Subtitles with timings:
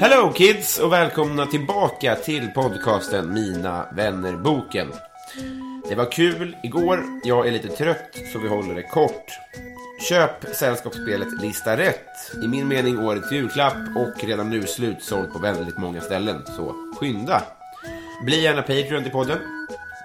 [0.00, 4.92] Hello kids och välkomna tillbaka till podcasten Mina vänner-boken.
[5.88, 9.24] Det var kul igår, jag är lite trött så vi håller det kort.
[10.08, 12.32] Köp sällskapsspelet Lista rätt.
[12.44, 17.42] I min mening årets julklapp och redan nu slutsålt på väldigt många ställen, så skynda.
[18.24, 19.38] Bli gärna Patreon till podden.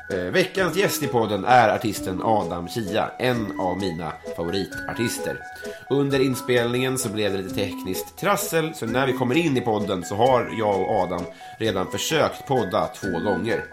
[0.10, 5.38] Eh, veckans gäst i podden är artisten Adam Chia, en av mina favoritartister.
[5.90, 10.04] Under inspelningen så blev det lite tekniskt trassel, så när vi kommer in i podden
[10.04, 11.22] så har jag och Adam
[11.60, 13.64] redan försökt podda två gånger.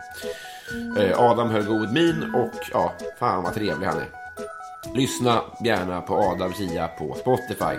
[0.98, 4.08] Eh, Adam höll god min och ja, fan vad trevlig han är.
[4.94, 7.76] Lyssna gärna på Adam Chia på Spotify.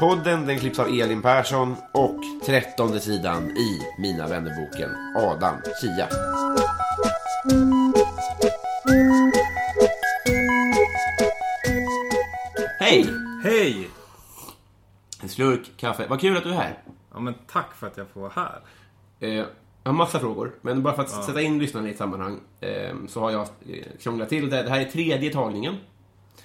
[0.00, 6.08] Podden den klipps av Elin Persson och trettonde sidan i Mina vännerboken Adam Chia.
[12.80, 13.06] Hej!
[13.44, 13.90] Hej!
[15.22, 16.06] En slurk kaffe.
[16.08, 16.78] Vad kul att du är här.
[17.12, 18.60] Ja, men tack för att jag får vara här.
[19.20, 19.46] Eh, jag
[19.84, 23.20] har massa frågor, men bara för att sätta in lyssnarna i ett sammanhang eh, så
[23.20, 24.62] har jag eh, krånglat till det.
[24.62, 25.76] Det här är tredje tagningen.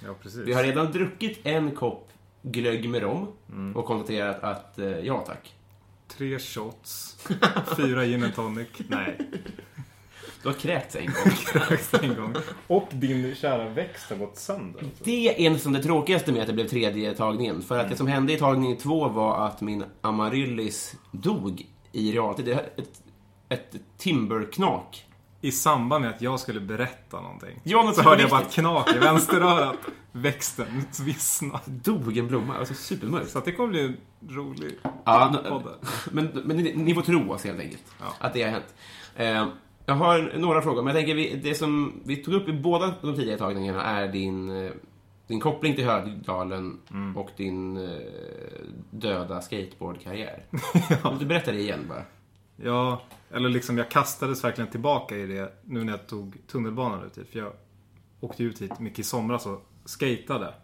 [0.04, 0.40] Ja, precis.
[0.40, 2.12] Vi har redan druckit en kopp
[2.42, 3.28] glögg med rom
[3.74, 5.54] och konstaterat att eh, ja tack.
[6.08, 7.18] Tre shots,
[7.76, 8.68] fyra gin and tonic.
[8.88, 9.18] Nej,
[10.46, 12.02] Du har kräkts en gång.
[12.10, 12.34] en gång.
[12.66, 14.80] Och din kära växt har gått sönder.
[14.80, 15.04] alltså.
[15.04, 17.62] Det är nästan det tråkigaste med att det blev tredje tagningen.
[17.62, 22.44] För att det som hände i tagning två var att min amaryllis dog i realtid.
[22.44, 23.02] Det är ett,
[23.48, 25.04] ett timberknak.
[25.40, 27.60] I samband med att jag skulle berätta någonting.
[27.62, 29.76] Ja, något så hörde jag bara ett knak i vänsterörat.
[30.12, 31.60] Växten vissnade.
[31.66, 32.56] Dog en blomma.
[32.58, 33.30] Alltså supermörkt.
[33.30, 33.96] Så det kommer bli en
[34.36, 35.62] rolig Ja, podd.
[36.10, 37.84] men, men ni, ni får tro oss helt enkelt.
[38.00, 38.06] Ja.
[38.18, 38.74] Att det har hänt.
[39.16, 39.46] Eh,
[39.86, 42.94] jag har några frågor, men jag tänker vi, det som vi tog upp i båda
[43.02, 44.72] de tidigare tagningarna är din, eh,
[45.26, 47.16] din koppling till Högdalen Mm.
[47.16, 47.98] och din eh,
[48.90, 50.44] döda skateboardkarriär.
[51.10, 52.02] Vill du berätta det igen bara?
[52.56, 57.18] Ja, eller liksom jag kastades verkligen tillbaka i det nu när jag tog tunnelbanan ut
[57.18, 57.28] hit.
[57.28, 57.52] För jag
[58.20, 60.54] åkte ut hit mycket i somras och skatade.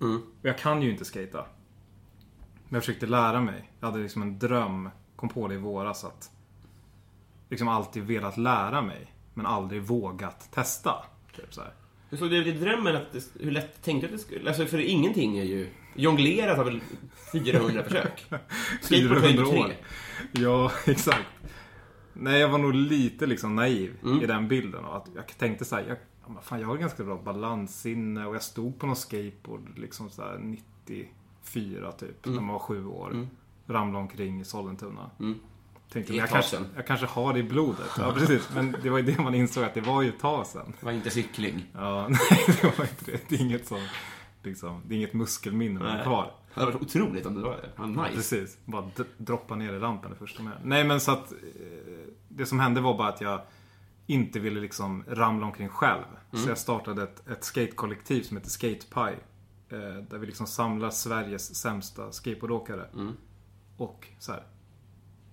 [0.00, 0.16] Mm.
[0.16, 1.44] Och jag kan ju inte skata.
[2.68, 3.70] Men jag försökte lära mig.
[3.80, 6.30] Jag hade liksom en dröm, kom på det i våras att
[7.52, 9.12] liksom alltid velat lära mig.
[9.34, 10.94] Men aldrig vågat testa.
[11.36, 11.72] Typ så här.
[12.10, 12.96] Hur såg det ut i drömmen?
[12.96, 14.48] Att det, hur lätt tänkte du att det skulle...
[14.48, 15.68] Alltså, för ingenting är ju...
[15.94, 16.80] Jonglerat har väl
[17.32, 18.26] 400 försök?
[18.80, 19.72] Skateboard tar ju 400 år.
[20.32, 21.26] Ja, exakt.
[22.12, 24.22] Nej, jag var nog lite liksom naiv Mm.
[24.22, 24.84] i den bilden.
[24.84, 25.96] Och att jag tänkte så här, jag,
[26.42, 30.38] fan, jag har ganska bra balanssinne och jag stod på någon skateboard liksom så här
[30.38, 33.26] 94 typ, när man var sju år.
[33.66, 35.10] Ramlade omkring i Sollentuna.
[35.92, 37.90] Tänkte, jag, kanske, jag kanske har det i blodet.
[37.98, 38.48] Ja, precis.
[38.54, 40.72] Men det var ju det man insåg att det var ju ett tag sedan.
[40.80, 41.66] Det var inte cykling.
[41.74, 43.28] Ja, nej, det var inte det.
[43.28, 43.88] Det är inget som,
[44.42, 46.34] liksom, det är inget muskelminne man har kvar.
[46.54, 47.68] Det hade varit otroligt om det var det.
[47.76, 48.14] Ja, nice.
[48.14, 48.58] Precis.
[48.64, 50.52] Bara droppa ner i rampen det första med.
[50.64, 51.38] Nej men så att eh,
[52.28, 53.40] det som hände var bara att jag
[54.06, 56.04] inte ville liksom ramla omkring själv.
[56.32, 59.16] Så jag startade ett, ett skatekollektiv som heter Skatepie.
[59.68, 59.78] Eh,
[60.10, 62.86] där vi liksom samlar Sveriges sämsta skateboardåkare.
[63.76, 64.42] Och så här,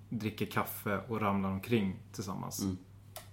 [0.10, 2.66] dricker kaffe och ramlar omkring tillsammans.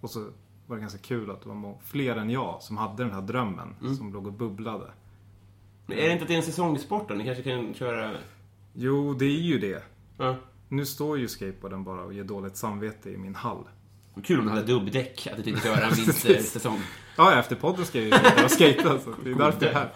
[0.01, 0.31] Och så
[0.67, 3.97] var det ganska kul att det var fler än jag som hade den här drömmen.
[3.97, 4.91] Som låg och bubblade.
[5.87, 7.15] Men är det inte att det är en säsongssport då?
[7.15, 8.13] Ni kanske kan köra...
[8.73, 9.83] Jo, det är ju det.
[10.19, 10.37] Ja.
[10.69, 13.65] Nu står ju skateboarden bara och ger dåligt samvete i min hall.
[14.25, 16.81] Kul om du hade dubbdäck, att du tänkte köra en vintersäsong.
[17.17, 19.93] Ja, efter podden ska jag ju börja skata, så det är därför jag är här.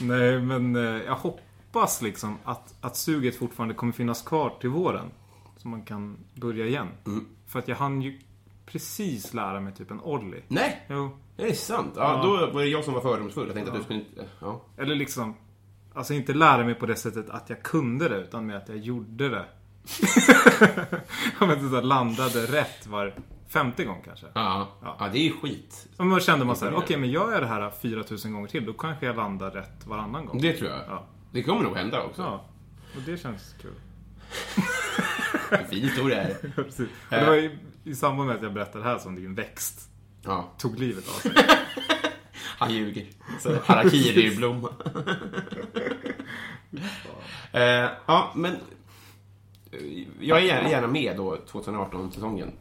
[0.00, 1.44] Nej, men eh, jag hoppas
[2.02, 5.10] liksom att, att suget fortfarande kommer finnas kvar till våren.
[5.56, 6.88] Så man kan börja igen.
[7.46, 8.20] För att jag hann ju
[8.66, 10.42] precis lära mig typ en ollie.
[10.48, 11.18] Nej, Jo.
[11.36, 11.92] är det sant?
[11.96, 12.22] Ja, Ja.
[12.22, 13.46] Då var det jag som var fördomsfull.
[13.46, 14.26] Jag tänkte att du skulle inte...
[14.40, 14.62] Ja.
[14.76, 15.34] Eller liksom,
[15.94, 18.78] alltså inte lära mig på det sättet att jag kunde det, utan med att jag
[18.78, 19.44] gjorde det.
[21.40, 23.14] Jag vet inte, landade rätt var
[23.48, 24.26] femte gång kanske.
[24.34, 24.68] Ja.
[24.82, 25.88] ja, det är ju skit.
[25.96, 28.72] Och då kände man såhär, okej men gör jag det här 4000 gånger till, då
[28.72, 30.40] kanske jag landar rätt varannan gång.
[30.40, 30.80] Det tror jag.
[30.88, 31.04] Ja.
[31.32, 32.22] Det kommer nog hända också.
[32.22, 32.44] Ja,
[32.96, 33.74] och det känns kul.
[35.50, 36.86] En fin historia är det.
[37.10, 39.90] Det var i, i samband med att jag berättade det här som din växt
[40.22, 41.32] Ja, tog livet av sig.
[42.58, 43.06] han ljuger.
[43.40, 44.68] Så Harakiri-blomma.
[47.52, 48.52] eh, ja, men...
[49.72, 49.80] eh,
[50.20, 52.52] Jag är gärna, med då 2018-säsongen.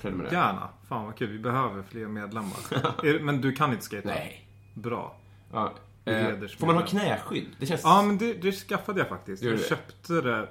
[0.00, 0.24] Preliminär.
[0.24, 0.68] Jättegärna.
[0.88, 2.56] Fan vad kul, vi behöver fler medlemmar.
[3.02, 4.08] Är- men du kan inte skata?
[4.08, 4.48] Nej.
[4.74, 5.16] Bra.
[5.52, 5.72] Ja.
[6.04, 7.46] Eh, får man ha knäskydd?
[7.58, 7.80] Det känns...
[7.84, 9.42] Ja men det, det skaffade jag faktiskt.
[9.42, 10.48] Jag köpte det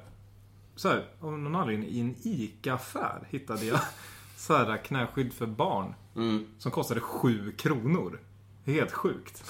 [0.76, 3.80] så här, av någon anledning i en ICA-affär hittade jag
[4.38, 5.94] så här knäskydd för barn.
[6.16, 6.48] Mm.
[6.58, 8.20] Som kostade 7 kronor.
[8.66, 9.44] Helt sjukt.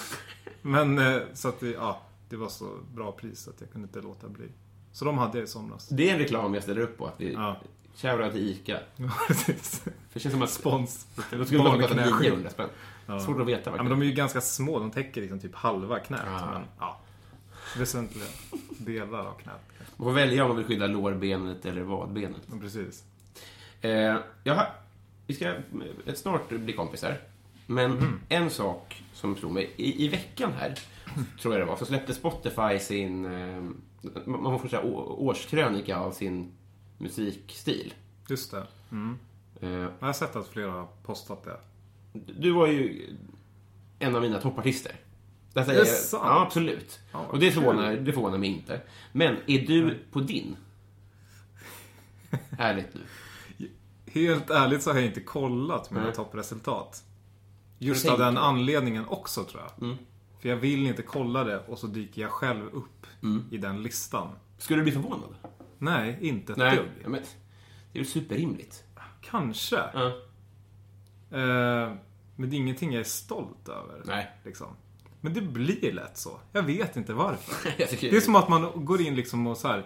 [0.62, 4.02] Men så så att det, ja, det var så bra pris att jag kunde inte
[4.02, 4.46] låta bli.
[4.92, 5.88] Så de hade jag i somras.
[5.88, 7.06] Det är en reklam jag ställer upp på.
[7.06, 7.34] Att vi...
[7.34, 7.58] Ja.
[7.96, 8.80] Shoutout till ICA.
[8.96, 9.80] Ja, precis.
[9.80, 10.50] För det känns som att...
[10.50, 11.08] Spons.
[11.30, 12.22] Det skulle bara kosta Barnknäskydd.
[12.22, 12.70] 900 spänn.
[13.20, 14.80] Svårt att veta Ja, men de är ju ganska små.
[14.80, 16.22] De täcker liksom typ halva knät.
[16.26, 16.50] Ja.
[16.54, 17.00] Men ja,
[17.78, 18.26] väsentliga
[18.78, 19.62] delar av knät.
[19.98, 22.42] Man får välja om man vill skydda lårbenet eller vadbenet.
[22.48, 23.04] Men precis.
[23.82, 24.68] Eh, jag har,
[25.28, 25.54] vi ska
[26.14, 27.18] snart bli kompisar.
[27.66, 28.20] Men Mhm.
[28.30, 29.74] en sak som slog mig.
[29.76, 30.76] I, I veckan här,
[31.42, 33.26] tror jag det var, så släppte Spotify sin...
[33.26, 33.64] Eh,
[34.26, 34.84] man får säga
[35.18, 36.52] årskrönika av sin
[36.98, 37.94] musikstil.
[38.30, 38.64] Just det.
[38.92, 39.18] Mm.
[39.62, 41.58] Eh, Jag har sett att flera har postat det.
[42.14, 43.10] Du var ju
[44.00, 44.96] en av mina toppartister.
[45.54, 46.24] Det Det är sant?
[46.26, 47.00] Ja, absolut.
[47.12, 48.82] Ja, Och det förvånar, det förvånar mig inte.
[49.12, 50.56] Men är du på din?
[52.60, 53.02] Ärligt nu.
[54.12, 56.14] Helt ärligt så har jag inte kollat mina Nej.
[56.16, 57.04] toppresultat.
[57.80, 59.84] Just av den anledningen också tror jag.
[59.88, 59.98] Mm.
[60.40, 63.46] För jag vill inte kolla det och så dyker jag själv upp Mm.
[63.52, 64.30] i den listan.
[64.58, 65.36] Skulle du bli förvånad?
[65.78, 66.76] Nej, inte ett Nej.
[66.76, 66.88] dugg.
[67.04, 67.22] Ja, men,
[67.92, 68.84] det är ju superrimligt.
[69.22, 69.76] Kanske.
[69.94, 70.12] Ja.
[71.32, 71.94] Eh,
[72.36, 74.02] men det är ingenting jag är stolt över.
[74.06, 74.32] Nej.
[74.46, 74.68] Liksom.
[75.22, 76.40] Men det blir lätt så.
[76.52, 77.74] Jag vet inte varför.
[77.78, 79.86] Det är som att man går in liksom och så här.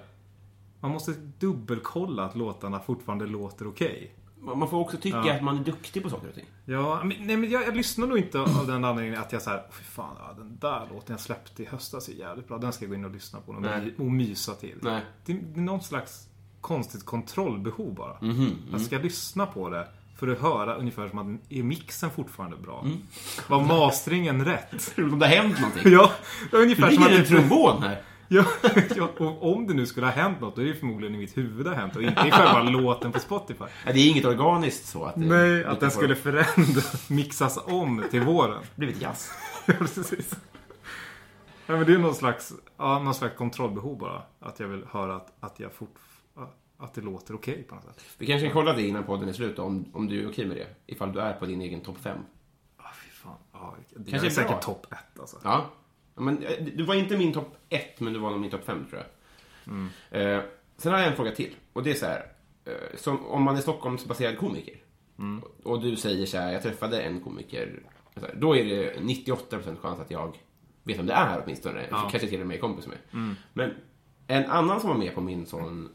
[0.79, 4.15] Man måste dubbelkolla att låtarna fortfarande låter okej.
[4.41, 5.35] Man får också tycka Ja.
[5.35, 6.45] att man är duktig på saker och ting.
[6.65, 9.49] Ja, men, nej, men jag, jag lyssnar nog inte av den anledningen att jag så
[9.49, 12.57] här, fy fan, ja, den där låten jag släppte i höstas är jävligt bra.
[12.57, 14.77] Den ska jag gå in och lyssna på och, my, och mysa till.
[14.81, 15.01] Nej.
[15.25, 16.27] Det, det är någon slags
[16.61, 18.17] konstigt kontrollbehov bara.
[18.21, 22.57] Mhm, Jag ska lyssna på det för att höra ungefär som att är mixen fortfarande
[22.57, 22.81] bra?
[22.85, 22.97] Mm.
[23.47, 24.93] Var masteringen rätt?
[24.97, 25.91] Om det har hänt någonting.
[25.93, 26.11] Ja,
[26.51, 28.01] det är ungefär Det som att ligger en det, trombon här.
[28.27, 28.45] ja,
[28.95, 31.37] ja, och om det nu skulle ha hänt något, då är det förmodligen i mitt
[31.37, 33.63] huvud det har hänt och inte i själva låten på Spotify.
[33.85, 37.59] Ja, det är inget organiskt så att det, Nej, det att den skulle förändras, mixas
[37.65, 38.63] om till våren.
[38.75, 39.31] blivit jazz.
[39.65, 40.35] Ja, precis.
[41.67, 44.21] Ja, men det är någon slags, ja, någon slags kontrollbehov bara.
[44.39, 45.95] Att jag vill höra att, att jag fort,
[46.77, 48.05] att det låter okej på något sätt.
[48.17, 50.57] Vi kanske kan kolla det innan podden är slut om, om du är okej med
[50.57, 50.67] det.
[50.85, 52.17] Ifall du är på din egen topp 5.
[52.77, 53.37] Ah, fy fan.
[53.53, 55.37] Ja, det Kanske är är säkert topp ett alltså.
[55.43, 55.69] Ja.
[56.15, 58.65] Ja, Men, eh, du var inte min topp 1, men du var nog min topp
[58.65, 59.07] 5 tror jag.
[59.73, 59.89] Mm.
[60.11, 60.43] Eh,
[60.77, 61.55] sen har jag en fråga till.
[61.73, 62.25] Och det är så här.
[62.65, 64.75] Eh, som, om man är Stockholmsbaserad komiker.
[65.19, 65.43] Mm.
[65.63, 67.83] Och du säger så här, jag träffade en komiker.
[68.15, 70.37] Här, då är det 98% chans att jag
[70.83, 71.87] vet vem det är åtminstone.
[71.89, 72.97] Kanske till och med är kompis med.
[73.13, 73.35] Mm.
[73.53, 73.73] Men
[74.27, 75.89] en annan som var med på min sån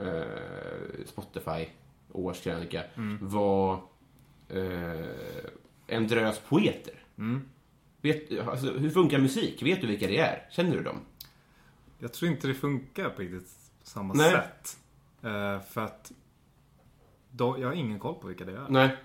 [0.00, 1.66] eh, Spotify
[2.12, 3.18] årskrönika Mm.
[3.28, 3.80] var
[4.48, 5.44] eh,
[5.86, 6.94] en drös poeter.
[7.18, 7.48] Mm.
[8.00, 9.62] Vet, alltså, hur funkar musik?
[9.62, 10.48] Vet du vilka det är?
[10.50, 10.96] Känner du dem?
[11.98, 13.48] Jag tror inte det funkar på riktigt
[13.82, 14.30] samma Nej.
[14.30, 14.78] sätt.
[15.22, 16.12] Eh, för att
[17.30, 18.66] då, jag har ingen koll på vilka det är.
[18.68, 18.96] Nej.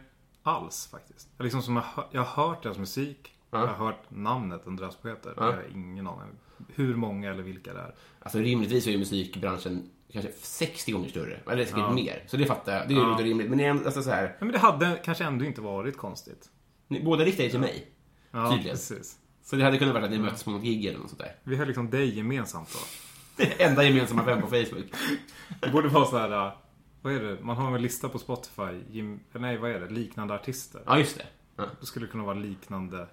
[0.43, 1.29] Alls faktiskt.
[1.37, 3.35] Jag, liksom som jag, jag har hört deras musik.
[3.51, 3.59] Ja.
[3.59, 5.33] Jag har hört namnet Andreas Poeter.
[5.37, 5.45] Ja.
[5.45, 6.35] Jag har ingen aning
[6.75, 7.95] hur många eller vilka det är.
[8.19, 11.39] Alltså rimligtvis är ju musikbranschen kanske 60 gånger större.
[11.51, 11.91] Eller säkert Ja.
[11.91, 12.23] mer.
[12.27, 12.87] Så det fattar jag.
[12.89, 13.17] Det är Ja.
[13.21, 13.49] rimligt.
[13.49, 14.23] Men det är ändå- alltså så här.
[14.23, 16.49] Nej, men det hade kanske ändå inte varit konstigt.
[16.87, 17.87] Ni, båda riktar ju till mig.
[18.31, 18.75] Ja, Tydligen.
[18.75, 19.17] precis.
[19.43, 21.35] Så det hade kunnat vara att ni möttes på något gig eller något sånt där.
[21.43, 22.79] Vi har liksom dig gemensamt då.
[23.35, 24.85] Det enda gemensamma vän på Facebook.
[25.61, 26.51] Det borde vara så här.
[27.01, 27.37] Vad är det?
[27.41, 28.61] Man har en lista på Spotify.
[29.33, 29.89] Nej, vad är det?
[29.89, 30.81] Liknande artister.
[30.85, 31.25] Ja, just det.
[31.55, 31.63] Ja.
[31.79, 33.07] Då skulle det kunna vara liknande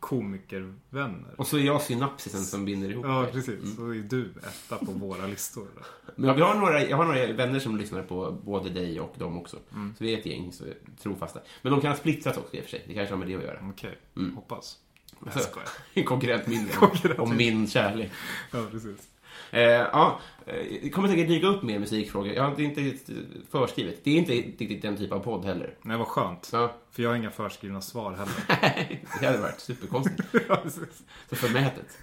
[0.00, 1.34] komikervänner.
[1.36, 3.32] Och så är jag synapsisen som binder ihop Ja, det.
[3.32, 3.76] precis.
[3.76, 5.68] Så är du etta på våra listor.
[6.16, 9.38] Men jag har, några, jag har några vänner som lyssnar på både dig och dem
[9.38, 9.56] också.
[9.74, 9.94] Mm.
[9.98, 10.64] Så vi är ett gäng, så
[11.02, 11.40] trofasta.
[11.62, 12.84] Men de kan ha splittrats också i och för sig.
[12.86, 13.58] Det kanske har med det att göra.
[13.70, 13.98] Okej,
[14.34, 14.78] hoppas.
[15.18, 15.68] Nej, Så, jag skojar.
[15.94, 16.72] en konkurrent mindre.
[16.74, 18.10] Konkurrent om min kärlek.
[18.52, 19.08] Ja, precis.
[19.50, 22.32] Eh, ja, eh, det kommer säkert dyka upp mer musikfrågor.
[22.32, 23.16] Jag har inte riktigt
[23.50, 24.04] förskrivet.
[24.04, 25.74] Det är inte riktigt den typ av podd heller.
[25.82, 26.50] Nej, vad skönt.
[26.52, 26.74] Ja.
[26.90, 29.00] För jag har inga förskrivna svar heller.
[29.20, 30.22] det hade varit superkonstigt.
[31.30, 31.98] Så förmätet.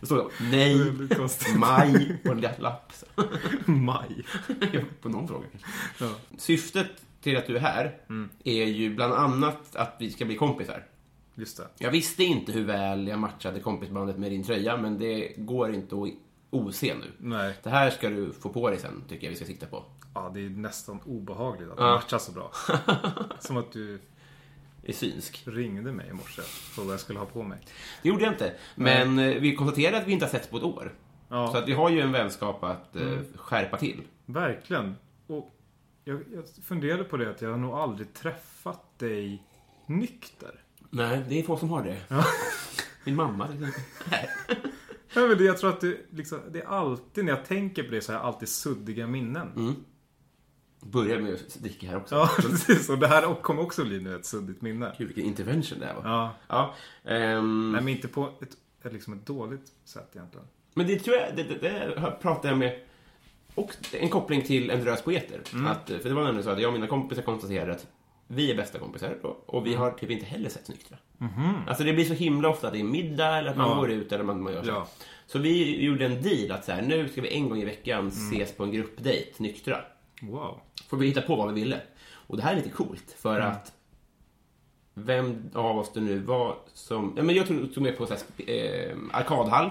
[0.00, 1.56] Det står nej, Det konstigt.
[1.58, 2.92] maj på en lapp.
[3.64, 4.24] Maj.
[5.02, 5.46] på någon fråga.
[6.00, 6.10] Ja.
[6.38, 6.90] Syftet
[7.20, 7.96] till att du är här
[8.44, 10.84] är ju bland annat att vi ska bli kompisar.
[11.34, 11.66] Just det.
[11.78, 15.94] Jag visste inte hur väl jag matchade kompisbandet med din tröja, men det går inte
[15.96, 16.08] att
[16.50, 17.12] ose nu.
[17.18, 17.54] Nej.
[17.62, 19.84] Det här ska du få på dig sen, tycker jag vi ska sikta på.
[20.14, 21.94] Ja, det är nästan obehagligt att Ja.
[21.94, 22.52] matchar så bra.
[23.40, 24.00] Som att du
[24.84, 25.42] Är synsk.
[25.46, 27.58] ringde mig i morse och frågade vad jag skulle ha på mig.
[28.02, 28.54] Det gjorde jag inte.
[28.74, 30.94] Men eh, vi konstaterade att vi inte har setts på ett år.
[31.28, 31.52] Ja.
[31.52, 34.02] Så att vi har ju en vänskap att eh, skärpa till.
[34.26, 34.96] Verkligen.
[35.26, 35.54] Och
[36.04, 39.42] jag, jag funderade på det att jag har nog aldrig träffat dig
[39.86, 40.54] nykter.
[40.90, 41.96] Nej, det är få som har det.
[43.04, 44.70] Min mamma till exempel.
[45.14, 45.24] Nej.
[45.24, 47.90] Ja, men det, jag tror att det, liksom, det är alltid när jag tänker på
[47.90, 49.76] det så har jag alltid suddiga minnen.
[50.80, 52.14] Börjar med att dricka här också.
[52.14, 52.88] Ja, precis.
[52.88, 54.94] Och det här kommer också bli nu ett suddigt minne.
[54.98, 56.02] Gud, vilken intervention det här var.
[56.04, 56.34] Ja.
[56.48, 56.74] Ja,
[57.04, 60.46] ehm, Nej, men inte på ett, liksom ett dåligt sätt egentligen.
[60.74, 62.80] Men det tror jag, det, det, det pratade jag med
[63.54, 65.40] och en koppling till en drös poeter.
[65.66, 67.86] Att, för det var nämligen så att jag och mina kompisar konstaterade att
[68.32, 70.96] vi är bästa kompisar och, och vi har typ inte heller sett nyktra.
[71.68, 73.74] Alltså det blir så himla ofta att det är middag eller att man Ja.
[73.74, 74.68] går ut eller man, man gör så.
[74.70, 74.86] Ja.
[75.26, 78.08] Så vi gjorde en deal att så här, nu ska vi en gång i veckan
[78.08, 79.78] ses på en gruppdate nyktra.
[80.22, 80.60] Wow.
[80.88, 81.80] Får vi hitta på vad vi ville.
[82.12, 83.72] Och det här är lite coolt för att
[84.94, 87.14] vem av oss det nu var som...
[87.16, 89.70] Ja, men jag tog, tog med på så här, sp- eh, arkadhall.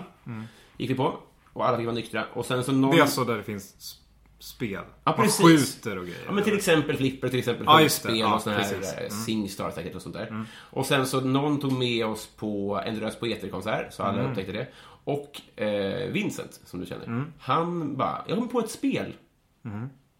[0.78, 1.18] Gick vi på.
[1.54, 2.26] Och alla fick vara nyktra.
[2.34, 2.92] Och sen så någon...
[2.92, 4.00] Det är alltså där det finns
[4.40, 4.72] spel.
[4.72, 5.46] Ja, Man precis.
[5.46, 6.22] skjuter och grejer.
[6.26, 8.94] Ja, men till exempel flipper, till exempel Ja, spel Ja, och såna här precis.
[8.94, 9.06] Mm.
[9.06, 10.46] eh, Singstar säkert och sånt där.
[10.56, 14.32] Och sen så någon tog med oss på en Drös Poeter-konsert, så alla Mm.
[14.32, 14.68] upptäckte det.
[15.04, 17.34] Och eh, Vincent, som du känner, Mm.
[17.40, 19.14] han bara, jag kom på ett spel.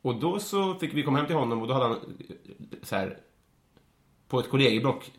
[0.02, 2.36] Och då så fick vi komma hem till honom och då hade han eh,
[2.84, 3.18] så här,
[4.28, 5.12] på ett kollegieblock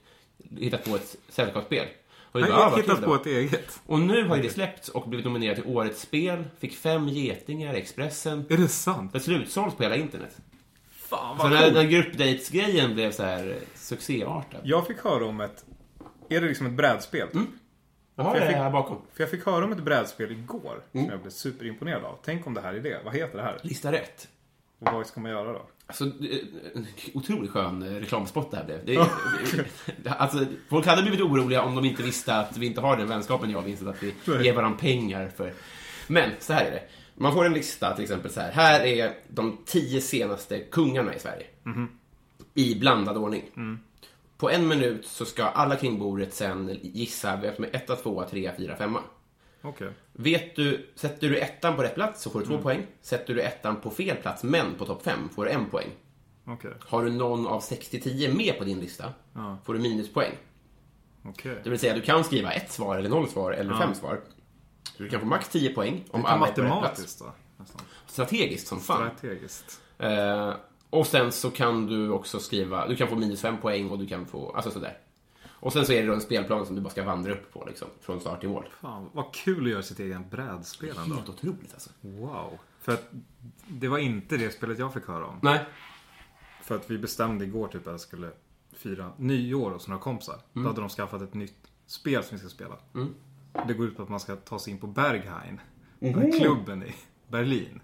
[0.59, 1.87] hittat på ett sällskapsspel.
[2.33, 3.81] Vi Nej, bara, "Ah, jag vad hittat på då." ett eget.
[3.87, 7.75] Och nu har ju det släppts och blivit nominerat till Årets spel, fick fem getingar
[7.75, 8.45] i Expressen.
[8.51, 9.13] Är det sant?
[9.13, 10.37] Det slutsålt på hela internet.
[10.91, 14.61] Fan Så när, när gruppdates-grejen blev så här eh, succéartad.
[14.65, 15.65] Jag fick höra om ett...
[16.29, 17.29] Är det liksom ett brädspel?
[18.17, 18.97] Jag har det fick- här bakom.
[19.15, 22.19] För jag fick höra om ett brädspel igår som jag blev superimponerad av.
[22.25, 23.01] Tänk om det här är det.
[23.05, 23.59] Vad heter det här?
[23.63, 24.29] Lista rätt.
[24.81, 25.63] Och vad ska man göra då?
[25.91, 26.39] Alltså, eh,
[26.75, 28.85] en otroligt skön eh, reklamspot det här blev.
[28.87, 29.07] Det,
[30.03, 33.09] det, alltså, folk hade blivit oroliga om de inte visste att vi inte har den
[33.09, 35.53] vänskapen jag och Vincent, att vi ger varandra pengar för...
[36.07, 36.83] Men, så här är det.
[37.15, 38.53] Man får en lista, till exempel så här.
[38.53, 41.47] Här är de tio senaste kungarna i Sverige.
[42.55, 43.43] I blandad ordning.
[44.39, 48.29] På en minut så ska alla kring bordet sen gissa vem som är etta, tvåa,
[48.29, 49.01] trea, fyra, femma.
[49.63, 49.89] Okej.
[50.13, 52.57] Vet du, sätter du ettan på rätt plats så får du Mm.
[52.59, 52.87] två poäng.
[53.03, 55.89] Sätter du ettan på fel plats, men på topp fem, får du en poäng.
[56.47, 56.71] Okej.
[56.81, 59.59] Har du någon av 60-10 med på din lista, Ja.
[59.65, 60.33] får du minuspoäng.
[61.25, 61.61] Okej.
[61.65, 64.21] Det vill säga, du kan skriva ett svar, eller noll svar, eller fem svar.
[64.97, 67.17] Så du kan få max 10 poäng om alla är på rätt plats.
[67.19, 67.33] då.
[67.57, 67.83] Nästan.
[68.07, 69.11] Strategiskt som fan.
[69.17, 69.81] Strategiskt.
[69.99, 70.55] Eh,
[70.91, 74.07] och sen så kan du också skriva, du kan få minus fem poäng och du
[74.07, 74.99] kan få, alltså sådär.
[75.61, 77.65] Och sen så är det då en spelplan som du bara ska vandra upp på,
[77.67, 78.69] liksom, från start till mål.
[78.81, 81.15] Fan, vad kul att göra sitt egen brädspel ändå.
[81.15, 81.91] Helt otroligt alltså.
[82.01, 82.59] Wow.
[82.81, 83.11] För att
[83.69, 85.39] det var inte det spelet jag fick höra om.
[85.43, 85.65] Nej.
[86.63, 88.31] För att vi bestämde igår typ att jag skulle
[88.73, 90.35] fira nyår hos några kompisar.
[90.35, 90.65] Mm.
[90.65, 92.77] Då hade de skaffat ett nytt spel som vi ska spela.
[93.67, 95.61] Det går ut på att man ska ta sig in på Berghain.
[95.99, 96.95] Den här klubben i
[97.29, 97.81] Berlin.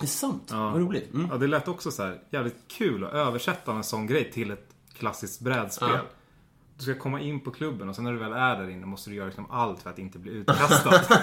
[0.00, 0.50] Det är sant.
[0.52, 1.14] Vad roligt.
[1.14, 1.28] Mm.
[1.30, 4.74] Ja, det lät också så här jävligt kul att översätta en sån grej till ett
[4.92, 5.90] klassiskt brädspel.
[5.92, 6.00] Ja.
[6.78, 9.10] Du ska komma in på klubben och sen när du väl är där inne måste
[9.10, 10.90] du göra liksom allt för att inte bli utkastad.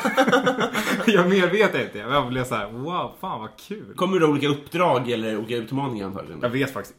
[1.08, 1.98] jag mer vet inte.
[1.98, 3.94] Jag blev så här: wow, fan vad kul.
[3.96, 6.40] Kommer det olika uppdrag eller olika utmaningar antagligen?
[6.42, 6.96] Jag vet faktiskt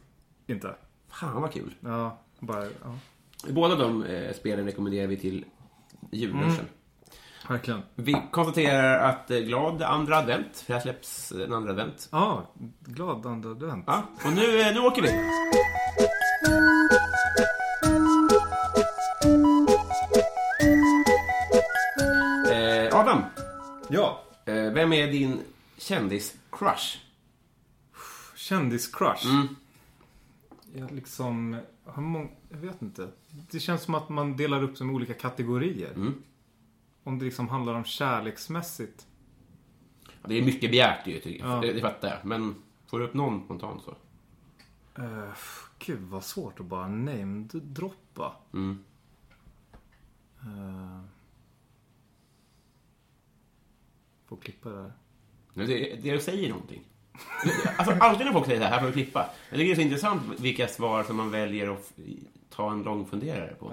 [0.47, 0.75] inte.
[1.09, 1.73] Fan vad kul.
[1.79, 2.99] Ja, bara, ja.
[3.49, 5.45] Båda de eh, spelen rekommenderar vi till
[6.11, 6.65] jullunchen.
[7.47, 7.81] Verkligen.
[7.95, 12.09] Vi konstaterar att eh, glad andra advent, för här släpps en andra advent.
[12.11, 13.83] Ja, glad andra advent.
[13.87, 15.09] Ja, och nu, eh, nu åker vi!
[23.89, 24.23] Ja.
[24.45, 25.41] eh, vem är din
[25.77, 26.97] kändis-crush?
[28.35, 29.27] Kändiscrush.
[30.73, 31.59] Jag liksom...
[31.85, 32.35] Har mång...
[32.49, 33.09] Jag vet inte.
[33.51, 36.13] Det känns som att man delar upp som olika kategorier.
[37.03, 39.07] Om det liksom handlar om kärleksmässigt.
[40.03, 41.65] Ja, det är mycket begärt ju, tycker jag.
[41.65, 41.73] Ja.
[41.73, 42.25] Det, fattar jag.
[42.25, 42.55] Men
[42.87, 43.95] får du upp någon spontant så?
[45.01, 45.29] Uh,
[45.79, 48.35] gud vad svårt att bara namedroppa.
[48.53, 48.83] Mm.
[50.41, 51.01] Eh,
[54.29, 54.91] få klippa det här.
[55.53, 56.83] Det, det säger någonting.
[57.77, 59.29] Alltså, alltid när folk säger det här, här får vi klippa.
[59.49, 61.93] Jag tycker det är så intressant vilka svar som man väljer att
[62.49, 63.71] ta en lång funderare på.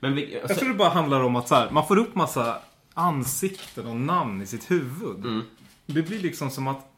[0.00, 2.58] Men vi, Jag tror det bara handlar om att så här, man får upp massa
[2.94, 5.24] ansikten och namn i sitt huvud.
[5.24, 5.42] Mm.
[5.86, 6.92] Det blir liksom som att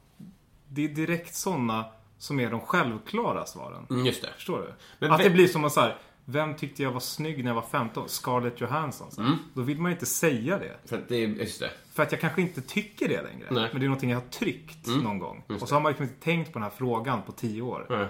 [0.69, 1.85] det är direkt sådana
[2.19, 3.87] som är de självklara svaren.
[3.91, 4.29] Mm, just det.
[4.37, 4.75] Förstår du?
[4.99, 7.55] Men att det blir som att så här, vem tyckte jag var snygg när jag
[7.55, 8.09] var 15?
[8.09, 9.09] Scarlett Johansson.
[9.19, 9.39] Mm.
[9.55, 10.77] Då vill man inte säga det.
[10.85, 11.71] För att det just det.
[11.93, 13.47] För att jag kanske inte tycker det längre.
[13.51, 13.59] Nej.
[13.59, 13.69] Mm.
[13.73, 15.45] Men det är någonting jag har tryckt någon gång.
[15.61, 17.87] Och så har man liksom inte tänkt på den här frågan på tio år.
[17.91, 18.07] Nej.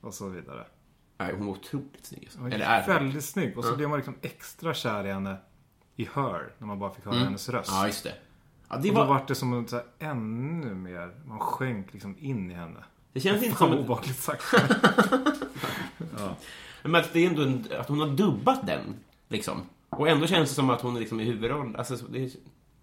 [0.00, 0.66] Och så vidare.
[1.18, 2.24] Nej, hon var otroligt snygg.
[2.24, 2.40] alltså.
[2.40, 3.58] Hon Eller är väldigt snygg.
[3.58, 5.36] Och så blev man liksom extra kär i henne
[5.96, 6.52] i Her.
[6.58, 7.70] När man bara fick höra hennes röst.
[7.70, 7.80] Mm.
[7.80, 8.14] Ja, just det.
[8.68, 11.92] Ja, det, Och då var, var det som att så här, ännu mer, man sjönk
[11.92, 12.84] liksom in i henne.
[13.14, 13.72] Det känns inte som...
[13.72, 14.44] obehagligt sagt.
[16.82, 18.94] Men att, det är ändå en, att hon har dubbat den,
[19.28, 19.62] liksom.
[19.90, 21.76] Och ändå känns det som att hon är liksom i huvudroll.
[21.76, 22.30] Alltså, det är,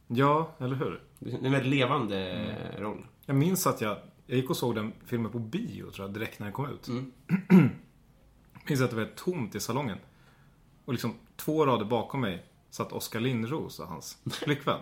[0.07, 1.01] ja, eller hur?
[1.19, 2.83] det är en väldigt levande Mm.
[2.83, 3.05] roll.
[3.25, 6.39] Jag minns att jag, jag gick och såg den filmen på bio tror jag, direkt
[6.39, 6.87] när den kom ut.
[6.87, 7.11] Mm.
[8.67, 9.97] minns att det var tomt i salongen.
[10.85, 14.79] Och liksom två rader bakom mig satt Oskar Lindros och hans flickvän.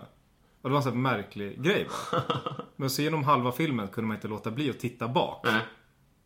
[0.61, 2.21] Och det var en sån här märklig grej bara.
[2.75, 5.41] Men så genom halva filmen kunde man inte låta bli att titta bak.
[5.45, 5.61] Nej.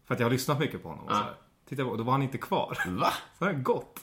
[0.05, 1.05] För att jag har lyssnat mycket på honom.
[1.05, 1.33] Och, så här.
[1.69, 2.77] Titta, och då var han inte kvar.
[2.87, 3.13] Va?
[3.39, 3.99] Så har gått.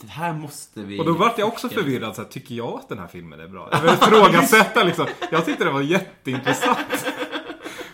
[0.00, 1.00] Det här måste vi...
[1.00, 2.14] Och då vart jag också förvirrad.
[2.16, 3.68] Så här, tycker jag att den här filmen är bra?
[3.72, 5.06] Jag vill ifrågasätta liksom.
[5.30, 7.06] Jag tyckte det var jätteintressant.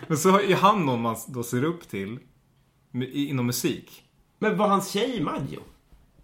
[0.07, 2.19] Men så är han någon man då ser upp till.
[3.13, 4.03] Inom musik.
[4.39, 5.59] Men var hans tjej Maggio?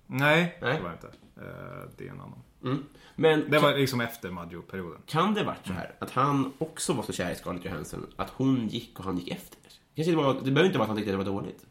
[0.07, 0.75] Nej, Nej.
[0.77, 1.07] det var inte.
[1.37, 2.43] Eh, Det är en annan.
[2.63, 2.83] Mm.
[3.15, 5.01] Men Det var liksom efter Maggio-perioden.
[5.05, 8.29] kan det varit så här att han också var så kär i Scarlett Johansson att
[8.29, 9.59] hon gick och han gick efter?
[9.95, 11.65] Kanske det, var, det behöver inte vara att han tyckte det var dåligt.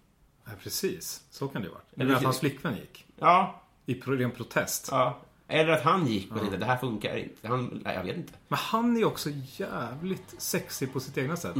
[0.44, 1.22] Ja, precis.
[1.30, 1.92] Så kan det ju varit.
[1.94, 3.06] Eller Eller att det- hans flickvän gick.
[3.18, 4.88] Ja, I ren protest.
[4.90, 5.18] ja.
[5.50, 7.48] Eller att han gick och tänkte det här funkar inte.
[7.48, 8.32] Han, nej, jag vet inte.
[8.48, 11.54] Men han är också jävligt sexig på sitt egna sätt.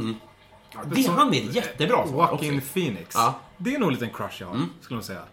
[0.95, 2.61] Det, Som- han är jättebra svar Joaquin.
[2.61, 3.15] Phoenix.
[3.15, 3.39] Ja.
[3.57, 5.23] Det är nog en liten crush jag har, skulle jag säga.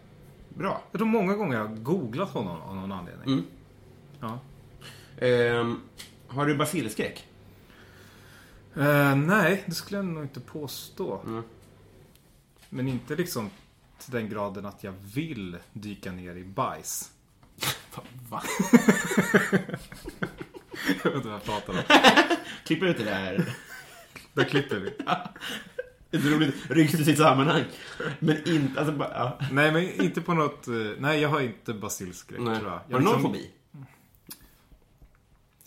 [0.49, 0.83] Bra.
[0.91, 3.27] Jag tror många gånger jag har googlat honom av någon anledning.
[3.33, 3.45] Mm.
[4.21, 4.39] Ja.
[5.19, 5.81] Ehm,
[6.29, 7.27] har du basilskräck?
[8.77, 11.21] Eh, nej, det skulle jag nog inte påstå.
[11.27, 11.43] Mm.
[12.69, 13.51] Men inte liksom
[13.99, 17.11] till den graden att jag vill dyka ner i bajs.
[18.31, 18.43] Va?
[21.05, 21.79] Jag vet inte vad jag pratar om.
[22.67, 23.55] Klipp ut det där.
[24.33, 24.91] Där klipper vi.
[26.11, 26.55] Det är roligt.
[26.71, 27.65] Rycks i sitt sammanhang.
[28.19, 29.39] Men inte, alltså bara, ja.
[29.53, 30.69] Nej, men inte på något...
[30.69, 32.59] eh, Nej, jag har inte basilskräck Nej.
[32.59, 32.77] tror jag.
[32.79, 33.51] Har jag du någon liksom- fobi?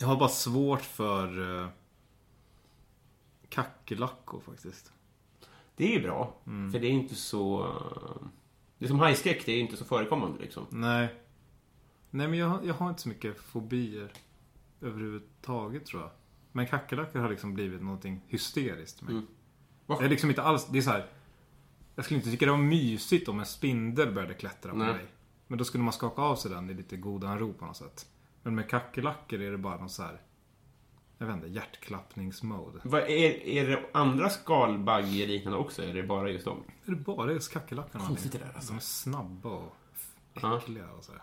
[0.00, 1.68] Jag har bara svårt för uh,
[3.48, 4.92] kackerlackor faktiskt.
[5.76, 6.34] Det är ju bra.
[6.46, 6.72] Mm.
[6.72, 7.72] För det är inte så...
[8.78, 10.66] Det är som hajskräck, det är inte så förekommande liksom.
[10.70, 11.14] Nej.
[12.10, 14.12] Nej, men jag, har- jag har inte så mycket fobier
[14.80, 16.10] överhuvudtaget tror jag.
[16.52, 19.14] Men kackerlackor har liksom blivit någonting hysteriskt för mig.
[19.14, 19.26] Mm.
[19.86, 21.06] Det är liksom inte alls, det är så här.
[21.94, 24.92] Jag skulle inte tycka det var mysigt om en spindel började klättra på Nej.
[24.94, 25.06] mig.
[25.46, 28.06] Men då skulle man skaka av sig den i lite godan ro på något sätt.
[28.42, 30.20] Men med kackerlackor är det bara någon så här.
[31.18, 32.80] Jag vet inte, hjärtklappningsmode.
[32.84, 35.82] Vad är, är det andra skalbaggar liknande också?
[35.82, 36.64] Eller är det bara just dem?
[36.86, 38.06] Är det bara just kackerlackorna?
[38.06, 38.72] Konstigt det där, alltså.
[38.72, 39.76] De är snabba och
[40.36, 41.22] äckliga och så här.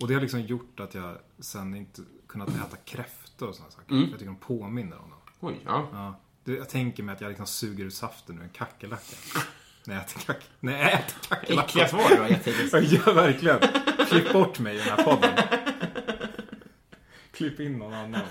[0.00, 3.92] Och det har liksom gjort att jag sen inte kunnat äta kräftor och sådana saker.
[3.92, 4.10] Mm.
[4.10, 5.18] Jag tycker de påminner om dem.
[5.40, 5.88] Oj, ja.
[5.92, 6.20] Ja.
[6.44, 9.16] Det, jag tänker mig att jag liksom suger ut saften ur en kackerlacka.
[9.86, 11.68] när jag äter, kack, när jag äter kackerlackor.
[11.68, 12.46] Äckliga svar du har gett.
[13.06, 13.58] Ja, verkligen.
[14.08, 15.30] Klipp bort mig i den här podden.
[17.36, 18.20] Klipp in någon annan.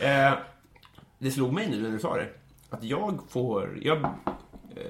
[0.00, 0.32] Eh,
[1.18, 2.28] det slog mig nu när du sa det.
[2.70, 3.78] Att jag får...
[3.82, 4.10] Jag, eh,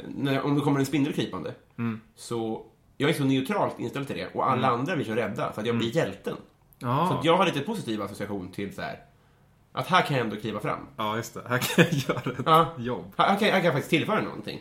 [0.08, 1.54] när, om det kommer en spindel krypande.
[1.78, 2.00] Mm.
[2.16, 4.28] Så jag är så neutralt inställd till det.
[4.34, 6.34] Och alla andra blir så rädda för att jag blir hjälten.
[6.80, 7.18] Så Ja.
[7.18, 9.02] att jag har lite positiv association till så här.
[9.72, 10.86] Att här kan jag ändå kliva fram.
[10.96, 11.42] ja, just det.
[11.48, 12.74] Här kan jag göra ett Ja.
[12.78, 13.12] jobb.
[13.16, 14.60] Här, här, kan, här kan jag faktiskt tillföra någonting.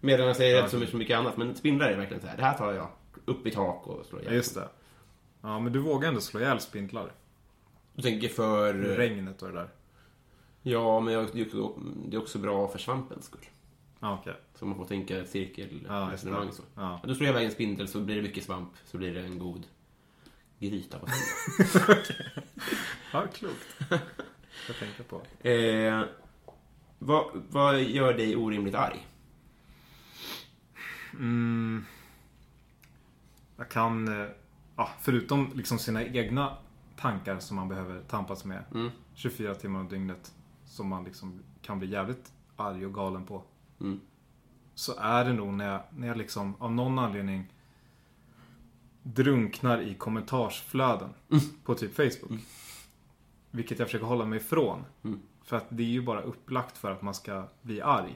[0.00, 1.36] Medan jag säger rätt så mycket, så mycket annat.
[1.36, 2.36] Men spindlar är verkligen så här.
[2.36, 2.88] Det här tar jag
[3.24, 4.34] upp i tak och slår Ja, ihjäl.
[4.36, 4.68] just det.
[5.46, 7.12] Ja, men du vågar ändå slå ihjäl spindlar.
[7.94, 8.74] Du tänker för...
[8.74, 9.68] Regnet och det där.
[10.62, 11.40] Ja, men jag, det
[12.16, 13.44] är också- bra för svampens skull.
[14.00, 14.34] Ja, okej.
[14.54, 16.62] Så man får tänka cirkelresonemang resonemang så.
[16.74, 17.00] Ja.
[17.04, 18.70] Då slår jag iväg en spindel så blir det mycket svamp.
[18.84, 19.66] Så blir det en god
[20.58, 21.96] gryta på söndag.
[23.12, 23.76] Ja, klokt.
[24.68, 25.48] Jag tänker på.
[25.48, 26.02] eh,
[26.98, 29.06] vad, vad gör dig orimligt arg?
[33.56, 34.26] Jag kan, eh,
[34.76, 36.56] ja, förutom liksom sina egna
[36.96, 38.64] tankar som man behöver tampas med
[39.14, 40.34] 24 timmar om dygnet.
[40.64, 43.42] Som man liksom kan bli jävligt arg och galen på.
[43.80, 44.00] Mm.
[44.74, 47.52] Så är det nog när jag, när jag liksom av någon anledning
[49.02, 51.08] drunknar i kommentarsflöden
[51.64, 52.40] på typ Facebook.
[53.50, 54.84] Vilket jag försöker hålla mig ifrån.
[55.42, 58.14] För att det är ju bara upplagt för att man ska bli arg.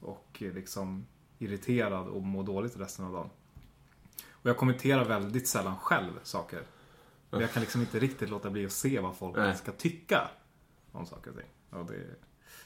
[0.00, 1.06] Och eh, liksom
[1.38, 3.30] irriterad och må dåligt resten av dagen.
[4.42, 6.62] Och jag kommenterar väldigt sällan själv saker.
[7.30, 9.56] Men jag kan liksom inte riktigt låta bli att se vad folk Nej.
[9.56, 10.28] ska tycka
[10.92, 11.80] om saker och ting.
[11.80, 12.04] Och det,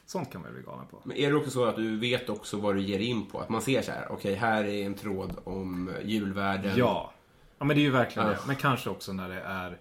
[0.07, 1.03] sånt kan man ju bli galen på.
[1.05, 3.41] Men är det också så att du vet också vad du ger in på?
[3.41, 6.77] Att man ser så här, okej, här är en tråd om julvärden.
[6.77, 7.13] Ja.
[7.59, 8.35] Ja men det är ju verkligen Ja.
[8.35, 8.41] det.
[8.47, 9.81] Men kanske också när det är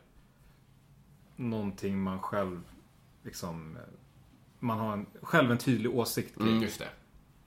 [1.36, 2.62] någonting man själv
[3.24, 3.78] liksom
[4.60, 6.48] man har en, själv en tydlig åsikt kring.
[6.48, 6.90] Mm, just det.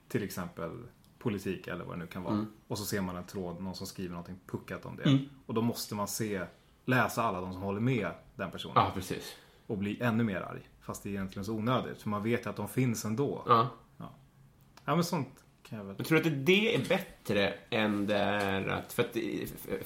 [0.07, 0.83] Till exempel
[1.25, 2.33] politik eller vad det nu kan vara.
[2.33, 2.47] Mm.
[2.67, 5.19] Och så ser man en tråd, någon som skriver någonting puckat om det.
[5.45, 6.45] Och då måste man se,
[6.85, 8.75] läsa alla de som håller med den personen.
[8.75, 9.35] Ja, precis.
[9.67, 10.69] Och bli ännu mer arg.
[10.81, 12.01] Fast det är egentligen så onödigt.
[12.01, 13.43] För man vet ju att de finns ändå.
[13.47, 13.69] Ja.
[14.85, 15.95] Ja men sånt kan jag väl.
[15.97, 18.93] Jag tror att det är bättre än det är att...
[18.93, 19.17] För att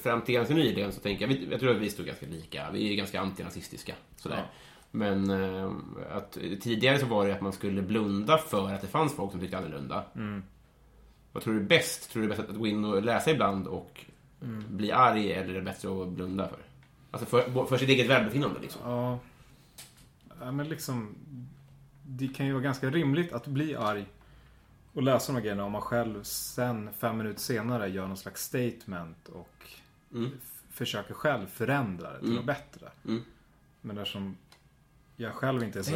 [0.02, 1.52] fram till ganska nyligen så tänker jag...
[1.52, 2.70] Jag tror att vi stod ganska lika.
[2.72, 3.94] Vi är ganska antirasistiska.
[4.16, 4.36] Sådär.
[4.36, 4.42] Ja.
[4.90, 5.72] Men eh,
[6.10, 9.40] att tidigare så var det att man skulle blunda för att det fanns folk som
[9.40, 10.04] tyckte annorlunda.
[11.32, 12.10] Vad tror du är bäst?
[12.10, 14.04] Tror du det är bäst att gå in och läsa ibland och
[14.68, 16.58] bli arg eller är det bättre att blunda för?
[17.10, 18.80] Alltså för, för sitt eget välbefinnande liksom.
[18.84, 19.18] Ja.
[20.40, 21.14] ja men liksom.
[22.06, 24.06] Det kan ju vara ganska rimligt att bli arg.
[24.92, 28.42] Och läsa de här grejerna om man själv sen fem minuter senare gör någon slags
[28.44, 29.56] statement och
[30.14, 32.88] f- försöker själv förändra det till något bättre.
[33.04, 33.22] Mm.
[33.80, 34.36] Men eftersom
[35.16, 35.90] jag själv inte är så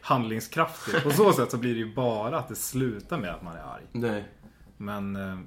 [0.00, 3.56] handlingskraftig på så sätt så blir det ju bara att det slutar med att man
[3.56, 3.84] är arg.
[3.92, 4.24] Nej.
[4.76, 5.16] Men...
[5.16, 5.38] Eh,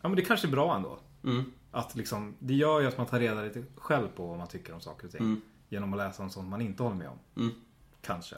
[0.00, 0.98] ja men det kanske är bra ändå.
[1.24, 1.52] Mm.
[1.70, 4.74] Att liksom, det gör ju att man tar reda lite själv på vad man tycker
[4.74, 5.20] om saker och ting.
[5.20, 5.40] Mm.
[5.68, 7.18] Genom att läsa om sånt man inte håller med om.
[7.36, 7.54] Mm.
[8.02, 8.36] Kanske.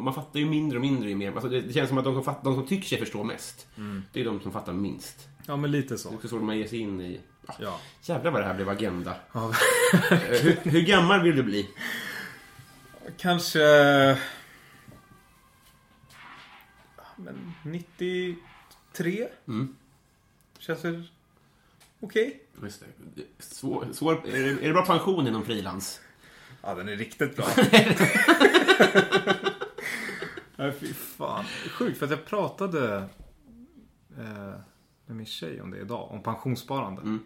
[0.00, 1.32] Man fattar ju mindre och mindre ju mer.
[1.32, 4.02] Alltså det känns som att de som, fatt, de som tycker sig förstå mest, mm.
[4.12, 5.28] det är de som fattar minst.
[5.46, 6.08] Ja, men lite så.
[6.08, 7.20] Det är också så man ger sig in i...
[7.46, 7.80] Ah, ja.
[8.02, 9.14] Jävlar vad det här blev agenda.
[9.32, 9.52] Ja.
[10.10, 11.70] Eh, hur, hur, gammal vill du bli?
[13.16, 13.58] Kanske...
[17.16, 18.36] Men 90...
[18.92, 19.28] Tre?
[19.48, 19.76] Mm.
[20.58, 21.02] Känns det
[22.00, 22.26] okej?
[22.26, 22.40] Okay?
[22.62, 22.80] Just
[23.14, 23.22] det.
[23.38, 26.00] Svår, svår, är, det, är det bra pension inom frilans?
[26.62, 27.46] Ja, den är riktigt bra.
[30.56, 31.44] Nej, fy fan.
[31.70, 33.08] Sjukt, för att jag pratade
[34.18, 34.54] eh,
[35.06, 36.10] med min tjej om det idag.
[36.10, 37.02] Om pensionssparande.
[37.02, 37.20] Mm.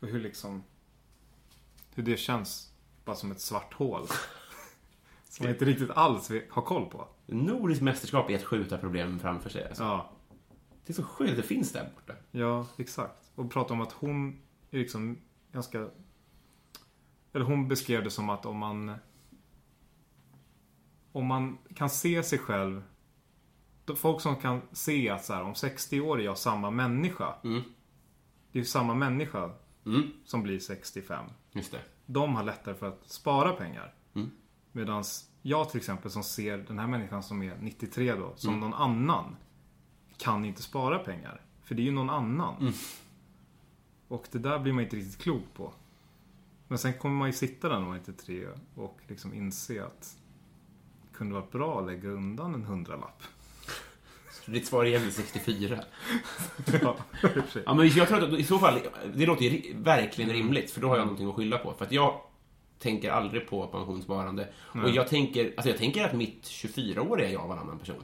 [0.00, 0.64] Och hur liksom...
[1.94, 2.72] Hur det känns
[3.04, 4.06] bara som ett svart hål.
[5.28, 7.08] som man inte riktigt alls har koll på.
[7.26, 9.68] Nordiskt mästerskap är att skjuta problem framför sig.
[9.68, 9.82] Alltså.
[9.82, 10.10] Ja.
[10.86, 12.12] Det är så sjukt att det finns där borta.
[12.30, 13.30] ja exakt.
[13.34, 14.38] Och prata om att hon
[14.70, 15.18] är liksom
[15.52, 15.88] ganska...
[17.32, 18.94] Eller hon beskrev det som att om man...
[21.12, 22.82] Om man kan se sig själv...
[23.96, 27.34] Folk som kan se att så här, om 60 år är jag samma människa.
[27.44, 27.62] Mm.
[28.52, 29.50] Det är ju samma människa
[29.86, 30.10] Mm.
[30.24, 31.24] som blir 65.
[31.52, 31.80] Just det.
[32.06, 33.94] De har lättare för att spara pengar.
[34.14, 34.30] Mm.
[34.72, 35.04] Medan
[35.42, 38.60] jag till exempel som ser den här människan som är 93 då, som Mm.
[38.60, 39.36] någon annan.
[40.18, 41.40] Kan inte spara pengar.
[41.62, 42.56] För det är ju någon annan.
[42.60, 42.72] Mm.
[44.08, 45.72] Och det där blir man inte riktigt klok på.
[46.68, 50.16] Men sen kommer man ju sitta där när man är 93 och liksom inse att
[51.02, 53.22] det kunde varit bra att lägga undan en hundralapp.
[54.44, 55.80] Så ditt svar är egentligen 64.
[56.82, 56.96] ja.
[57.66, 58.80] Ja, men jag tror att i så fall,
[59.14, 61.74] det låter ju verkligen rimligt, för då har jag någonting att skylla på.
[61.78, 62.20] För att jag
[62.78, 64.48] tänker aldrig på pensionssparande.
[64.84, 68.02] Och jag tänker, alltså jag tänker att mitt 24-åriga jag var en annan person.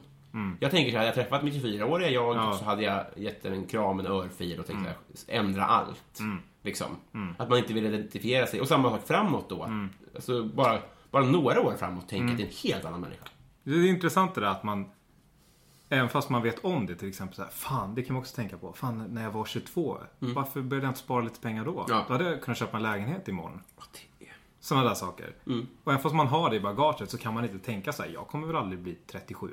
[0.59, 2.53] Jag tänker så här, hade jag träffat mitt 24-åriga jag Ja.
[2.57, 4.79] så hade jag gett en kram, en örfil och tänkt
[5.13, 6.19] så här, ändra allt.
[6.61, 6.87] Liksom.
[7.37, 8.61] Att man inte vill identifiera sig.
[8.61, 9.63] Och samma sak framåt då.
[9.63, 9.69] att-
[10.15, 10.79] Alltså bara,
[11.11, 13.23] bara några år framåt tänka att det är en helt annan människa.
[13.63, 14.89] Det är intressant det där att man
[15.89, 18.35] Även fast man vet om det till exempel så här, Fan, det kan man också
[18.35, 18.73] tänka på.
[18.73, 19.97] Fan, när jag var 22.
[20.19, 21.85] Varför började jag inte spara lite pengar då?
[21.89, 22.05] Ja.
[22.07, 23.61] Då hade jag kunnat köpa en lägenhet imorgon.
[24.59, 25.35] Sådana där saker.
[25.83, 28.09] Och även fast man har det i bagaget så kan man inte tänka så här,
[28.09, 29.49] jag kommer väl aldrig bli 37.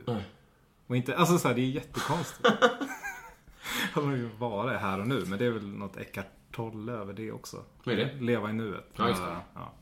[0.90, 2.48] Och inte, alltså så här, det är jättekonstigt.
[3.94, 5.24] Att man vill vara här och nu.
[5.26, 7.64] Men det är väl något Eckart Tolle över det också.
[7.85, 8.14] Vad är det?
[8.20, 8.87] Leva i nuet.
[8.96, 9.37] Ja, just det.
[9.55, 9.72] Ja.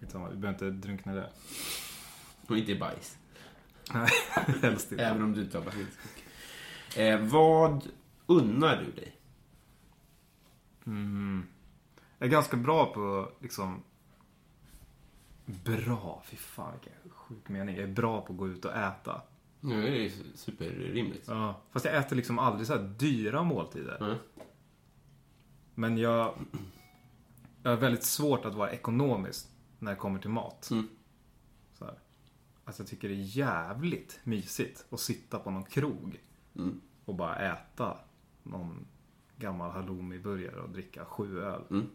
[0.00, 1.30] Skitsamma, vi behöver inte drunkna i det.
[2.48, 3.18] Och inte i bajs.
[3.94, 4.08] Nej,
[4.62, 5.04] helst inte.
[5.04, 6.10] Även om du inte har basilskog.
[6.96, 7.88] Eh, vad
[8.26, 9.16] unnar du dig?
[12.18, 13.82] Jag är ganska bra på liksom
[15.46, 17.74] Bra, fy fan vilken sjuk mening.
[17.74, 19.22] Jag är bra på att gå ut och äta.
[19.66, 21.24] Nu är det ju superrimligt.
[21.28, 21.60] Ja.
[21.70, 23.96] Fast jag äter liksom aldrig så här dyra måltider.
[24.00, 24.16] Mm.
[25.74, 26.34] Men jag,
[27.62, 29.46] jag har väldigt svårt att vara ekonomisk
[29.78, 30.70] när det kommer till mat.
[30.70, 30.88] Mm.
[31.78, 31.94] Så här.
[32.64, 36.20] Alltså jag tycker det är jävligt mysigt att sitta på någon krog
[36.54, 36.80] Mm.
[37.04, 37.96] och bara äta
[38.42, 38.86] någon
[39.36, 41.62] gammal halloumi-burgare och dricka sju öl.
[41.70, 41.86] Mm.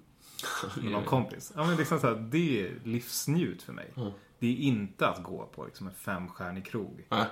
[0.81, 1.53] med någon kompis.
[1.55, 3.93] Ja, men liksom så här, det är livsnjut för mig.
[4.39, 7.05] Det är inte att gå på liksom en femstjärnig krog.
[7.09, 7.25] Ja.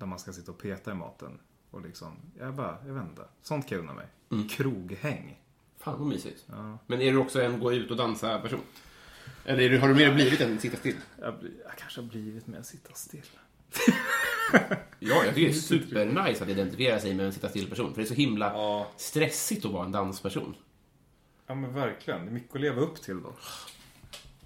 [0.00, 1.38] Där man ska sitta och peta i maten.
[1.70, 3.22] Och liksom, jag bara, jag vet inte.
[3.42, 4.06] Sånt kan jag unna mig.
[4.32, 4.48] Mm.
[4.48, 5.40] Kroghäng.
[5.78, 6.46] Fan vad mysigt.
[6.86, 8.60] Men är du också en gå ut och dansa person?
[9.44, 10.96] Eller du, har du mer blivit än sitta still?
[11.20, 11.34] Jag,
[11.64, 13.26] jag kanske har blivit att sitta still.
[14.98, 17.94] Ja, jag tycker det är supernice att identifiera sig med en sitta still-person.
[17.94, 18.86] För det är så himla Ja.
[18.96, 20.54] stressigt att vara en dansperson.
[21.46, 22.20] Ja men verkligen.
[22.20, 23.32] Det är mycket att leva upp till då.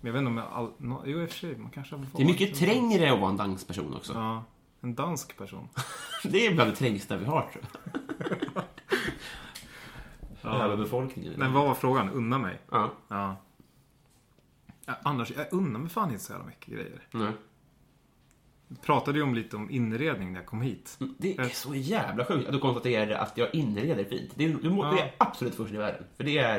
[0.01, 0.73] Men jag vet inte om jag all...
[0.79, 3.31] no, Jo i och för sig, man kanske har Det är mycket trängre att vara
[3.31, 4.13] en dansperson också.
[4.13, 4.45] Ja.
[4.85, 5.69] En dansk person.
[6.25, 7.65] Det är bland det trängsta vi har, tror
[10.43, 10.63] jag.
[10.63, 11.33] Över befolkningen.
[11.37, 12.11] Men vad var frågan?
[12.11, 12.61] Unna mig?
[12.71, 12.93] Ja.
[13.09, 13.37] Ja.
[14.87, 17.01] ja annars, jag unnar mig fan inte så jävla mycket grejer.
[17.11, 17.33] Nej.
[18.69, 20.99] Jag pratade ju om lite om inredning när jag kom hit.
[21.19, 24.33] Det är så jävla sjukt att du konstaterade att jag inreder fint.
[24.35, 24.91] Det är, du må, Ja.
[24.91, 26.05] det är absolut först i världen.
[26.17, 26.59] För det är...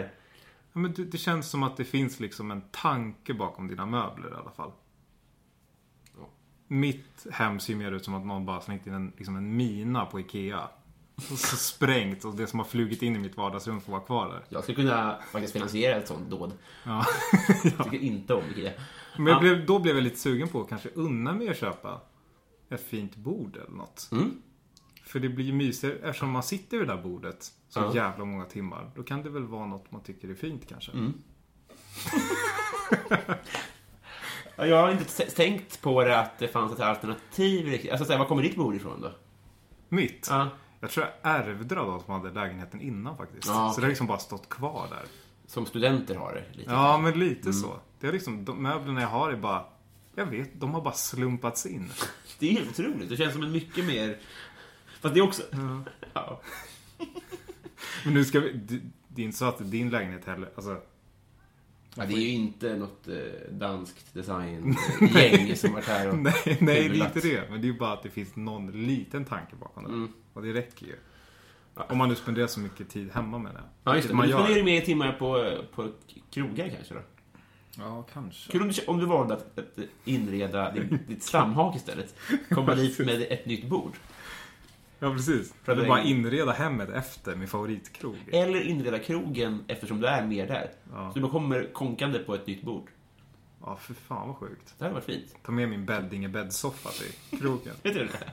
[0.74, 4.30] Ja, men det, det känns som att det finns liksom en tanke bakom dina möbler
[4.30, 4.72] i alla fall.
[6.67, 10.06] Mitt hem ser mer ut som att någon bara slängt in en, liksom en mina
[10.06, 10.69] på Ikea.
[11.15, 14.28] Och så sprängt och det som har flugit in i mitt vardagsrum får vara kvar
[14.30, 14.43] där.
[14.49, 16.54] Jag skulle kunna faktiskt finansiera ett sånt dåd.
[16.84, 17.06] Ja.
[17.63, 18.71] Jag tycker inte om Ikea.
[19.17, 19.39] Men jag Ja.
[19.39, 22.01] blev, då blev jag lite sugen på att kanske unna mig att köpa
[22.69, 24.10] ett fint bord eller något.
[24.12, 24.41] Mm.
[25.04, 27.95] För det blir ju mysigare eftersom man sitter vid det där bordet så Ja.
[27.95, 28.91] jävla många timmar.
[28.95, 30.91] Då kan det väl vara något man tycker är fint kanske.
[30.91, 31.13] Mm.
[34.56, 37.65] Ja, Jag har inte tänkt på det att det fanns ett alternativ.
[37.68, 37.91] riktigt.
[37.91, 39.12] Alltså, här, var kommer ditt bord ifrån då?
[39.89, 40.28] Mitt?
[40.30, 40.50] Ja.
[40.80, 43.48] Jag tror jag ärvde av de som hade lägenheten innan faktiskt.
[43.48, 43.72] Ja.
[43.76, 45.06] Så det har liksom bara stått kvar där.
[45.48, 46.58] Som studenter har det.
[46.58, 46.72] Lite.
[46.72, 47.80] Ja, men lite så.
[48.00, 49.65] Det är liksom, de möblerna jag har är bara,
[50.15, 51.91] jag vet, de har bara slumpats in.
[52.39, 53.10] Det är helt otroligt.
[53.10, 54.18] Det känns som en mycket mer...
[55.02, 55.44] Fast det är också...
[56.13, 56.41] Ja.
[58.06, 60.78] Men nu ska vi, det, det är inte så att din lägenhet heller, alltså.
[61.97, 63.15] Ja, det är ju inte något eh,
[63.51, 64.75] danskt designgäng
[65.55, 67.49] som varit här och Nej, nej det är inte det.
[67.49, 69.89] Men det är ju bara att det finns någon liten tanke bakom det.
[69.89, 70.13] Mm.
[70.34, 70.95] Och det räcker ju.
[71.73, 73.63] Om man nu spenderar så mycket tid hemma med det.
[73.84, 74.13] Ja, just det.
[74.13, 75.91] Vilket Men du man spenderar ju mer timmar på, på
[76.29, 76.99] krogar kanske då?
[77.77, 78.51] Ja, kanske.
[78.51, 82.15] Kul om du, om du valde att, att inreda ditt, ditt stamhak istället.
[82.49, 83.93] Komma dit med ett nytt bord.
[84.99, 85.53] Ja, precis.
[85.63, 88.15] För det- bara inreda hemmet efter min favoritkrog.
[88.31, 90.69] Eller inreda krogen eftersom du är mer där.
[90.93, 91.12] Ja.
[91.13, 92.89] Så du kommer konkande på ett nytt bord.
[93.62, 94.73] Ja, för fan vad sjukt.
[94.77, 95.36] Det hade varit fint.
[95.45, 97.73] Ta med min beddinge bäddsoffa till krogen.
[97.84, 98.31] Vet du det?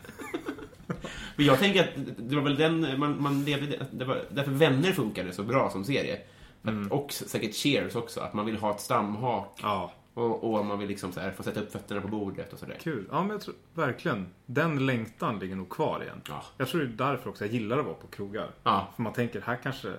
[1.37, 4.93] Men jag tänker att det var väl den, man, man levde, det var därför Vänner
[4.93, 6.19] funkade så bra som serie.
[6.67, 6.93] Mm.
[6.93, 10.89] Och säkert Cheers också, att man vill ha ett stamhak Ja, och, och man vill
[10.89, 12.79] liksom så här, få sätta upp fötterna på bordet och sådär.
[12.81, 13.07] kul.
[13.11, 14.27] Ja, men jag tror verkligen.
[14.47, 16.21] Den längtan ligger nog kvar igen.
[16.29, 16.43] Ja.
[16.57, 18.51] Jag tror det är därför också jag gillar att vara på krogar.
[18.63, 18.89] Ja.
[18.97, 19.93] För man tänker, här kanske,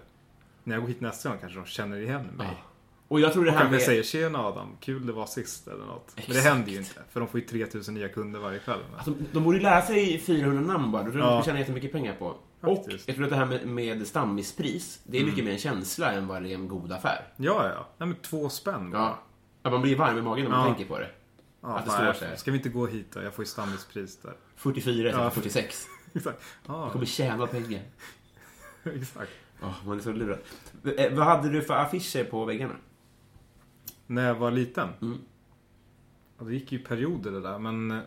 [0.64, 2.48] när jag går hit nästa gång kanske de känner igen mig.
[2.52, 2.58] Ja.
[3.08, 3.82] Och jag tror det här Kanske med...
[3.82, 6.12] säger tjena Adam, kul det var sist eller något.
[6.16, 6.46] Men det Exakt.
[6.56, 7.02] händer ju inte.
[7.12, 8.80] För de får ju 3000 nya kunder varje kväll.
[8.96, 11.04] Alltså, de borde ju lära sig 400 namn bara.
[11.04, 11.36] Då tror jag Ja.
[11.38, 12.26] de tjäna jättemycket pengar på.
[12.62, 13.08] Och Faktiskt.
[13.08, 16.28] jag tror att det här med, med stammispris, det är mycket mer en känsla än
[16.28, 17.28] vad det är en god affär.
[17.38, 17.88] Ja, ja.
[17.98, 19.02] Nej, men två spänn bara.
[19.02, 19.20] Ja.
[19.64, 20.74] Ja man blir varm i magen när man Ja.
[20.76, 21.10] tänker på det.
[21.62, 22.36] Ja, Att det fan, står så här.
[22.36, 23.22] Ska vi inte gå hit då?
[23.22, 24.34] Jag får ju stammispris där.
[24.56, 25.30] 44 istället Ja.
[25.30, 25.88] för 46.
[26.14, 26.42] Exakt.
[26.68, 27.82] Ja, Jag kommer tjäna pengar.
[28.84, 29.32] exakt.
[29.62, 30.40] Åh, man är så lurad.
[30.98, 32.74] Eh, Vad hade du för affischer på väggarna?
[34.08, 34.90] När jag var liten.
[35.02, 35.18] Mm.
[36.38, 37.60] Ja, det gick ju i perioder det där.
[37.60, 38.00] Men eh,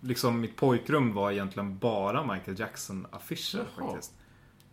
[0.00, 3.88] liksom mitt pojkrum var egentligen bara Michael Jackson-affischer Jaha.
[3.90, 4.12] faktiskt.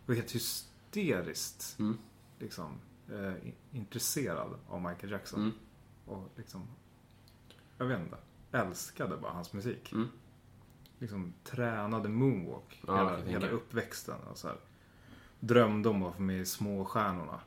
[0.06, 1.98] Jag var helt hysteriskt Mm.
[2.38, 2.80] liksom,
[3.12, 3.32] eh,
[3.72, 5.40] intresserad av Michael Jackson.
[5.40, 5.52] Mm.
[6.06, 6.68] Och liksom,
[7.78, 8.16] jag vet inte,
[8.52, 9.92] älskade bara hans musik.
[9.92, 10.08] Mm.
[10.98, 14.20] Liksom tränade moonwalk Ja, hela, hela uppväxten.
[14.30, 14.56] Och så här.
[15.40, 17.40] Drömde om att få med i Småstjärnorna.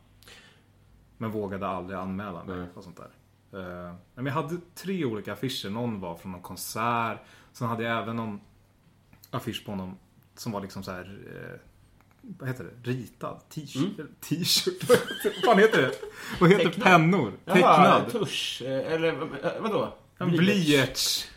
[1.18, 2.68] Men vågade aldrig anmäla mig Nej.
[2.76, 3.12] och sånt där.
[3.60, 5.70] Eh, men jag hade tre olika affischer.
[5.70, 7.20] Någon var från någon konsert.
[7.52, 8.42] Sen hade jag även någon
[9.32, 9.98] affisch på honom
[10.36, 11.62] som var liksom så här.
[12.24, 12.90] Eh, vad heter det?
[12.92, 13.42] Ritad?
[13.50, 14.00] T-shirt?
[14.00, 14.16] Mm.
[14.22, 14.84] T-shirt?
[14.90, 14.98] Vad
[15.46, 15.92] fan heter det?
[16.40, 16.84] Vad heter Tecknad.
[16.88, 17.34] pennor?
[17.46, 18.12] Jaha, Tecknad?
[18.12, 18.62] tusch.
[18.66, 19.08] eh, Eller
[19.46, 19.94] eh, vadå?
[20.18, 21.28] En blyerts...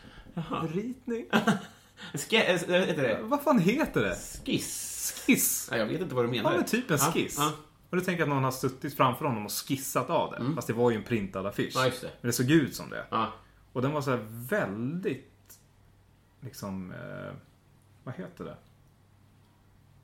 [0.75, 1.27] Ritning?
[2.15, 3.19] Ske- eh, heter det?
[3.23, 4.17] Vad fan heter det?
[4.45, 5.23] Skiss?
[5.27, 5.69] Skiss?
[5.71, 6.51] Nej, jag vet inte vad du menar.
[6.51, 7.35] Ja men typ en Ja, skiss.
[7.39, 7.53] Ja,
[7.91, 10.55] Och du tänker att någon har suttit framför honom och skissat av det.
[10.55, 11.73] Fast det var ju en printad affisch.
[11.75, 12.03] Ja, det.
[12.03, 13.07] Men det såg ut som det.
[13.11, 13.33] ja.
[13.73, 15.59] Och den var så här väldigt...
[16.41, 16.93] Liksom...
[16.93, 17.33] Eh,
[18.05, 18.57] vad heter det?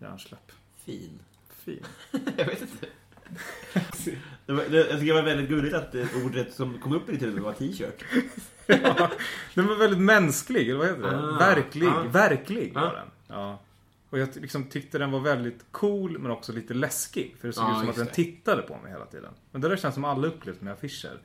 [0.01, 0.53] Hjärnsläpp.
[0.89, 1.19] Fin.
[1.65, 1.85] Fin.
[2.37, 2.87] Jag vet inte.
[4.47, 7.09] Det var, det, jag tycker det var väldigt gulligt att eh, ordet som kom upp
[7.09, 8.05] i ditt huvud var t-shirt.
[9.55, 11.17] Den var väldigt mänsklig, eller vad heter det?
[11.19, 11.87] Ah, verklig.
[11.89, 12.03] ah.
[12.03, 12.81] Verklig Ah.
[12.81, 13.09] var den.
[13.27, 13.61] Ja.
[14.11, 17.37] Och jag liksom tyckte den var väldigt cool men också lite läskig.
[17.41, 18.13] För det såg Ja, ut som att den det.
[18.13, 19.33] tittade på mig hela tiden.
[19.51, 21.19] Men det där känns som alla upplevt med affischer.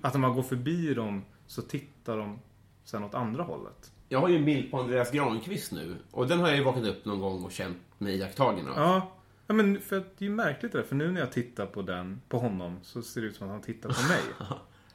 [0.00, 2.38] Att när man går förbi dem så tittar de
[2.84, 3.92] sen åt andra hållet.
[4.08, 5.96] Jag har ju en bild på Andreas Granqvist nu.
[6.10, 8.74] Och den har jag ju vaknat upp någon gång och känt mig iakttagen av.
[8.76, 9.12] Ja,
[9.46, 10.84] ja men för att det är ju märkligt det där.
[10.84, 13.52] För nu när jag tittar på den, på honom, så ser det ut som att
[13.52, 14.48] han tittar på mig.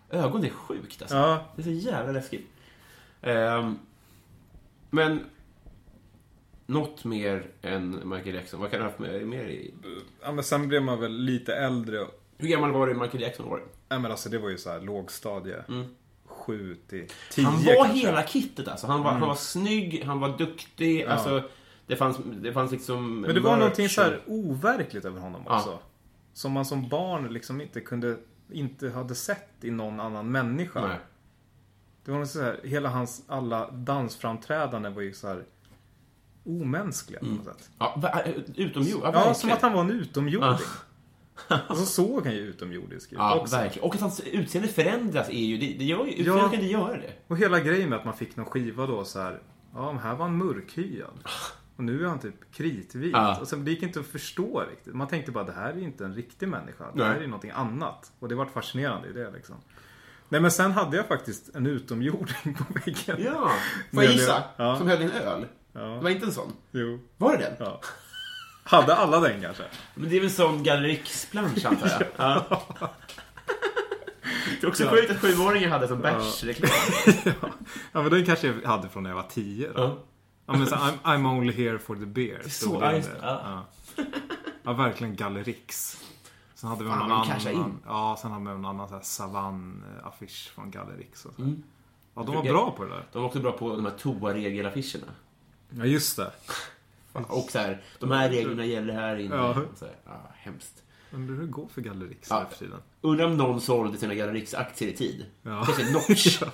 [0.23, 1.17] Ögon är sjukt alltså.
[1.17, 2.47] Ja, Det är så jävla läskigt.
[3.21, 3.79] Ehm,
[4.89, 5.19] men...
[6.65, 8.59] Något mer än Michael Jackson.
[8.59, 9.73] Vad kan du ha haft med mer i?
[10.21, 12.07] ja men sen blev man väl lite äldre.
[12.37, 13.63] Hur gammal var du Michael Jackson var?
[13.89, 15.63] Ja men alltså det var ju så här lågstadie.
[16.41, 17.53] Sju till tio Mm.
[17.55, 18.07] Han var kanske.
[18.07, 18.87] hela kittet alltså.
[18.87, 21.03] Han var, han var snygg, han var duktig.
[21.03, 21.43] Alltså,
[21.87, 23.21] det fanns, det fanns liksom...
[23.21, 25.55] Men det var någonting så här overkligt över honom Ja.
[25.57, 25.79] också.
[26.33, 28.17] Som man som barn liksom inte kunde,
[28.51, 30.87] inte hade sett i någon annan människa.
[30.87, 30.97] Nej.
[32.05, 35.43] Det var något så här, hela hans alla dansframträdanden var ju så här
[36.45, 37.69] omänskliga på något sätt.
[37.79, 38.21] Ja, va-
[38.55, 39.01] utomjord.
[39.03, 39.35] Ja, Ja, verkligen.
[39.35, 40.57] som att han var en utomjording.
[41.69, 43.55] Och så såg han ju utomjordisk ut Ja, också.
[43.55, 43.87] verkligen.
[43.87, 45.57] Och att hans utseende förändras är ju...
[45.57, 46.23] Det, det gör ju...
[46.23, 46.39] Ja.
[46.39, 47.13] Kan inte göra det.
[47.27, 49.41] Och hela grejen med att man fick någon skiva då så här.
[49.73, 51.13] Ja, men här var han mörkhyad.
[51.75, 53.11] Och nu är han typ kritvit.
[53.13, 53.37] Ja.
[53.41, 54.93] Och sen, det gick inte att förstå riktigt.
[54.93, 56.83] Man tänkte bara det här är inte en riktig människa.
[56.83, 57.07] Det Nej.
[57.07, 58.11] här är någonting annat.
[58.19, 59.55] Och det var fascinerande i det liksom.
[60.29, 63.25] Nej men sen hade jag faktiskt en utomjording på väggen.
[63.33, 63.51] Ja.
[63.93, 64.43] Får jag gissa?
[64.57, 64.77] Ja.
[64.77, 65.45] Som höll en öl?
[65.73, 65.79] Ja.
[65.79, 66.53] Det var inte en sån?
[66.71, 66.99] Jo.
[67.17, 67.55] Var det den?
[67.59, 67.81] Ja.
[68.63, 69.63] Hade alla den kanske?
[69.95, 72.01] Men det är väl en sån galleriksplansch antar jag?
[72.17, 72.61] ja.
[74.61, 76.71] Det är också sjukt att sjuåringar hade som bärsreklam.
[77.91, 79.81] Ja men den kanske jag hade från när jag var tio då.
[79.81, 79.97] Ja.
[80.45, 82.41] Ja men så I'm, I'm only here for the beer.
[82.49, 83.21] så- ja, det just under.
[83.21, 83.65] det, ja.
[83.97, 84.03] Ja.
[84.63, 85.97] ja verkligen Gallerix.
[86.55, 87.47] Sen hade vi Fan, någon annan.
[87.47, 87.79] in.
[87.85, 91.25] Ja, sen hade vi en annan så här savann-affisch från Gallerix.
[91.25, 91.41] Och så.
[91.41, 91.63] Mm.
[92.15, 93.05] Ja, de var bra på det där.
[93.11, 95.05] De var också bra på de här toaregelaffischerna.
[95.69, 96.31] Ja, just det.
[97.13, 99.35] Och så här, de här reglerna gäller här inne.
[99.35, 99.61] Ja.
[99.75, 100.83] Så här, ja, hemskt.
[101.11, 102.45] Undrar hur det går för Gallerix Ja.
[102.49, 102.79] för tiden.
[103.01, 105.25] Undrar om någon sålde sina Gallerix-aktier i tid.
[105.41, 105.63] Ja.
[105.65, 106.41] Kanske Notch.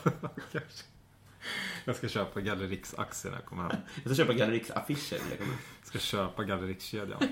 [1.85, 3.81] Jag ska köpa Gallerix-aktier när jag kommer hem.
[4.03, 5.19] Jag ska köpa Gallerix-affischer.
[5.23, 5.55] när jag kommer.
[5.79, 7.19] Jag ska köpa Gallerix-kedjan.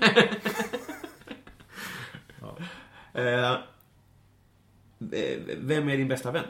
[3.12, 3.58] Eh, eh,
[5.58, 6.44] vem är din bästa vän?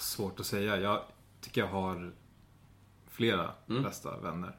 [0.00, 0.76] Svårt att säga.
[0.76, 1.02] Jag
[1.40, 2.12] tycker jag har
[3.12, 3.82] flera Mm.
[3.82, 4.56] bästa vänner.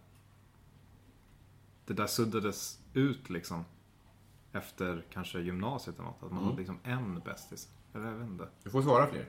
[1.85, 3.65] Det där suddades ut liksom.
[4.51, 6.15] Efter kanske gymnasiet eller något.
[6.23, 6.43] Att man Mm.
[6.45, 7.69] hade liksom en bästis.
[7.93, 8.47] Eller jag vet inte.
[8.63, 9.27] Du får svara fler.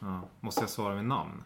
[0.00, 0.28] Ja.
[0.40, 1.42] Måste jag svara med namn?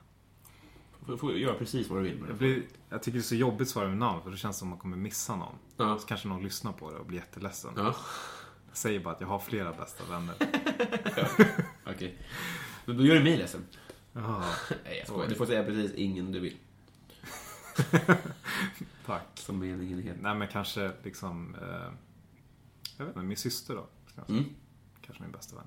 [1.07, 2.39] Du får, göra precis vad du vill med Jag, det.
[2.39, 4.69] blir, jag tycker det är så jobbigt att svara med namn för det känns som
[4.69, 5.55] att man kommer missa någon.
[5.77, 5.99] Ja.
[5.99, 7.73] Så kanske någon lyssnar på det och blir jätteledsen.
[7.77, 7.95] Ja,
[8.69, 10.35] Jag säger bara att jag har flera bästa vänner.
[11.87, 12.19] okej.
[12.85, 13.67] Men Då gör du mig ledsen.
[14.13, 14.45] Ja,
[14.85, 15.29] Nej, jag skojar.
[15.29, 16.57] Du får säga precis ingen du vill.
[19.07, 19.27] tack.
[19.35, 20.23] Som meningen är helt.
[20.23, 21.55] Nej men kanske liksom...
[21.55, 21.93] Eh,
[22.99, 23.87] jag vet inte, min syster då.
[24.15, 24.27] säga.
[24.29, 24.45] Mm.
[25.01, 25.67] Kanske min bästa vän.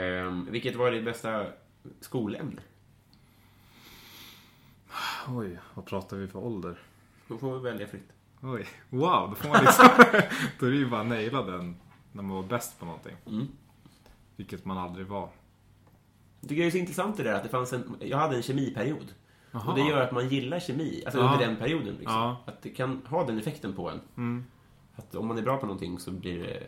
[0.00, 1.46] Ehm, vilket var ditt bästa
[2.00, 2.60] skolämne?
[5.28, 6.78] Oj, vad pratar vi för ålder?
[7.28, 8.12] Du får välja fritt.
[8.40, 9.88] Oj, wow, då får man liksom...
[10.58, 11.76] då är det ju bara naila den
[12.12, 13.16] när man var bäst på någonting.
[13.26, 13.48] Mm.
[14.36, 15.28] Vilket man aldrig var.
[16.40, 17.96] Jag tycker det är så intressant det där att det fanns en...
[18.00, 19.14] Jag hade en kemiperiod.
[19.52, 19.70] Jaha.
[19.70, 21.02] Och det gör att man gillar kemi.
[21.04, 21.32] Alltså Ja.
[21.32, 21.94] under den perioden.
[21.94, 22.14] Liksom.
[22.14, 22.36] Ja.
[22.46, 24.00] Att det kan ha den effekten på en.
[24.16, 24.44] Mm.
[24.96, 26.62] Att om man är bra på någonting så blir det...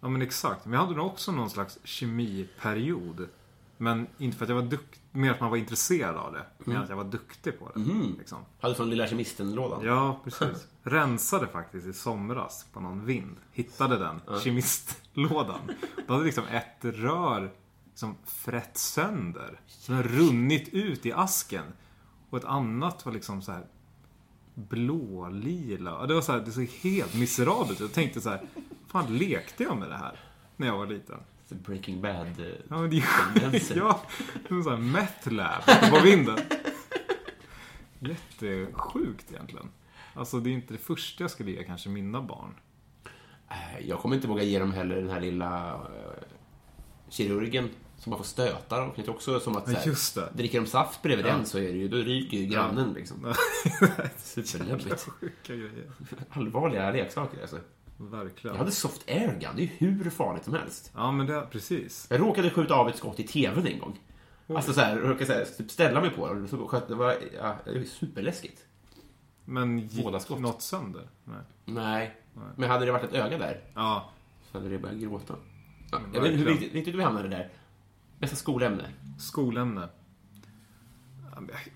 [0.00, 0.64] Ja men exakt.
[0.64, 3.28] Men jag hade nog också någon slags kemiperiod.
[3.76, 6.44] Men inte för att jag var duktig, mer att man var intresserad av det.
[6.58, 7.80] Mer att jag var duktig på det.
[8.18, 8.38] Liksom.
[8.60, 9.80] Hade från Lilla Kemisten-lådan.
[9.84, 10.66] Ja, precis.
[10.82, 13.36] Rensade faktiskt i somras på någon vind.
[13.52, 15.60] Hittade den, kemistlådan.
[16.06, 17.50] Då hade liksom ett rör
[17.98, 19.60] som frätt sönder.
[19.66, 21.64] Så den runnit ut i asken.
[22.30, 23.66] Och ett annat var liksom så här
[24.54, 26.06] blålila.
[26.06, 27.80] Det var så här, det såg helt miserabelt.
[27.80, 28.42] Jag tänkte så här,
[28.86, 30.20] fan lekte jag med det här?
[30.56, 31.18] När jag var liten.
[31.48, 32.40] Så Breaking Bad.
[32.40, 33.76] eh, Ja, men det är.
[33.76, 34.02] Ja,
[34.48, 36.38] som sån här meth lab på vinden.
[38.00, 39.68] Jättesjukt egentligen.
[40.14, 42.54] Alltså det är inte det första jag skulle ge kanske mina barn.
[43.50, 46.22] eh, Jag kommer inte våga ge dem heller den här lilla eh,
[47.08, 48.82] kirurgen som bara får stötar.
[48.86, 50.28] Och det är också som att så Ja, här, just det.
[50.32, 53.34] dricker de saft bredvid den så är det ju, då ryker ju grannen liksom.
[54.16, 55.08] Superläbbigt.
[56.30, 57.58] Allvarliga leksaker alltså.
[57.96, 58.54] Verkligen.
[58.54, 60.92] Jag hade soft airgun, det är ju hur farligt som helst.
[60.94, 62.06] Ja men det, precis.
[62.10, 63.98] Jag råkade skjuta av ett skott i TVn en gång.
[64.56, 66.94] Alltså så här, jag råkade så här, typ ställa mig på den så sköt, det
[66.94, 68.64] var, ja, det var superläskigt.
[69.44, 70.40] Men gick Båda skott.
[70.40, 71.08] något sönder?
[71.24, 71.40] Nej.
[71.64, 72.16] Nej.
[72.56, 74.10] Men hade det varit ett öga där Ja.
[74.52, 75.34] så hade det börjat gråta.
[75.92, 76.52] Ja, jag vet inte hur verkligen.
[76.52, 77.50] viktigt, viktigt vi hamnade där.
[78.18, 78.92] Bästa skolämne?
[79.18, 79.88] Skolämne.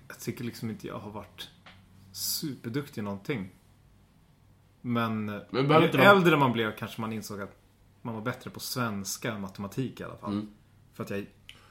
[0.07, 1.49] Jag, tycker liksom inte jag har varit
[2.11, 3.49] superduktig i någonting.
[4.81, 7.57] Men, Men ju äldre man blev kanske man insåg att
[8.01, 10.33] man var bättre på svenska än matematik i alla fall.
[10.33, 10.49] Mm.
[10.93, 11.19] För att jag,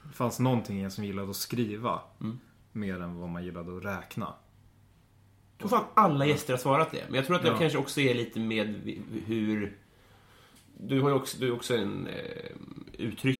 [0.03, 2.01] det fanns någonting i en som gillade att skriva.
[2.21, 2.39] Mm.
[2.71, 4.33] Mer än vad man gillade att räkna.
[5.57, 7.03] Jag tror fan alla gäster har svarat det.
[7.07, 7.57] Men jag tror att det Ja.
[7.57, 8.67] kanske också är lite med
[9.25, 9.77] hur...
[10.77, 12.51] Du har ju också, du är också en eh,
[12.93, 13.39] uttryck...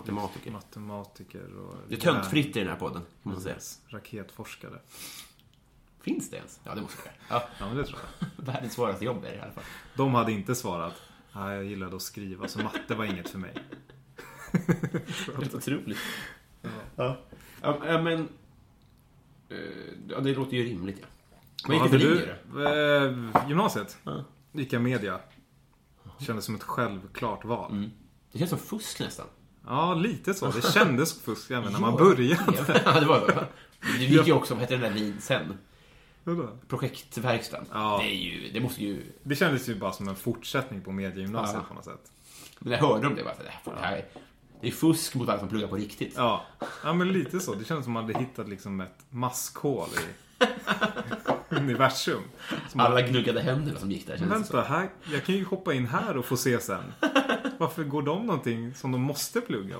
[0.00, 0.50] Matematiker.
[0.50, 1.74] matematiker och...
[1.88, 3.56] Det är töntfritt i den här podden, kan man säga.
[3.88, 4.78] Raketforskare.
[6.00, 6.60] Finns det ens?
[6.64, 8.28] Ja, det måste det ja, Ja, men det tror jag.
[8.46, 9.64] Världens svåraste jobb är det i alla fall.
[9.96, 10.94] De hade inte svarat.
[11.32, 13.54] Nej, jag gillade att skriva, så matte var inget för mig.
[15.38, 15.98] Helt otroligt.
[16.96, 17.16] Ja.
[17.62, 18.28] Ja, ja, men...
[19.48, 19.56] eh,
[20.08, 21.06] Ja, det låter ju rimligt, ja.
[21.72, 22.30] Gick Vad hade du?
[22.66, 23.98] Eh, gymnasiet?
[24.04, 24.24] Ja.
[24.52, 25.20] Gick jag media.
[26.18, 27.70] Kändes som ett självklart val.
[27.72, 27.90] Mm.
[28.32, 29.26] Det känns som fusk nästan.
[29.66, 30.50] Ja, lite så.
[30.50, 32.38] Det kändes som fusk även när man började.
[32.84, 33.46] Ja, det var det.
[33.98, 35.58] Det gick ju också, vad hette den där vid sen?
[36.68, 37.64] Projektverkstan.
[37.72, 37.98] Ja.
[38.02, 39.02] Det är ju, det måste ju...
[39.22, 41.68] Det kändes ju bara som en fortsättning på mediegymnasiet Ja.
[41.68, 42.10] på något sätt.
[42.58, 44.04] Men jag hörde om det bara, det här, det här
[44.60, 46.12] det är fusk mot alla som pluggar på riktigt.
[46.16, 46.44] Ja,
[46.84, 47.54] ja men lite så.
[47.54, 50.44] Det kändes som man hade hittat liksom ett maskhål i
[51.54, 52.22] universum.
[52.70, 54.16] Som Alla gnuggade händerna som gick där.
[54.16, 56.92] Vänta, här, jag kan ju hoppa in här och få se sen.
[57.58, 59.76] Varför går de någonting som de måste plugga?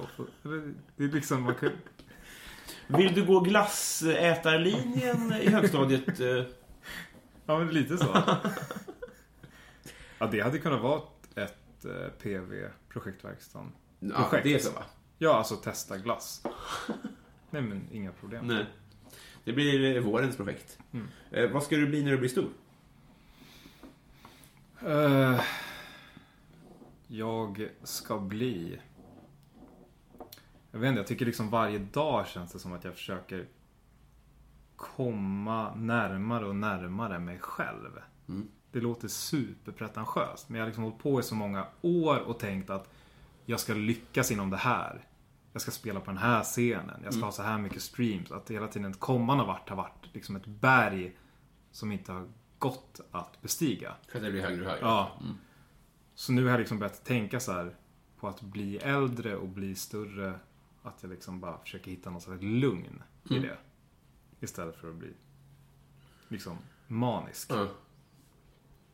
[0.97, 1.71] Det är liksom, man kan.
[2.87, 6.19] Vill du gå glassätarlinjen i högstadiet?
[7.47, 8.23] ja men lite så.
[10.19, 11.03] Ja, det hade kunnat vara
[11.35, 13.73] ett eh, PV, projektverkstan.
[14.01, 14.45] Ja, Projekt.
[14.45, 14.83] det är så va?
[15.19, 16.43] Ja, alltså testa glass.
[17.51, 18.47] Nej men inga problem.
[18.47, 18.67] Nej.
[19.45, 20.79] Det blir eh, vårens projekt.
[21.31, 22.49] Eh, vad ska du bli när du blir stor?
[24.87, 25.41] Eh,
[27.07, 28.81] jag ska bli...
[30.71, 33.47] Jag vet inte, jag tycker liksom varje dag känns det som att jag försöker
[34.77, 38.01] komma närmare och närmare mig själv.
[38.73, 42.71] Det låter superpretentiöst, men jag har liksom hållit på i så många år och tänkt
[42.71, 42.93] att
[43.45, 45.05] jag ska lyckas inom det här.
[45.53, 47.01] Jag ska spela på den här scenen.
[47.05, 48.33] Jag ska ha så här mycket streams.
[48.33, 51.17] Att hela tiden komman har varit, har varit liksom ett berg
[51.71, 52.29] som inte har
[52.59, 53.95] gått att bestiga.
[54.09, 54.87] För att det blir högre och högre?
[54.87, 55.11] Ja.
[56.19, 57.77] Så nu har jag liksom börjat tänka så här
[58.17, 60.35] på att bli äldre och bli större.
[60.83, 63.59] Att jag liksom bara försöker hitta något slags lugn i det.
[64.41, 65.09] Istället för att bli
[66.29, 66.57] liksom
[66.87, 67.51] manisk.
[67.51, 67.69] Ja.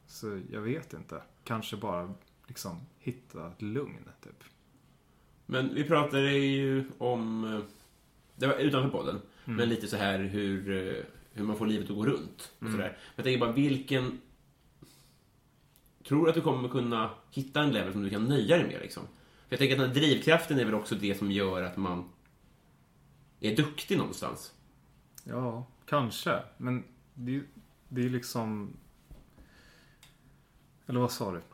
[0.06, 1.22] Så jag vet inte.
[1.44, 2.14] Kanske bara
[2.46, 4.44] liksom hitta ett lugn, typ.
[5.46, 7.60] Men vi pratade ju om, eh,
[8.36, 9.56] det var utanför podden, Mm.
[9.56, 12.52] men lite så här hur, eh, hur man får livet att gå runt.
[12.58, 12.88] Och sådär.
[12.88, 14.20] Men jag tänker bara, vilken...
[16.12, 18.80] Tror att du kommer kunna hitta en level som du kan nöja dig med?
[18.80, 19.02] Liksom?
[19.02, 22.08] För jag tänker att den här drivkraften är väl också det som gör att man
[23.40, 24.52] är duktig någonstans.
[25.24, 26.38] Ja, kanske.
[26.56, 26.84] Men
[27.14, 27.40] det,
[27.88, 28.76] det är liksom...
[30.86, 31.40] Eller vad sa du?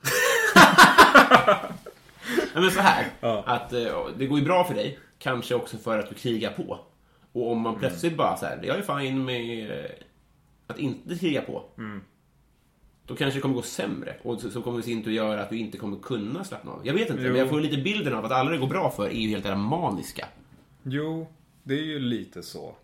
[2.54, 3.42] Ja, men så här, Ja.
[3.46, 6.80] att eh, det går ju bra för dig, kanske också för att du krigar på.
[7.32, 9.90] Och om man plötsligt bara så här, jag är fine med eh,
[10.66, 11.64] att inte kriga på.
[13.08, 14.16] Då kanske det kommer gå sämre.
[14.22, 16.86] Och så, kommer det i sin tur göra att du inte kommer kunna slappna av.
[16.86, 17.28] Jag vet inte, Jo.
[17.28, 19.44] men jag får lite bilden av att alla det går bra för är ju helt
[19.44, 20.28] där maniska.
[20.82, 21.26] Jo,
[21.62, 22.74] det är ju lite så.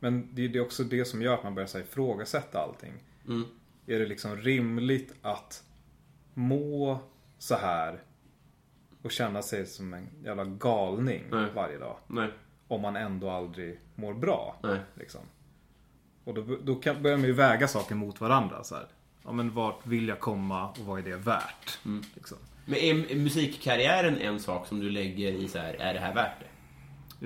[0.00, 2.92] Men det är också det som gör att man börjar så här ifrågasätta allting.
[3.86, 5.64] Är det liksom rimligt att
[6.34, 6.98] må
[7.38, 8.02] så här
[9.02, 11.46] och känna sig som en jävla galning Nej.
[11.54, 11.96] varje dag?
[12.06, 12.28] Nej.
[12.68, 14.56] Om man ändå aldrig mår bra.
[14.94, 15.20] Liksom.
[16.24, 18.64] Och då, då kan, börjar man ju väga saker mot varandra.
[18.64, 18.86] Så här.
[19.28, 21.78] Ja men vart vill jag komma och vad är det värt?
[21.84, 22.04] Mm.
[22.14, 22.38] Liksom.
[22.64, 26.40] Men är musikkarriären en sak som du lägger i så här, är det här värt
[26.40, 26.46] det?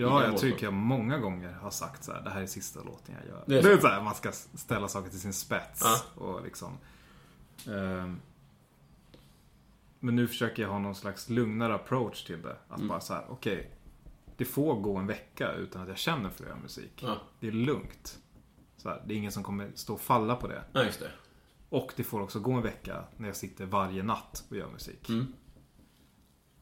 [0.01, 3.15] Ja, jag tycker jag många gånger har sagt så här, det här är sista låten
[3.21, 3.43] jag gör.
[3.47, 3.83] Det Det är är, så.
[3.83, 5.81] så här, man ska ställa saker till sin spets.
[5.85, 6.23] Ja.
[6.23, 6.79] Och liksom,
[7.69, 8.21] ehm,
[10.01, 12.57] men nu försöker jag ha någon slags lugnare approach till det.
[12.69, 12.89] Att Mm.
[12.89, 13.71] bara så här, okej.
[14.37, 16.93] det får gå en vecka utan att jag känner för att göra musik.
[17.03, 17.17] Ja.
[17.41, 18.19] Det är lugnt.
[18.77, 20.63] Så här, det är ingen som kommer stå och falla på det.
[20.73, 21.11] Ja, just det.
[21.73, 25.09] Och det får också gå en vecka när jag sitter varje natt och gör musik.
[25.09, 25.33] Mm.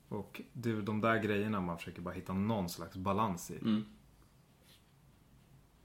[0.09, 3.59] Och det är de där grejerna man försöker bara hitta någon slags balans i.
[3.59, 3.85] Mm.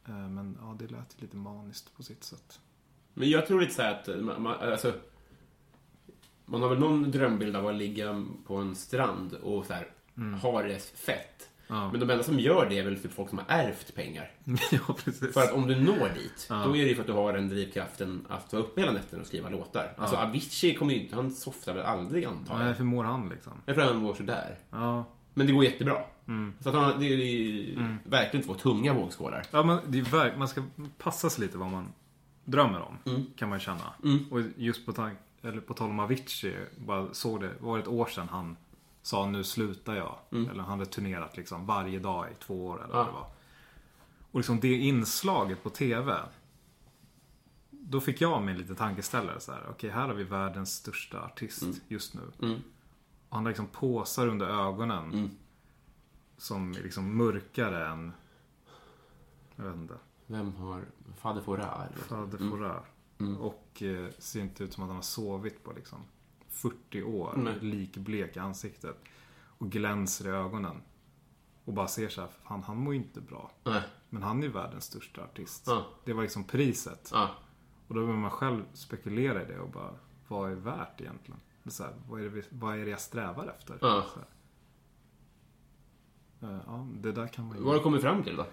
[0.06, 2.60] Eh, Men ja, det lät lite maniskt på sitt sätt.
[3.14, 4.94] Men jag tror lite så att man, man, alltså,
[6.46, 9.92] man har väl någon drömbild av att ligga på en strand och så här,
[10.42, 11.50] ha det fett.
[11.70, 11.82] Mm.
[11.82, 11.92] Ja.
[11.92, 14.32] Men de enda som gör det är väl typ folk som har ärvt pengar.
[14.72, 15.34] ja, precis.
[15.34, 17.50] För att om du når dit, då är det ju för att du har den
[17.50, 19.94] drivkraften att vara uppe hela nätterna och skriva låtar.
[19.98, 22.74] Alltså Avicii kommer ju inte, han softar väl aldrig antar Nej, jag.
[22.74, 23.54] hur mår han liksom?
[23.66, 24.58] Jag tror han mår sådär.
[24.72, 25.04] Ja.
[25.34, 25.98] Men det går jättebra.
[26.28, 26.54] Mm.
[26.60, 29.44] Så att han, det är ju verkligen två tunga vågskålar.
[29.52, 30.64] Ja, men det är verk- man ska
[30.98, 31.88] passa sig lite vad man
[32.46, 32.98] drömmer om.
[33.06, 33.26] Mm.
[33.36, 33.94] Kan man känna.
[34.32, 37.88] Och just på, tank- eller på tal om Avicii, bara såg det, var det ett
[37.90, 38.58] år sedan han
[39.06, 40.18] sa nu slutar jag.
[40.32, 43.06] Eller han hade turnerat liksom varje dag i två år eller vad Ja.
[43.06, 43.28] det var.
[44.32, 46.20] Och liksom det inslaget på TV.
[47.70, 49.68] Då fick jag mig lite tankeställare så här.
[49.70, 52.22] Okej, här har vi världens största artist just nu.
[52.42, 52.62] Mm.
[53.30, 55.38] Och han har liksom påsar under ögonen.
[56.38, 58.12] Som är liksom mörkare än...
[59.56, 59.96] Jag vet inte.
[60.28, 60.86] Vem har...
[61.18, 62.04] Fader eller?
[62.08, 62.84] Fader Fouras.
[63.40, 66.00] Och eh, ser inte ut som att han har sovit på liksom
[66.56, 67.34] 40 år.
[67.38, 67.60] Nej.
[67.62, 68.98] Likblek i ansiktet.
[69.58, 70.82] Och glänser i ögonen.
[71.66, 73.52] Och bara ser så här, fan han mår ju inte bra.
[73.64, 73.82] Nej.
[74.10, 75.64] Men han är världens största artist.
[75.68, 75.86] Ja.
[76.06, 77.10] Det var liksom priset.
[77.14, 77.30] Ja.
[77.88, 79.94] Och då börjar man själv spekulera i det och bara,
[80.28, 81.40] vad är värt egentligen?
[81.64, 83.78] Det är så här, vad, är det, vad är det jag strävar efter?
[83.82, 84.06] Ja.
[86.42, 87.64] Eh, Ja, det där kan man ju...
[87.64, 88.46] Vad har du kommit fram till då?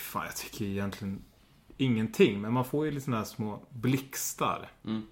[0.00, 1.24] Fan, jag tycker egentligen
[1.76, 2.40] ingenting.
[2.40, 5.02] Men man får ju lite sådana här små blixtar Mm.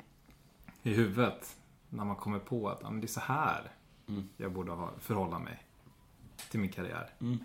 [0.82, 1.56] I huvudet.
[1.88, 3.70] När man kommer på att ja, men det är så här
[4.08, 4.28] Mm.
[4.36, 5.64] jag borde ha, förhålla mig
[6.50, 7.10] till min karriär.
[7.20, 7.38] Mm.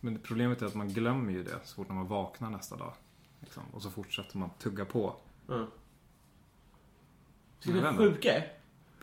[0.00, 2.92] Men problemet är att man glömmer ju det så fort man vaknar nästa dag.
[3.40, 3.62] Liksom.
[3.72, 5.16] Och så fortsätter man tugga på.
[5.46, 5.66] Ja.
[7.58, 7.96] Så det inte.
[7.96, 8.52] sjuka är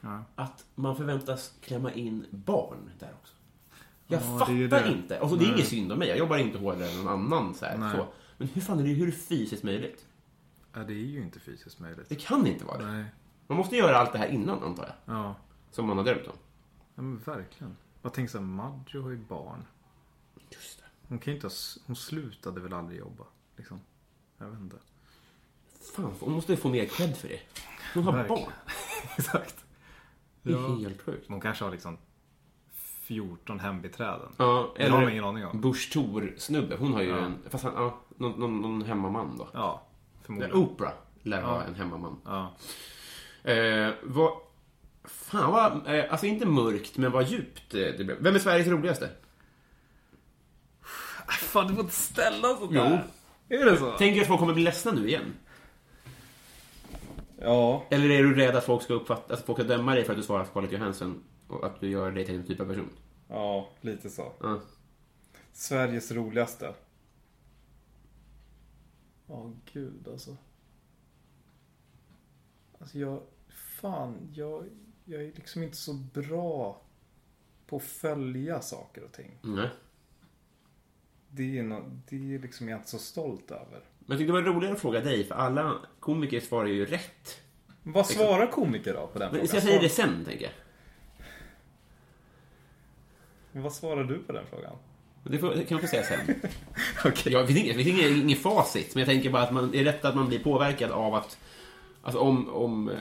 [0.01, 0.23] Ja.
[0.35, 3.33] att man förväntas klämma in barn där också.
[4.07, 4.91] Jag Ja, det är fattar ju det.
[4.91, 5.19] inte.
[5.19, 6.07] Alltså, det är inget synd om mig.
[6.07, 7.53] Jag jobbar inte hårdare än någon annan.
[7.53, 7.59] Så
[7.95, 8.07] så.
[8.37, 10.05] Men hur fan är det, hur är det fysiskt möjligt?
[10.73, 12.09] ja, det är ju inte fysiskt möjligt.
[12.09, 12.91] Det kan inte vara det.
[12.91, 13.05] Nej.
[13.51, 15.15] Man måste göra allt det här innan, antar jag.
[15.15, 15.35] Ja.
[15.71, 16.33] Som man har drömt om.
[16.95, 17.77] ja, men verkligen.
[18.01, 19.65] Jag tänker såhär, Maggio har ju barn.
[20.49, 20.85] Just det.
[21.07, 21.51] Hon kan ju inte ha,
[21.87, 23.23] hon slutade väl aldrig jobba.
[23.57, 23.79] Liksom.
[24.37, 24.77] Jag vet inte.
[25.95, 27.39] Fan, hon måste få mer cred för det.
[27.93, 28.41] Hon har Verkligen.
[28.43, 28.53] barn.
[29.17, 29.65] Exakt.
[30.41, 30.75] Det är Ja.
[30.75, 31.25] helt sjukt.
[31.29, 31.97] Hon kanske har liksom
[32.71, 34.29] 14 hembiträden.
[34.37, 35.61] Ja, Det har ingen aning om.
[35.61, 36.75] Bush Thor-snubbe.
[36.79, 37.17] Hon har ju Ja.
[37.17, 37.37] en...
[37.49, 39.47] Fast han, ja, någon, någon, någon hemmaman då.
[39.53, 39.83] Ja,
[40.21, 40.55] förmodligen.
[40.55, 40.93] Oprah
[41.23, 41.63] lär ha Ja.
[41.63, 42.17] en hemmaman.
[42.25, 42.51] Ja.
[43.43, 44.31] Eh, vad...
[45.03, 45.95] Fan vad...
[45.95, 48.17] Eh, alltså inte mörkt, men vad djupt det blev.
[48.19, 49.09] Vem är Sveriges roligaste?
[51.27, 52.99] Fan, du får inte ställa sånt Jo.
[53.49, 53.91] Är det så?
[53.91, 55.33] Tänker du att folk kommer bli ledsna nu igen?
[57.41, 57.85] Ja.
[57.89, 60.17] Eller är du rädd att folk ska uppfatta, att folk ska döma dig för att
[60.17, 62.89] du svarar Scarlett Johansson och att du gör dig till en typ av person?
[63.27, 64.31] Ja, lite så.
[64.39, 64.59] Ja.
[65.53, 66.73] Sveriges roligaste.
[69.27, 70.37] Ja, gud alltså.
[72.81, 73.21] Alltså jag...
[73.81, 74.65] Fan, jag,
[75.05, 76.81] jag är liksom inte så bra
[77.67, 79.37] på att följa saker och ting.
[79.41, 79.69] Nej.
[81.29, 83.79] Det är, no, det är liksom jag inte så stolt över.
[83.99, 87.41] Men jag tyckte det var roligare att fråga dig, för alla komiker svarar ju rätt.
[87.83, 89.47] Vad svarar komiker då på den Men frågan?
[89.47, 90.43] ska jag säga det sen, tänker
[93.51, 93.61] jag?
[93.61, 94.75] Vad svarar du på den frågan?
[95.23, 96.19] Det får, kan man få säga sen.
[97.05, 97.33] Okej.
[97.33, 99.71] Ja, det finns inget, det finns inget, inget facit, men jag tänker bara att man,
[99.71, 101.37] det är rätt att man blir påverkad av att...
[102.03, 102.95] Alltså om, om, eh,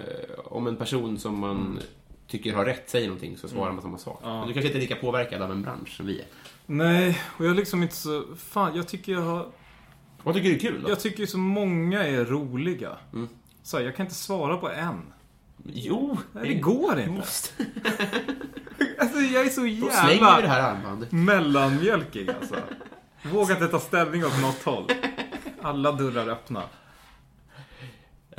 [0.45, 1.81] om en person som man
[2.27, 4.21] tycker har rätt säger någonting så svarar man samma sak.
[4.23, 6.27] Men du kanske inte är lika påverkad av en bransch som vi är.
[6.67, 8.25] Nej, och jag är liksom inte så...
[8.37, 9.47] Fan, jag tycker jag har...
[10.23, 10.91] Vad tycker du är kul då?
[10.91, 12.91] Jag tycker så många är roliga.
[13.13, 13.29] Mm.
[13.63, 15.13] Så här, jag kan inte svara på en.
[15.65, 16.19] Jo!
[16.33, 17.11] Nej, det går inte.
[17.11, 17.51] måste.
[18.99, 21.13] Alltså, jag är så Då slänger vi det jävla här armbandet.
[21.13, 22.55] mellanmjölkig alltså.
[23.23, 24.85] Vågar inte ta ställning åt något håll.
[25.63, 26.63] Alla dörrar öppna.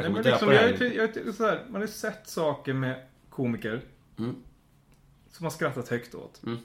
[0.03, 1.21] Jag Nej, men liksom, jag, här.
[1.25, 3.81] jag, så här, man har sett saker med komiker
[4.19, 4.35] Mm.
[5.31, 6.43] som man skrattat högt åt.
[6.45, 6.57] Mm.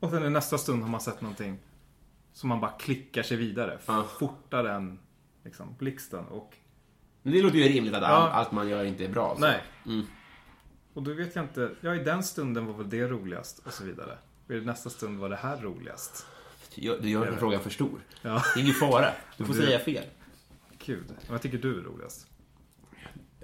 [0.00, 1.58] Och sen i nästa stund har man sett någonting
[2.32, 3.78] som man bara klickar sig vidare.
[3.86, 4.06] Ja.
[4.18, 4.98] Fortare än
[5.44, 6.24] liksom, blixten.
[6.24, 6.56] Och
[7.22, 8.08] Men det låter ju rimligt att Ja.
[8.08, 9.34] all, allt man gör inte är bra.
[9.34, 9.40] Så.
[9.40, 9.62] Nej.
[9.86, 10.06] Mm.
[10.94, 11.70] Och då vet jag inte.
[11.80, 14.18] Ja, i den stunden var väl det roligast och så vidare.
[14.48, 16.26] Och i nästa stund var det här roligast.
[16.74, 18.00] Du gör, du gör frågan för stor.
[18.22, 19.10] Ja, Det är ingen fara.
[19.36, 20.04] Du får Du- säga fel.
[20.80, 21.04] Kul.
[21.30, 22.26] Vad tycker du är roligast?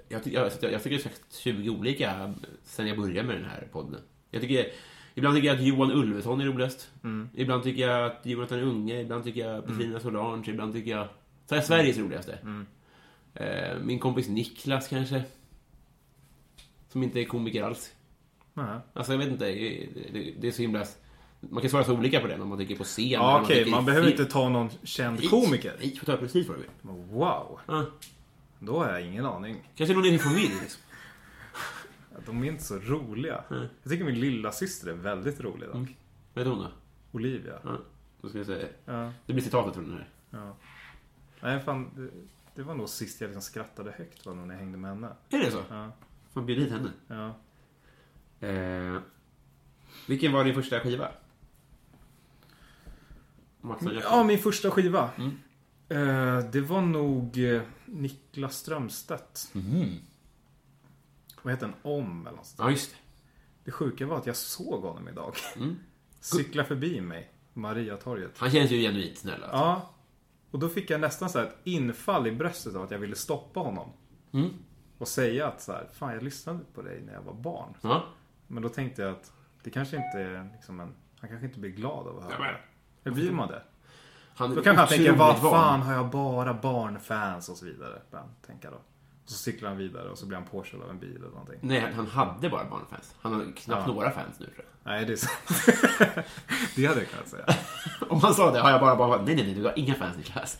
[0.09, 2.33] Jag, ty- jag, jag, jag tycker sagt 20 olika
[2.63, 4.01] sen jag började med den här podden.
[4.31, 4.67] Jag tycker,
[5.15, 6.89] ibland tycker jag att Johan Ulveson är roligast.
[7.35, 11.07] Ibland tycker jag att Jonathan Unge, ibland tycker jag Petrina Solange, ibland tycker jag...
[11.45, 12.39] Så är Sveriges roligaste.
[13.33, 15.23] Eh, min kompis Niklas kanske.
[16.89, 17.93] Som inte är komiker alls.
[18.53, 18.79] Nej.
[18.93, 20.85] Alltså jag vet inte, det, det, det är så himla...
[21.39, 23.09] Man kan svara så olika på det om man tycker på scen.
[23.09, 23.69] Ja, okej.
[23.69, 24.21] Man i behöver film.
[24.21, 25.75] inte ta någon känd komiker.
[25.79, 26.71] Nej, får ta precis vad du vill.
[27.09, 27.59] Wow.
[27.65, 27.85] Ja.
[28.59, 29.69] Då har jag ingen aning.
[29.75, 30.81] Kanske någon i din familj liksom.
[32.25, 33.43] De är inte så roliga.
[33.83, 35.75] Jag tycker min lilla syster är väldigt rolig dock.
[36.33, 36.67] Vad heter hon då?
[37.11, 37.59] Olivia.
[37.63, 37.77] Ja,
[38.21, 38.67] då ska jag säga.
[38.85, 39.11] Ja.
[39.25, 40.07] Det blir citatet från den här.
[40.29, 40.55] ja.
[41.41, 41.89] Nej, fan.
[41.95, 42.09] Det,
[42.55, 45.07] det var nog sist jag liksom skrattade högt var när jag hängde med henne.
[45.29, 45.63] Är det så?
[45.69, 45.91] Ja.
[46.33, 46.91] Får bjuda hit henne.
[47.07, 48.47] Ja.
[48.47, 49.01] Eh,
[50.07, 51.07] vilken var din första skiva?
[53.69, 54.01] Jackson.
[54.03, 55.09] Ja, min första skiva.
[55.17, 55.31] Mm.
[55.89, 59.51] Eh, det var nog eh, Niklas Strömstedt.
[61.41, 61.75] Vad heter den?
[61.81, 62.59] Om eller något sånt.
[62.59, 62.97] Ja, just det.
[63.63, 65.35] Det sjuka var att jag såg honom idag.
[65.55, 65.75] Mm.
[66.19, 67.31] Cykla förbi mig.
[67.53, 68.37] Mariatorget.
[68.37, 69.43] Han känns ju genuint snäll.
[69.43, 69.57] Alltså.
[69.57, 69.93] Ja.
[70.51, 73.15] Och då fick jag nästan så här ett infall i bröstet av att jag ville
[73.15, 73.89] stoppa honom.
[74.31, 74.49] Mm.
[74.97, 77.73] Och säga att så här, fan jag lyssnade på dig när jag var barn.
[77.81, 78.03] Ja.
[78.47, 79.31] Men då tänkte jag att
[79.63, 80.93] det kanske inte är liksom en...
[81.19, 82.57] Han kanske inte blir glad av att höra det.
[83.07, 83.61] Eller blir man det?
[84.35, 88.01] Han Då kanske han otroligt vad fan har jag bara barnfans och så vidare.
[88.11, 88.75] Han tänka då.
[88.75, 91.59] Och så cyklar han vidare och så blir han påkörd av en bil eller någonting.
[91.61, 93.15] Nej, han hade bara barnfans.
[93.21, 93.93] Han har knappt Ja.
[93.93, 94.91] några fans nu tror jag.
[94.91, 96.25] Nej, det är sant.
[96.75, 97.45] det hade jag kunnat säga.
[98.09, 100.17] Om han sa det har jag bara bara nej, nej, nej, du har inga fans
[100.17, 100.59] Niklas.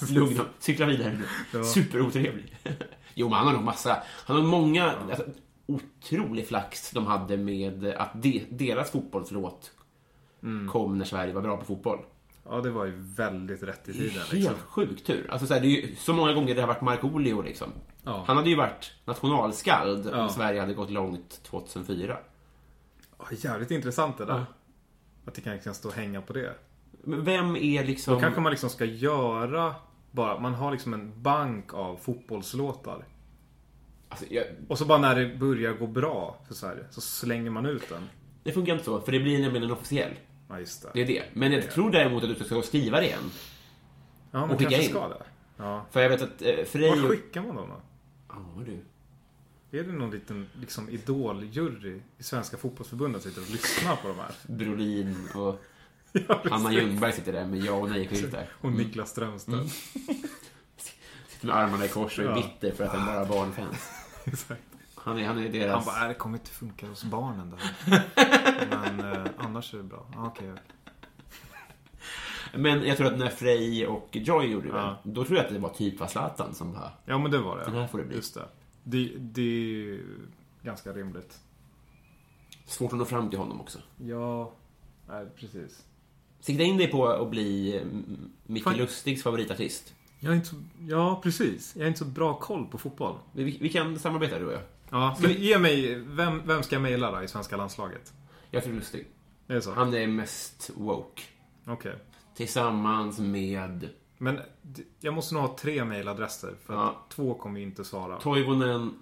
[0.10, 1.24] Lugn cykla vidare nu.
[1.58, 1.64] Ja.
[1.64, 2.56] Superotrevlig.
[3.14, 4.02] jo, men han har nog massa.
[4.24, 5.24] Han har många, alltså,
[5.66, 9.70] otrolig flax de hade med att de, deras fotbollslåt
[10.42, 10.68] Mm.
[10.68, 11.98] kom när Sverige var bra på fotboll.
[12.48, 14.10] Ja, det var ju väldigt rätt i tiden.
[14.10, 14.54] helt Liksom.
[14.68, 15.30] sjukt tur.
[15.30, 17.68] Alltså, så, här, det är ju så många gånger det har varit Markoolio liksom.
[18.04, 18.24] Ja.
[18.26, 20.22] Han hade ju varit nationalskald Ja.
[20.22, 22.16] om Sverige hade gått långt 2004.
[23.18, 24.34] Ja, jävligt intressant det där.
[24.38, 24.44] Ja.
[25.24, 26.54] Att det kan liksom stå och hänga på det.
[27.04, 28.14] Men vem är liksom...
[28.14, 29.74] Då kanske man liksom ska göra
[30.10, 33.04] bara, man har liksom en bank av fotbollslåtar.
[34.08, 37.66] Alltså, jag, Och så bara när det börjar gå bra för Sverige så slänger man
[37.66, 38.08] ut den.
[38.42, 40.12] det funkar inte så, för det blir nämligen en officiell.
[40.50, 40.90] Ja, just det.
[40.94, 41.22] Det är det.
[41.32, 43.30] Men jag tror däremot att du ska skriva det igen.
[44.30, 44.90] Ja, man och kanske in.
[44.90, 45.22] ska det.
[45.56, 45.86] Ja.
[45.90, 46.88] För jag vet att eh, Frej...
[47.00, 47.80] Var skickar man dem då?
[48.28, 48.78] Ja, du.
[49.78, 54.16] Är det någon liten liksom idoljury i Svenska fotbollsförbundet som sitter och lyssnar på de
[54.18, 54.32] här?
[54.46, 55.62] Brolin och
[56.28, 56.42] Ja.
[56.50, 58.46] Anna Ljungberg sitter där med ja och nej-skyltar.
[58.60, 59.72] Och Niklas Strömstedt.
[61.28, 62.34] Sitter med armarna i kors och är Ja.
[62.34, 63.90] bitter för att han bara har barnfans.
[64.24, 64.62] Exakt.
[65.02, 65.86] Han är, han är Han deras...
[65.86, 67.60] bara, "Äh, det kommer inte funka hos barnen där.
[68.70, 70.06] Men eh, annars är det bra.
[70.12, 70.52] Ja, okej.
[72.54, 74.96] Men jag tror att när Frej och Joy gjorde det, Ja.
[75.02, 76.92] då tror jag att det var typ var Zlatan som bara...
[77.04, 77.64] Ja, men det var det.
[77.64, 78.16] Den här får det bli.
[78.16, 78.48] Just det.
[78.82, 79.42] Det, det
[79.92, 80.00] är
[80.62, 81.40] ganska rimligt.
[82.66, 83.78] Svårt att nå fram till honom också.
[83.96, 84.52] Ja,
[85.08, 85.84] nej, precis.
[86.40, 88.76] Sikta in dig på att bli mm, Micke Fan.
[88.76, 89.94] Lustigs favoritartist.
[90.20, 90.56] Jag är inte så,
[90.88, 91.76] ja, precis.
[91.76, 93.18] Jag är inte så bra koll på fotboll.
[93.32, 94.60] Vi, vi kan samarbeta du och jag.
[94.90, 98.12] Ja, men ge mig, vem, vem ska jag mejla då i svenska landslaget?
[98.50, 99.06] Jag tror Lustig.
[99.46, 99.72] Det är så?
[99.72, 101.22] Han är mest woke.
[101.66, 101.94] Okej.
[102.36, 103.88] Tillsammans med
[104.18, 106.54] Men d- jag måste nog ha tre mejladresser.
[106.66, 107.06] För att Ja.
[107.08, 108.20] två kommer ju inte svara.
[108.20, 108.94] Toivonen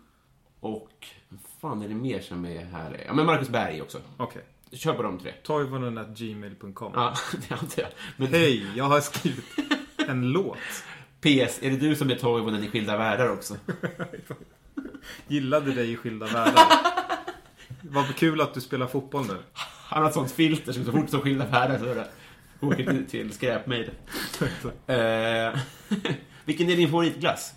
[0.61, 1.07] och...
[1.29, 3.03] Vad fan är det mer som är här?
[3.07, 3.99] Ja, men Marcus Berg också.
[4.17, 4.43] Okej.
[4.73, 5.33] Kör på de tre.
[5.45, 7.15] Toivonen.gmail.com Ja,
[7.49, 7.91] det antar jag.
[8.17, 9.45] Men Hej, jag har skrivit
[10.09, 10.57] en låt.
[11.21, 13.55] PS, är det du som är Toivonen i Skilda Världar också?
[15.29, 16.65] Gillade dig i skilda världar.
[17.83, 19.37] Vad kul att du spelar fotboll nu.
[19.89, 22.09] Han har ett sånt filter som så fort som Skilda Världar så är det
[22.61, 23.95] åker till, skräpmejden.
[24.87, 25.59] Eh,
[26.45, 27.55] vilken är din favoritglass?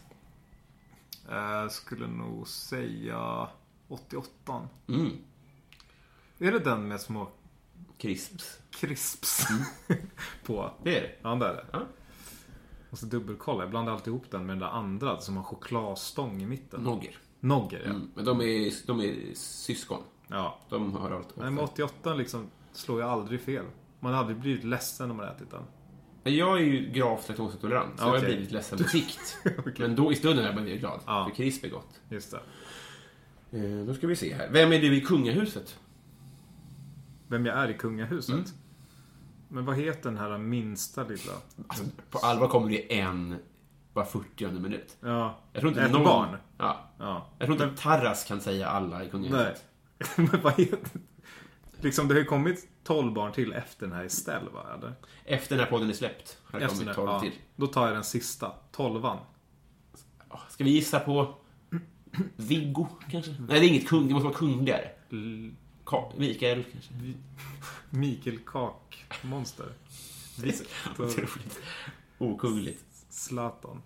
[1.32, 3.48] Eh, skulle nog säga
[3.88, 4.68] 88.
[4.90, 5.18] Mm,
[6.40, 7.32] Är det den med små
[7.98, 8.60] crisps.
[8.72, 9.48] crisps
[10.46, 10.74] på?
[10.84, 11.12] Det är det.
[11.22, 11.66] Ja, det är det.
[11.74, 11.80] Ja.
[12.92, 13.64] Måste dubbelkolla.
[13.64, 16.82] Jag blandar alltid ihop den med den där andra som har chokladstång i mitten.
[16.84, 17.18] Nogger.
[17.40, 17.90] Nogger, ja.
[17.90, 20.04] Mm, men de är, de är syskon.
[20.28, 20.60] ja.
[20.70, 23.66] De har allt Nej, men 88 liksom slår ju aldrig fel.
[24.00, 25.64] Man har aldrig blivit ledsen när man ätit den.
[26.34, 29.38] Jag är ju gravt laktosintolerant, så jag har blivit ledsen på sikt.
[29.80, 31.26] Men då i stunden har jag blivit glad, Ja.
[31.30, 32.00] för crisp är gott.
[32.10, 32.40] Just det.
[33.60, 34.50] Eh, då ska vi se här.
[34.52, 35.80] Vem är du i kungahuset?
[37.28, 38.36] Vem jag är i kungahuset.
[38.36, 38.46] Mm.
[39.52, 41.34] Men vad heter den här minsta lilla?
[41.68, 43.36] Alltså, på allvar kommer det en
[43.94, 44.98] var 40 minut.
[45.02, 45.40] Ja.
[45.54, 46.04] Jag tror inte Ett någon...
[46.04, 46.38] barn.
[46.58, 46.78] Ja.
[47.00, 47.28] Ja.
[47.40, 49.10] Jag tror inte Tarras kan säga alla i Nej.
[49.10, 49.66] kungahuset.
[50.16, 51.00] Men vad heter
[51.82, 54.66] Liksom det har ju kommit 12 barn till efter den här Estelle va?
[54.78, 54.94] Eller?
[55.26, 57.20] Efter när podden är släppt har det kommit den- 12 ja.
[57.20, 57.32] till.
[57.56, 58.52] Då tar jag den sista.
[58.72, 59.18] Tolvan.
[60.50, 61.36] Ska vi gissa på
[62.36, 63.32] Viggo kanske?
[63.32, 64.08] Nej, det är inget kung.
[64.08, 64.90] Det måste vara kungligare.
[65.86, 66.94] Ka- Mikael kanske?
[67.90, 69.66] Mikael Kakmonster.
[70.42, 71.30] Viktor
[72.18, 72.86] okungligt.
[73.10, 73.82] Zlatan.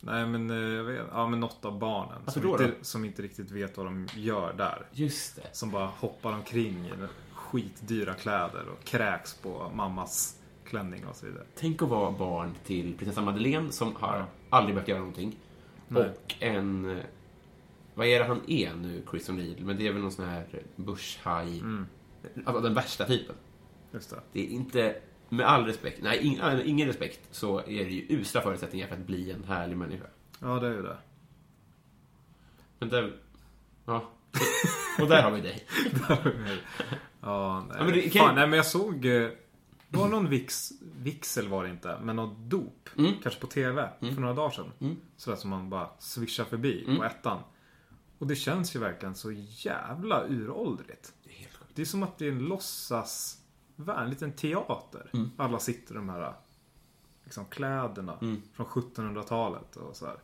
[0.00, 2.22] Nej men, eh, jag vet, ja men något av barnen.
[2.26, 4.86] Som då, inte, som inte riktigt vet vad de gör där.
[4.92, 5.48] Just det.
[5.52, 6.92] Som bara hoppar omkring i
[7.34, 11.44] skitdyra kläder och kräks på mammas klänning och så vidare.
[11.54, 15.36] Tänk att vara barn till prinsessa Madeleine som har aldrig behövt göra någonting.
[15.88, 16.02] Nej.
[16.02, 17.00] Och en...
[17.96, 19.64] Vad är det han är nu, Chris O'Neill?
[19.64, 21.58] Men det är väl någon sån här börshaj.
[21.60, 21.86] Mm.
[22.44, 23.34] Alltså den värsta typen.
[23.92, 24.20] Just det.
[24.32, 24.96] Det är inte,
[25.28, 28.94] med all respekt, nej ing, äh, ingen respekt, så är det ju usla förutsättningar för
[28.94, 30.06] att bli en härlig människa.
[30.40, 30.96] Ja det är ju det.
[32.78, 33.12] Men det,
[33.86, 34.10] ja.
[35.00, 35.64] Och där har vi dig.
[36.08, 36.58] ja, nej.
[37.20, 39.04] Ja, men det- Fan, nej men jag såg...
[39.06, 39.28] eh,
[39.88, 42.88] Det var någon vix, vigsel var det inte, men något dop.
[42.98, 43.12] Mm.
[43.22, 44.96] Kanske på TV för några dagar sedan.
[45.16, 46.96] Sådär som man bara swishar förbi Mm.
[46.96, 47.38] på ettan.
[48.18, 51.12] Och det känns ju verkligen så jävla uråldrigt.
[51.74, 53.42] Det är som att det är en låtsas
[53.76, 55.10] en liten teater.
[55.12, 55.30] Mm.
[55.36, 56.34] Alla sitter i de här
[57.24, 58.18] liksom, kläderna
[58.52, 60.16] från 1700-talet och så här.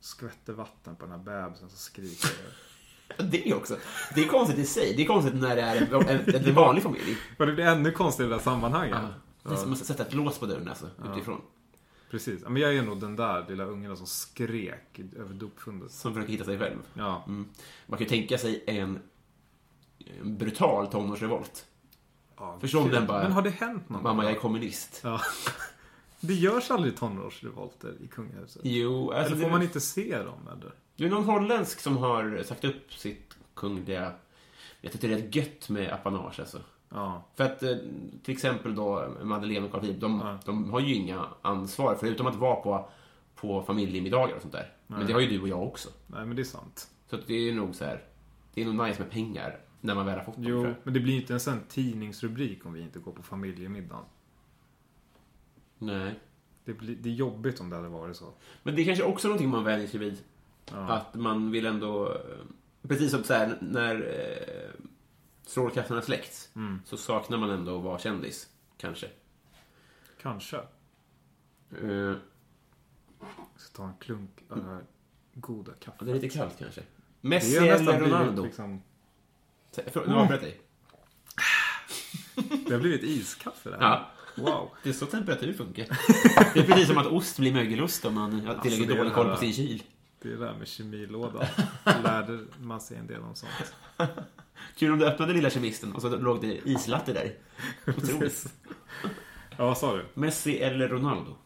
[0.00, 2.30] Skvätter vatten på den här bebisen som skriker.
[3.30, 3.76] Det är också,
[4.14, 4.94] det är konstigt i sig.
[4.96, 7.16] Det är konstigt när det är en, en, en vanlig familj.
[7.38, 8.98] Och det blir ännu konstigare i det här sammanhanget.
[9.42, 9.50] Ja.
[9.50, 11.40] Det är som att sätta ett lås på dörren alltså, utifrån.
[12.10, 12.42] Precis.
[12.48, 15.90] Men jag är nog den där lilla ungen som skrek över dopfundet.
[15.92, 16.78] Som försöker hitta sig själv.
[16.94, 17.24] Ja.
[17.26, 17.48] Mm.
[17.86, 19.00] Man kan ju tänka sig en,
[20.20, 21.66] en brutal tonårsrevolt.
[22.36, 25.00] ja Förstå om den bara- Men har det hänt någon Mamma, jag är kommunist.
[25.04, 25.20] Ja.
[26.20, 28.62] Det görs aldrig tonårsrevolter i kungahuset.
[28.64, 30.72] Jo, alltså Eller det, får man inte se dem eller?
[30.96, 34.12] det är någon holländsk som har sagt upp sitt kungliga...
[34.80, 36.60] Jag tycker det är rätt gött med apanage alltså.
[36.88, 37.22] Ja.
[37.34, 37.76] För att eh,
[38.22, 40.38] till exempel då Madeleine och Carl Philip, de, Ja.
[40.44, 42.88] de har ju inga ansvar förutom att vara på,
[43.34, 44.72] på familjemiddagar och sånt där.
[44.86, 45.88] Men det har ju du och jag också.
[46.06, 46.90] Nej men det är sant.
[47.10, 48.04] Så det är nog så här.
[48.54, 50.44] Det är nog nice med pengar när man väl har fått dem.
[50.44, 54.04] Jo, men det blir ju inte en sån tidningsrubrik om vi inte går på familjemiddagen.
[55.78, 56.14] Nej.
[56.64, 58.24] Det, blir, det är jobbigt om det hade varit så.
[58.62, 60.18] Men det är kanske också någonting man vänjer sig vid.
[60.72, 60.76] Ja.
[60.78, 62.08] Att man vill ändå...
[62.12, 62.18] eh,
[62.88, 64.84] Precis som så här, när eh,
[65.46, 66.80] strålkastarna släckts Mm.
[66.84, 68.48] så saknar man ändå att vara kändis.
[68.76, 69.08] Kanske.
[70.22, 70.56] Kanske.
[71.82, 72.16] Eh, Jag
[73.56, 74.84] ska ta en klunk av det här
[75.34, 76.06] goda kaffet.
[76.06, 76.80] det är lite kallt kanske.
[76.80, 78.44] Det Messi eller blivit Ronaldo?
[78.44, 78.82] liksom...
[79.86, 80.60] Förlåt, Nu avbröt jag dig.
[82.66, 83.82] Det har blivit iskaffe det här.
[83.84, 84.10] Ja.
[84.42, 84.70] Wow.
[84.82, 85.86] Det är så temperatur funkar.
[86.54, 89.30] Det är precis som att ost blir mögelost om man har tillräckligt Alltså, dålig koll
[89.30, 89.82] på sin kyl.
[90.22, 91.46] Det är det där med kemilådan.
[91.84, 93.74] Lärde man sig en del om sånt.
[94.76, 97.34] Kul om du öppnade lilla kemisten och så låg det islatte där.
[97.86, 98.46] Otroligt.
[99.58, 100.04] Ja, vad sa du?
[100.14, 101.36] Messi eller Ronaldo?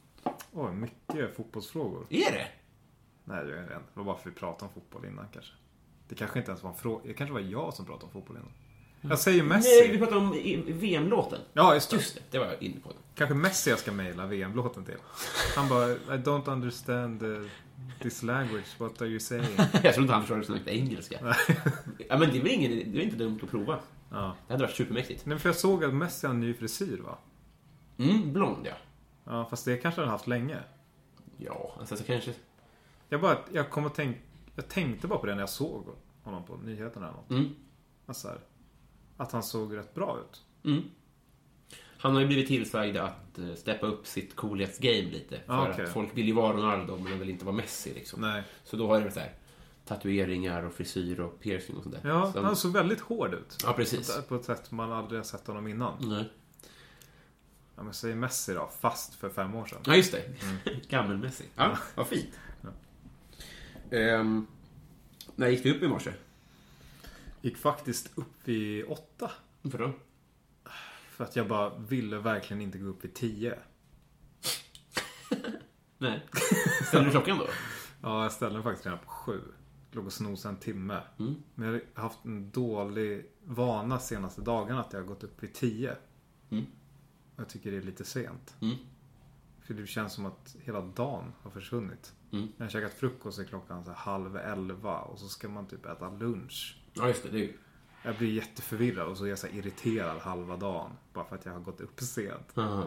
[0.53, 2.07] Oj, mycket fotbollsfrågor.
[2.11, 2.47] Är det?
[3.25, 3.75] Nej, jag vet inte.
[3.75, 5.53] Det var bara för att vi pratade om fotboll innan kanske.
[6.09, 7.03] Det kanske inte ens var en fråga.
[7.07, 8.53] Det kanske var jag som pratade om fotboll innan.
[9.01, 9.99] Jag säger Nej, vi Messi.
[9.99, 10.33] pratade om
[10.81, 11.39] VM-låten.
[11.53, 11.97] Ja, just det.
[11.97, 12.93] Just det, det var jag inne på.
[13.15, 14.97] Kanske Messi jag ska mejla VM-låten till.
[15.57, 17.47] Han bara, I don't understand uh,
[17.99, 18.67] this language.
[18.79, 19.57] What are you saying?
[19.83, 21.37] Jag tror inte han förstår så mycket engelska.
[22.09, 23.79] ja, men det är väl ingen, det är inte dumt att prova.
[24.11, 24.37] Ja.
[24.47, 25.27] Det hade varit supermäktigt.
[25.27, 27.19] Nej, för jag såg att Messi har en ny frisyr va?
[27.99, 28.73] Mm, blond ja.
[29.25, 30.59] Ja, fast det kanske han har haft länge.
[31.37, 32.35] Ja, alltså så kanske...
[33.09, 34.17] Jag bara, jag kom att tänk,
[34.55, 35.87] jag tänkte bara på det när jag såg
[36.23, 37.31] honom på nyheterna eller något.
[37.31, 37.55] Mm.
[38.07, 38.39] Alltså här,
[39.17, 40.43] att han såg rätt bra ut.
[40.65, 40.83] Mm.
[42.01, 45.41] Han har ju blivit tillsagd att eh, steppa upp sitt coolhetsgame lite.
[45.47, 45.85] För Ah, okej.
[45.85, 48.21] att folk vill ju vara Ronaldo, men vill inte vara Messi liksom.
[48.21, 48.43] Nej.
[48.65, 49.33] Så då har det så här,
[49.87, 52.11] tatueringar och frisyr och piercing och sånt där.
[52.11, 53.57] Ja, Så- han såg väldigt hård ut.
[53.65, 54.19] ja precis.
[54.29, 55.93] På ett sätt man aldrig har sett honom innan.
[56.01, 56.25] Nej.
[57.77, 59.79] Ja, men säg Messi då, fast för fem år sedan.
[59.87, 60.23] Ja, just det.
[60.89, 61.45] Gammel-Messi.
[61.57, 62.39] Ja, vad fint.
[63.91, 64.47] Ehm,
[65.37, 66.13] när gick du upp i morse?
[67.43, 69.31] Gick faktiskt upp vid åtta.
[69.63, 69.93] Varför då?
[71.21, 73.59] För att jag bara ville verkligen inte gå upp vid tio.
[75.99, 76.27] Nej.
[76.89, 77.47] Ställde du klockan då?
[78.03, 79.41] Ja, jag ställde den faktiskt redan på sju.
[79.91, 81.01] Låg och snosade en timme.
[81.19, 81.35] Mm.
[81.55, 85.55] Men jag har haft en dålig vana senaste dagarna att jag har gått upp vid
[85.55, 85.97] tio.
[86.51, 86.67] Mm.
[87.37, 88.57] Jag tycker det är lite sent.
[88.61, 88.77] Mm.
[89.61, 92.13] För det känns som att hela dagen har försvunnit.
[92.33, 92.45] Mm.
[92.45, 95.87] När jag har käkat frukost är klockan så halv elva och så ska man typ
[95.87, 96.83] äta lunch.
[96.93, 97.29] Ja, just det.
[97.29, 97.59] det är ju...
[98.03, 100.91] Jag blir jätteförvirrad och så är jag så irriterad halva dagen.
[101.13, 102.59] Bara för att jag har gått upp sent.
[102.59, 102.85] Aha.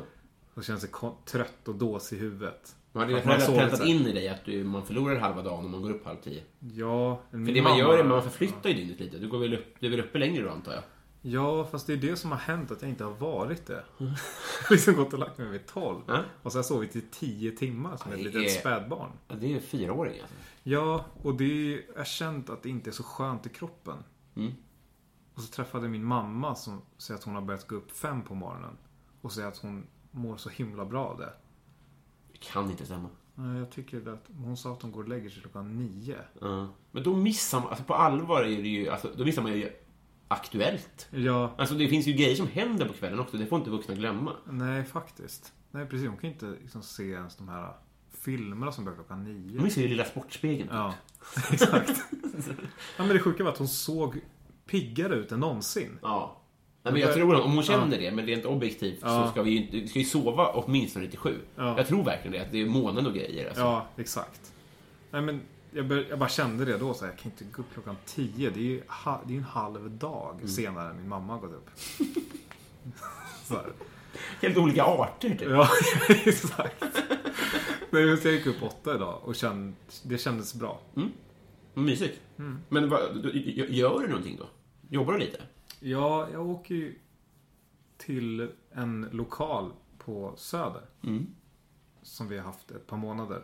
[0.53, 0.86] Och känns
[1.26, 2.76] trött och dås i huvudet.
[2.91, 5.82] Man hade sover präntat in i dig att du, man förlorar halva dagen om man
[5.82, 6.43] går upp halv tio.
[6.59, 9.18] Ja, För det man mamma- gör är att man förflyttar ju dygnet lite.
[9.18, 10.84] Du, går väl upp, du är väl uppe längre då antar jag?
[11.22, 13.84] Ja, fast det är det som har hänt att jag inte har varit det.
[13.97, 14.07] Jag
[14.68, 16.01] har liksom gått och lagt mig vid 12.
[16.07, 16.20] Ja.
[16.43, 19.11] Och så har jag sovit i 10 timmar som ett Det litet är- spädbarn.
[19.28, 20.36] Ja, det är fyraåring alltså.
[20.64, 21.43] Ja, och det
[21.74, 23.97] är, jag har känt att det inte är så skönt i kroppen.
[24.36, 24.51] Mm.
[25.36, 28.36] Och så träffade min mamma som säger att hon har börjat gå upp fem på
[28.36, 28.77] morgonen.
[29.21, 31.34] Och säger att hon mår så himla bra av det.
[32.31, 33.09] Det kan inte stämma.
[33.36, 36.17] Nej, Jag tycker att hon sa att hon går och lägger sig klockan nio.
[36.41, 36.67] Ja.
[36.91, 39.71] Men då missar man, alltså på allvar är det ju, alltså, då missar man ju
[40.27, 41.07] Aktuellt.
[41.11, 43.95] Ja, Alltså det finns ju grejer som händer på kvällen också, det får inte vuxna
[43.95, 44.31] glömma.
[44.49, 45.53] nej faktiskt.
[45.71, 47.73] Nej precis, hon kan inte liksom se ens de här
[48.11, 49.57] filmerna som börjar klockan nio.
[49.57, 50.69] De missar ju Lilla Sportspegeln.
[50.71, 50.93] Ja,
[51.51, 52.01] exakt.
[52.97, 54.21] ja, men det sjuka var att hon såg
[54.66, 55.99] piggare ut än någonsin.
[56.01, 56.38] Ja.
[56.84, 59.57] Nej, men jag tror om hon känner det, men rent objektivt så ska vi ju
[59.57, 61.36] inte, vi ska ju sova åtminstone till sju.
[61.55, 61.78] Ja.
[61.78, 63.47] Jag tror verkligen det, att det är månen och grejer.
[63.47, 63.61] Alltså.
[63.61, 64.53] Ja, exakt.
[65.11, 65.41] Nej, men
[65.72, 67.95] jag, bör, jag bara kände det då, så här, jag kan inte gå upp klockan
[68.05, 68.49] tio.
[68.49, 70.47] Det är ju ha, det är en halv dag Mm.
[70.47, 71.70] senare än min mamma har gått upp.
[73.43, 73.66] så här.
[74.41, 75.49] Helt olika arter typ.
[75.49, 75.70] Ja,
[76.26, 76.84] exakt.
[77.89, 80.80] Nej, jag gick upp åtta idag och kände, det kändes bra.
[81.74, 82.21] Mysigt.
[82.38, 82.59] Mm.
[82.69, 83.26] Men vad,
[83.69, 84.45] gör du någonting då?
[84.89, 85.41] Jobbar du lite?
[85.80, 86.99] Ja, jag åker ju
[87.97, 90.82] till en lokal på Söder.
[91.03, 91.28] Mm.
[92.01, 93.43] Som vi har haft ett par månader.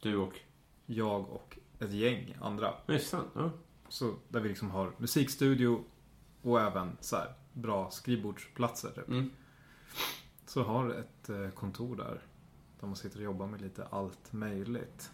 [0.00, 0.40] Du och...
[0.86, 2.74] Jag och ett gäng andra.
[2.86, 3.12] Ja, det.
[3.34, 3.50] Ja.
[3.88, 5.84] Så där vi liksom har musikstudio
[6.42, 8.90] och även så här bra skrivbordsplatser.
[8.90, 9.08] Typ.
[9.08, 9.30] Mm.
[10.46, 12.22] Så har ett eh, kontor där.
[12.80, 15.10] Där man sitter och jobbar med lite allt möjligt.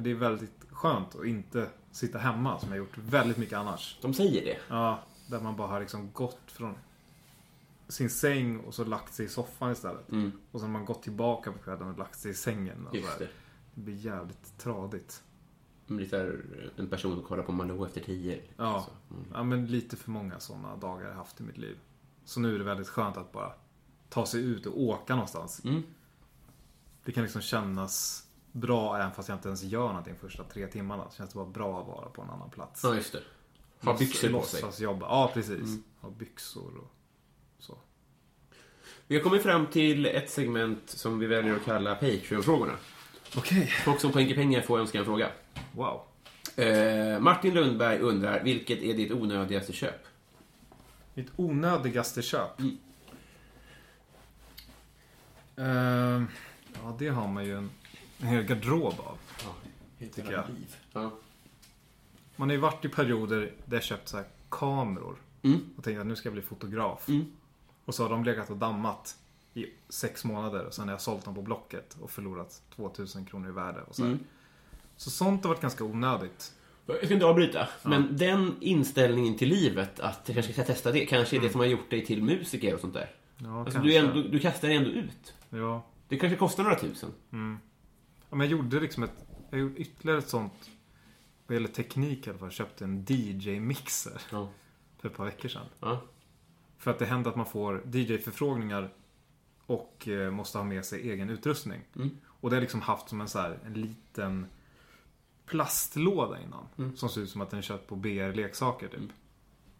[0.00, 3.98] Men det är väldigt skönt att inte sitta hemma som jag gjort väldigt mycket annars.
[4.02, 4.58] De säger det.
[4.68, 6.74] Ja, där man bara har liksom gått från
[7.88, 10.08] sin säng och så lagt sig i soffan istället.
[10.12, 10.32] Mm.
[10.52, 12.86] Och så har man gått tillbaka på kvällen och lagt sig i sängen.
[12.86, 13.28] Och Just det.
[13.74, 15.22] det blir jävligt tradigt.
[15.86, 16.36] Lite
[16.76, 18.42] en person som kollar på Malou efter tio.
[18.56, 18.64] Ja.
[18.64, 18.90] Alltså.
[19.10, 19.24] Mm.
[19.32, 21.78] ja, men lite för många sådana dagar har jag haft i mitt liv.
[22.24, 23.52] Så nu är det väldigt skönt att bara
[24.08, 25.64] ta sig ut och åka någonstans.
[25.64, 25.82] Mm.
[27.04, 31.10] Det kan liksom kännas bra även fast jag inte ens gör någonting första tre timmarna.
[31.10, 32.80] Så känns det bara bra att vara på en annan plats.
[32.84, 33.22] Ja, just det.
[33.80, 34.84] Ha byxor på sig.
[34.84, 35.06] Jobba.
[35.06, 35.78] Ja, precis.
[36.00, 36.92] Ha byxor och
[37.58, 37.78] så.
[39.06, 42.72] Vi har kommit fram till ett segment som vi väljer att kalla Patreon-frågorna.
[43.36, 43.66] Okej.
[43.66, 45.30] Folk som skänker pengar får önska en fråga.
[45.72, 46.00] Wow.
[46.56, 50.06] Eh, Martin Lundberg undrar, vilket är ditt onödigaste köp?
[51.14, 52.60] Mitt onödigaste köp.
[52.60, 52.78] Mm.
[55.56, 56.26] Ehm,
[56.82, 57.70] ja, det har man ju en,
[58.20, 59.18] en hel garderob av.
[60.14, 60.44] Tycker jag.
[60.92, 61.10] Ja.
[62.36, 65.16] Man har ju varit i perioder där jag köpt så här kameror.
[65.42, 65.60] Mm.
[65.76, 67.08] Och tänkt att nu ska jag bli fotograf.
[67.08, 67.32] Mm.
[67.84, 69.16] Och så har de legat och dammat
[69.54, 70.64] i sex månader.
[70.64, 73.82] Och sen har jag sålt dem på Blocket och förlorat 2000 kronor i värde.
[73.82, 74.08] Och så, här.
[74.10, 74.24] Mm.
[74.96, 76.52] så sånt har varit ganska onödigt.
[76.86, 81.06] Jag ska inte avbryta, men den inställningen till livet, att jag kanske ska testa det,
[81.06, 83.10] kanske är det som har gjort dig till musiker och sånt där.
[83.38, 85.34] Ja, Alltså, du, är ändå, du kastar dig ändå ut.
[85.50, 85.82] Ja.
[86.08, 87.10] Det kanske kostar några tusen.
[87.30, 87.56] ja.
[88.30, 89.26] Men jag gjorde liksom ett...
[89.50, 90.70] Jag gjorde ytterligare ett sånt...
[91.46, 92.46] Vad gäller teknik i alla fall.
[92.46, 94.48] Jag köpte en DJ-mixer Ja.
[94.98, 95.66] för ett par veckor sedan.
[95.80, 96.00] Ja.
[96.78, 98.92] För att det händer att man får DJ-förfrågningar
[99.66, 101.80] och eh, måste ha med sig egen utrustning.
[101.96, 102.10] Mm.
[102.26, 104.46] Och det har liksom haft som en så här, en liten
[105.46, 106.66] plastlåda innan.
[106.78, 106.96] Mm.
[106.96, 109.10] Som ser ut som att den är köpt på BR Leksaker typ.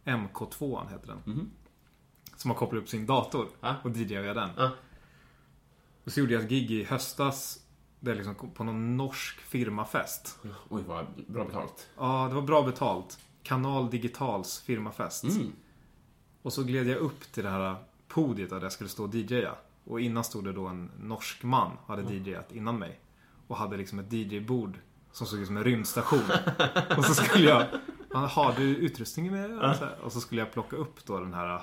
[0.05, 1.23] MK2 heter den.
[1.25, 1.51] Mhm.
[2.37, 3.75] Som man kopplar upp sin dator Ja.
[3.85, 4.51] och DJar via den.
[4.57, 4.71] Ja.
[6.05, 7.61] Och så gjorde jag ett gig i höstas.
[8.01, 10.39] Där liksom på någon norsk firmafest.
[10.69, 11.89] Oj, vad bra betalt.
[11.97, 13.19] Ja, det var bra betalt.
[13.43, 15.25] Kanal Digitals firmafest.
[15.25, 15.53] Mm.
[16.43, 17.77] Och så gled jag upp till det här
[18.09, 19.55] podiet där jag skulle stå och DJa.
[19.85, 23.01] Och innan stod det då en norsk man, hade DJat innan mig.
[23.47, 24.79] Och hade liksom ett DJ-bord
[25.13, 26.23] som såg ut som en rymdstation.
[26.97, 27.67] och så skulle jag,
[28.11, 29.97] "Ja, har du utrustningen med dig?" Och så, här.
[30.03, 31.63] och så skulle jag plocka upp då den här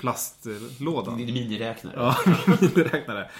[0.00, 1.16] plastlådan.
[1.16, 1.94] Din miniräknare.
[1.96, 2.16] Ja,
[2.60, 3.30] miniräknare.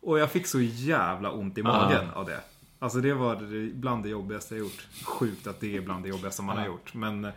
[0.00, 2.40] Och jag fick så jävla ont i magen av det.
[2.78, 3.36] Alltså det var
[3.74, 4.86] bland det jobbigaste jag gjort.
[5.04, 6.94] Sjukt att det är bland det jobbigaste man har gjort.
[6.94, 7.24] Men...
[7.24, 7.32] Eh,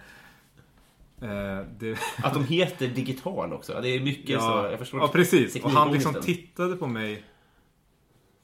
[1.80, 3.80] det, Att de heter digital också.
[3.82, 5.64] Det är mycket så, jag förstår ja, precis.
[5.64, 7.24] Och han liksom tittade på mig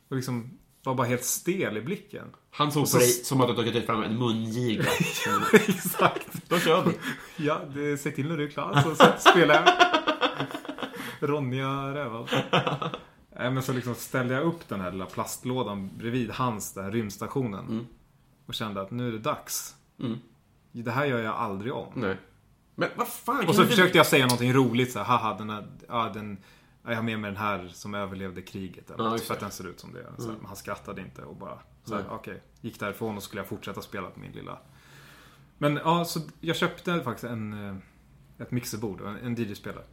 [0.09, 2.25] och liksom var bara helt stel i blicken.
[2.51, 4.83] Han såg Och på så- dig som att du tagit fram en mungiga.
[5.53, 6.49] Exakt.
[6.49, 6.93] Då kör vi.
[7.45, 9.69] Ja, det, säg till när du är klar så, så spelar jag.
[11.29, 12.27] Ronja Rövarl.
[13.39, 17.87] Men så liksom ställde jag upp den här lilla plastlådan bredvid hans, den här rymdstationen.
[18.45, 19.75] Och kände att nu är det dags.
[19.99, 20.17] Mm.
[20.71, 21.91] Det här gör jag aldrig om.
[21.95, 22.17] Nej.
[22.75, 23.47] Men vad fan.
[23.47, 26.37] Och så du försökte jag säga någonting roligt så här, haha den här, ja den,
[26.83, 28.91] "Ja, Jag har med mig den här som överlevde kriget.
[28.91, 30.05] Eller Ja, just för att den ser ut som det.
[30.17, 32.11] Så här, men han skrattade inte och bara så här, Nej.
[32.11, 32.41] okej.
[32.61, 34.57] Gick därifrån och skulle jag fortsätta spela på min lilla...
[35.57, 37.75] Men ja, så jag köpte faktiskt en, eh,
[38.41, 39.83] ett mixerbord, en, en DJ-spelare.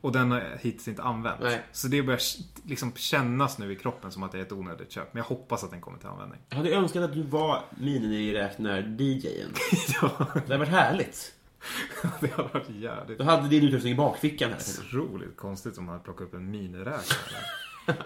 [0.00, 1.40] Och den har jag hittills inte använt.
[1.40, 1.62] Nej.
[1.72, 2.20] Så det börjar
[2.64, 5.14] liksom kännas nu i kroppen som att det är ett onödigt köp.
[5.14, 6.40] Men jag hoppas att den kommer till användning.
[6.48, 9.54] Jag hade önskat att du var miniräknar-DJen.
[10.02, 11.34] ja, Det hade varit härligt.
[12.20, 14.58] det har varit jävligt Du hade din utrustning i bakfickan här.
[14.86, 17.02] otroligt konstigt om man hade plockat upp en miniräknare.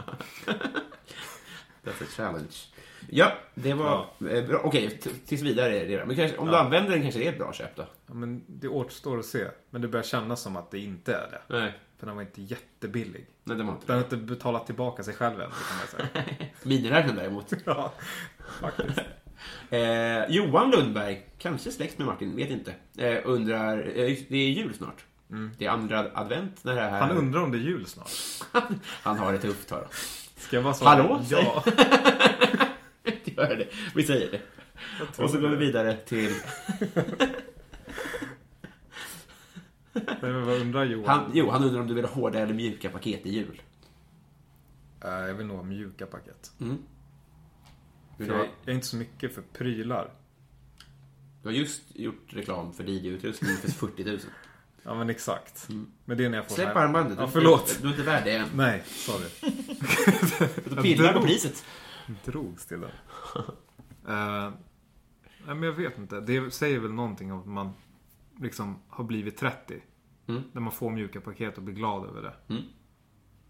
[1.85, 2.57] That's a challenge.
[3.09, 4.61] Ja, det var eh, bra.
[4.65, 6.07] Okej, tills vidare är det.
[6.07, 7.87] Men kanske, om du använder den kanske det är ett bra köp då?
[8.07, 9.45] Ja, men det återstår att se.
[9.71, 11.59] Men det börjar kännas som att det inte är det.
[11.59, 13.27] Nej, För den var inte jättebillig.
[13.45, 16.11] nej det var inte Den har inte betalat tillbaka sig själv än, det kan man
[16.13, 16.25] säga.
[16.63, 17.53] Miniräknaren däremot.
[17.65, 17.93] ja,
[18.61, 18.99] faktiskt.
[19.71, 22.75] Eh, Johan Lundberg, kanske släkt med Martin, vet inte.
[22.97, 25.05] Eh, undrar, eh, det är jul snart.
[25.59, 27.01] Det är andra advent när det här...
[27.01, 28.11] Han undrar om det är jul snart.
[29.03, 29.87] Han har det tufft, hör
[30.37, 30.91] Ska jag bara svara?
[30.91, 31.21] Hallå?
[31.31, 31.65] Ja.
[33.49, 33.69] Gör det.
[33.95, 34.41] Vi säger det.
[35.23, 36.31] Och så går vi vidare till...
[39.95, 41.09] Nej, men vad undrar Johan?
[41.09, 43.63] Han, jo, han undrar om du vill ha hårda eller mjuka paket i jul.
[45.05, 46.53] Eh, jag vill nog ha mjuka paket.
[46.61, 46.79] Mm.
[48.17, 50.11] För jag, jag är inte så mycket för prylar.
[51.43, 54.19] du har just gjort reklam för DJ-utrustning för 40 000.
[54.85, 55.69] Ja, men exakt.
[56.05, 57.19] Men det är när jag får Släpp så här- armbandet.
[57.21, 57.79] Ja, förlåt.
[57.83, 58.49] Du är inte värd det än.
[58.55, 59.29] Nej, sorry.
[60.65, 61.65] Du pillar på priset.
[62.25, 62.91] drogs till den.
[64.07, 64.51] Eh,
[65.47, 66.21] nej, men jag vet inte.
[66.21, 67.71] Det säger väl någonting om att man
[68.41, 69.83] liksom har blivit 30.
[70.27, 70.43] Mm.
[70.53, 72.35] När man får mjuka paket och blir glad över det.
[72.55, 72.63] Mm.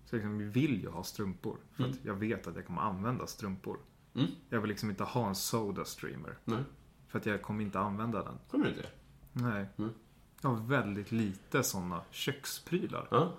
[0.05, 1.57] Så liksom, vi vill ju ha strumpor.
[1.72, 3.78] För att jag vet att jag kommer använda strumpor.
[4.14, 4.26] Mm.
[4.49, 6.39] Jag vill liksom inte ha en soda streamer.
[6.45, 6.62] Nej,
[7.09, 8.39] För att jag kommer inte använda den.
[8.51, 8.87] kommer du inte?
[9.33, 9.66] Nej.
[9.78, 9.91] Mm.
[10.43, 13.09] Jag har väldigt lite sådana köksprylar.
[13.11, 13.33] Ja.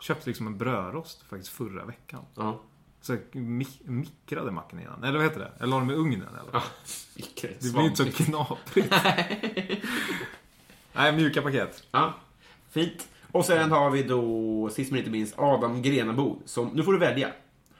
[0.00, 2.24] Köpte liksom en brödrost faktiskt förra veckan.
[2.34, 2.60] Ja.
[3.04, 5.04] Så mik- mikrade macken innan.
[5.04, 5.52] Eller vad heter det?
[5.58, 6.52] Jag la dem i ugnen eller?
[6.52, 6.62] ja.
[7.40, 8.94] Det blir inte så knaprigt.
[10.92, 11.82] Nej, mjuka paket.
[11.90, 12.14] Ja,
[12.70, 13.08] fint.
[13.32, 16.38] Och sen har vi då, sist men inte minst, Adam Grenabo.
[16.44, 17.32] Som, nu får du välja.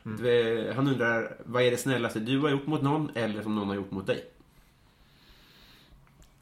[0.04, 0.76] Mm.
[0.76, 3.74] Han undrar, vad är det snällaste du har gjort mot någon eller som någon har
[3.74, 4.24] gjort mot dig?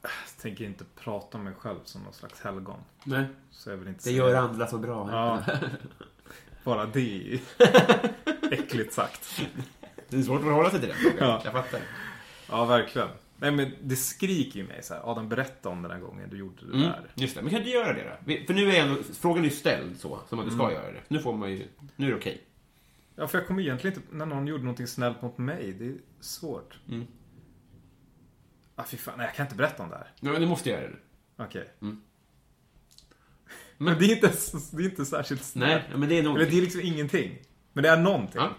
[0.01, 0.11] Jag
[0.41, 2.79] tänker inte prata om mig själv som någon slags helgon.
[3.03, 3.25] Nej.
[3.51, 5.09] Så jag vill inte Det gör andra så bra.
[5.11, 5.43] Ja.
[6.63, 7.39] Bara det är
[8.53, 9.41] äckligt sagt.
[10.09, 11.17] Det är svårt att förhålla sig till den frågan.
[11.29, 11.41] Ja.
[11.43, 11.79] Jag fattar.
[12.49, 13.07] Ja, verkligen.
[13.37, 15.11] Nej, men det skriker ju mig så här.
[15.11, 17.11] Adam, berätta om den här gången du gjorde det Mm, där.
[17.15, 17.41] just det.
[17.41, 18.45] Men kan du göra det då?
[18.45, 20.65] För nu är ändå, frågan är ju ställd så, som att du Mm.
[20.65, 21.01] ska göra det.
[21.07, 22.41] Nu får man ju, nu är det okej.
[23.15, 24.15] Ja, för jag kommer egentligen inte...
[24.15, 26.79] När någon gjorde någonting snällt mot mig, det är svårt.
[26.89, 27.07] Mm.
[28.75, 29.13] Ah, fy fan.
[29.17, 30.07] Nej, jag kan inte berätta om det här.
[30.19, 30.95] Nej, men du måste göra det.
[31.43, 31.69] Okej.
[31.81, 32.01] Mm.
[33.83, 34.31] Men det är, inte,
[34.71, 35.83] det är inte särskilt snällt.
[35.89, 36.19] Nej, men det är.
[36.19, 37.37] Eller det är liksom ingenting.
[37.73, 38.41] Men det är någonting.
[38.41, 38.49] Ja.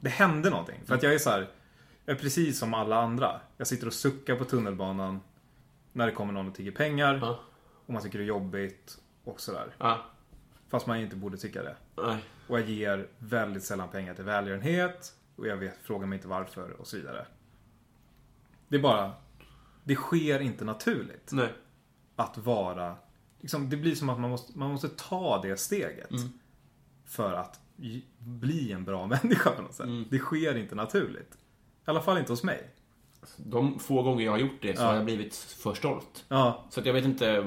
[0.00, 0.80] Det hände någonting.
[0.86, 1.50] För att jag är så här.
[2.04, 3.40] Jag är precis som alla andra.
[3.56, 5.20] Jag sitter och suckar på tunnelbanan.
[5.92, 7.18] När det kommer någon och tigger pengar.
[7.22, 7.40] Ja.
[7.86, 8.98] Och man tycker det är jobbigt.
[9.24, 9.74] Och sådär.
[9.78, 10.04] Ja.
[10.68, 11.76] Fast man inte borde tycka det.
[11.96, 12.16] Nej.
[12.48, 15.12] Och jag ger väldigt sällan pengar till välgörenhet.
[15.36, 17.26] Och jag vet, frågar mig inte varför och så vidare.
[18.68, 19.12] Det är bara...
[19.84, 21.32] Det sker inte naturligt.
[21.32, 21.52] Nej.
[22.16, 22.96] Att vara...
[23.44, 26.10] Liksom, det blir som att man måste, man måste ta det steget.
[26.10, 26.32] Mm.
[27.06, 27.60] För att
[28.18, 29.86] bli en bra människa på något sätt.
[29.86, 30.04] Mm.
[30.10, 31.32] Det sker inte naturligt.
[31.34, 32.70] I alla fall inte hos mig.
[33.36, 34.86] De få gånger jag har gjort det så Ja.
[34.86, 36.24] har jag blivit för stolt.
[36.28, 37.38] Ja, Så att jag vet inte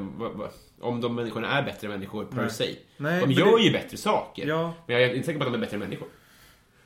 [0.81, 2.51] om de människorna är bättre människor per Nej.
[2.51, 2.75] se.
[2.97, 4.47] Nej, de gör det- ju bättre saker.
[4.47, 4.73] Ja.
[4.87, 6.07] Men jag är inte säker på att de är bättre människor.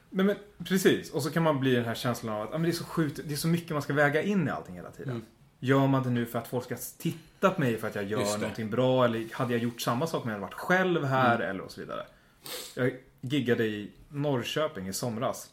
[0.09, 0.35] Nej men
[0.65, 1.11] precis.
[1.11, 2.83] Och så kan man bli den här känslan av att ah, men det är så
[2.85, 5.11] sjukt, det är så mycket man ska väga in i allting hela tiden.
[5.11, 5.25] Mm.
[5.63, 8.37] Gör man det nu för att folk ska titta på mig för att jag gör
[8.39, 9.05] någonting bra?
[9.05, 11.35] Eller hade jag gjort samma sak om jag hade varit själv här?
[11.35, 11.49] Mm.
[11.49, 12.05] Eller och så vidare.
[12.75, 12.91] Jag
[13.21, 15.49] giggade i Norrköping i somras.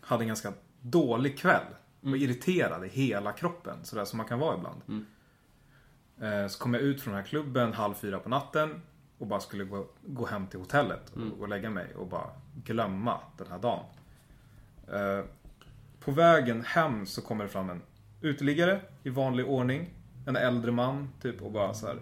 [0.00, 1.64] Hade en ganska dålig kväll.
[2.00, 3.84] Var irriterad i hela kroppen.
[3.84, 4.80] Sådär som man kan vara ibland.
[4.88, 5.06] Mm.
[6.42, 8.82] Eh, Så kom jag ut från den här klubben halv fyra på natten.
[9.18, 11.32] Och bara skulle gå, gå hem till hotellet och, Mm.
[11.32, 12.30] och lägga mig och bara
[12.64, 13.84] glömma den här dagen.
[14.92, 15.24] Eh,
[16.00, 17.82] På vägen hem så kommer det fram en
[18.24, 19.94] uteliggare i vanlig ordning.
[20.26, 21.98] En äldre man typ och bara så här.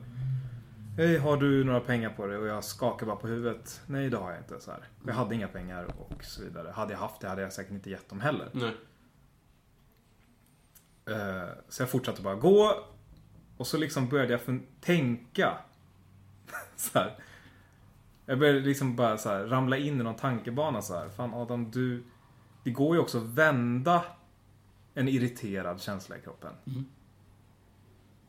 [0.96, 2.36] Hej, har du några pengar på dig?
[2.38, 3.80] Och jag skakar bara på huvudet.
[3.86, 4.60] Nej, det har jag inte.
[4.60, 4.80] Så här.
[5.06, 6.70] Jag hade inga pengar och så vidare.
[6.70, 8.48] Hade jag haft det hade jag säkert inte gett dem heller.
[8.52, 8.76] Nej.
[11.06, 12.72] Eh, Så jag fortsatte bara gå.
[13.56, 15.58] Och så liksom började jag tänka.
[16.76, 17.18] så här.
[18.26, 21.08] Jag började liksom bara så här, ramla in i någon tankebana så här.
[21.08, 22.04] Fan Adam, du...
[22.64, 24.04] Det går ju också att vända
[24.94, 26.52] en irriterad känsla i kroppen.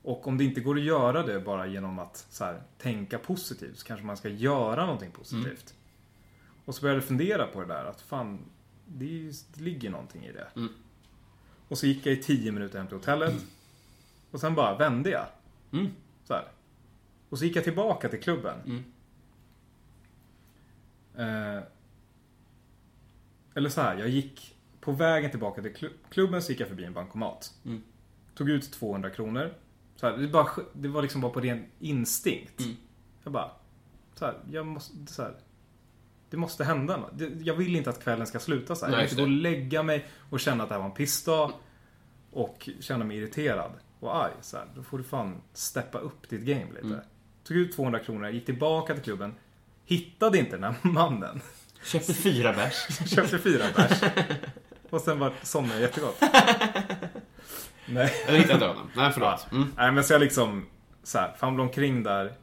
[0.02, 3.78] Och om det inte går att göra det bara genom att så här, tänka positivt
[3.80, 5.74] så kanske man ska göra någonting positivt.
[6.66, 8.40] Och så började jag fundera på det där att fan,
[8.88, 10.48] det, ju- det ligger någonting i det.
[11.68, 13.34] Och så gick jag i tio minuter hem till hotellet.
[14.32, 15.26] Och sen bara vände jag.
[16.26, 16.48] Så här.
[17.30, 18.56] Och så gick jag tillbaka till klubben.
[21.18, 21.64] Eh,
[23.56, 24.53] eller så här, jag gick
[24.84, 27.54] på vägen tillbaka till klu- klubben så gick jag förbi en bankomat.
[28.36, 29.54] Tog ut 200 kronor.
[29.96, 32.62] Så här, det, bara, det var liksom bara på ren instinkt.
[33.24, 33.52] Jag bara,
[34.16, 35.36] så här, jag måste, så här,
[36.30, 37.12] det måste hända något.
[37.42, 38.92] Jag vill inte att kvällen ska sluta så här.
[38.92, 41.52] Nej, jag måste gå och lägga mig och känna att det här var en pissdag.
[42.32, 44.34] Och känna mig irriterad och arg.
[44.42, 46.86] Så här, då får du fan steppa upp ditt game lite.
[46.88, 47.00] Mm.
[47.44, 49.34] Tog ut 200 kronor, gick tillbaka till klubben.
[49.86, 51.42] Hittade inte den här mannen.
[51.84, 53.10] Köpte fyra bärs.
[53.10, 54.04] Köpte fyra bärs.
[54.94, 56.22] Och sen var somnade jag jättegott.
[57.86, 58.14] Nej.
[58.28, 58.90] Jag hittade inte honom.
[58.96, 59.48] Nej, förlåt.
[59.52, 59.68] Mm.
[59.78, 60.66] Nej men så jag liksom
[61.04, 62.34] så här, famlade omkring där.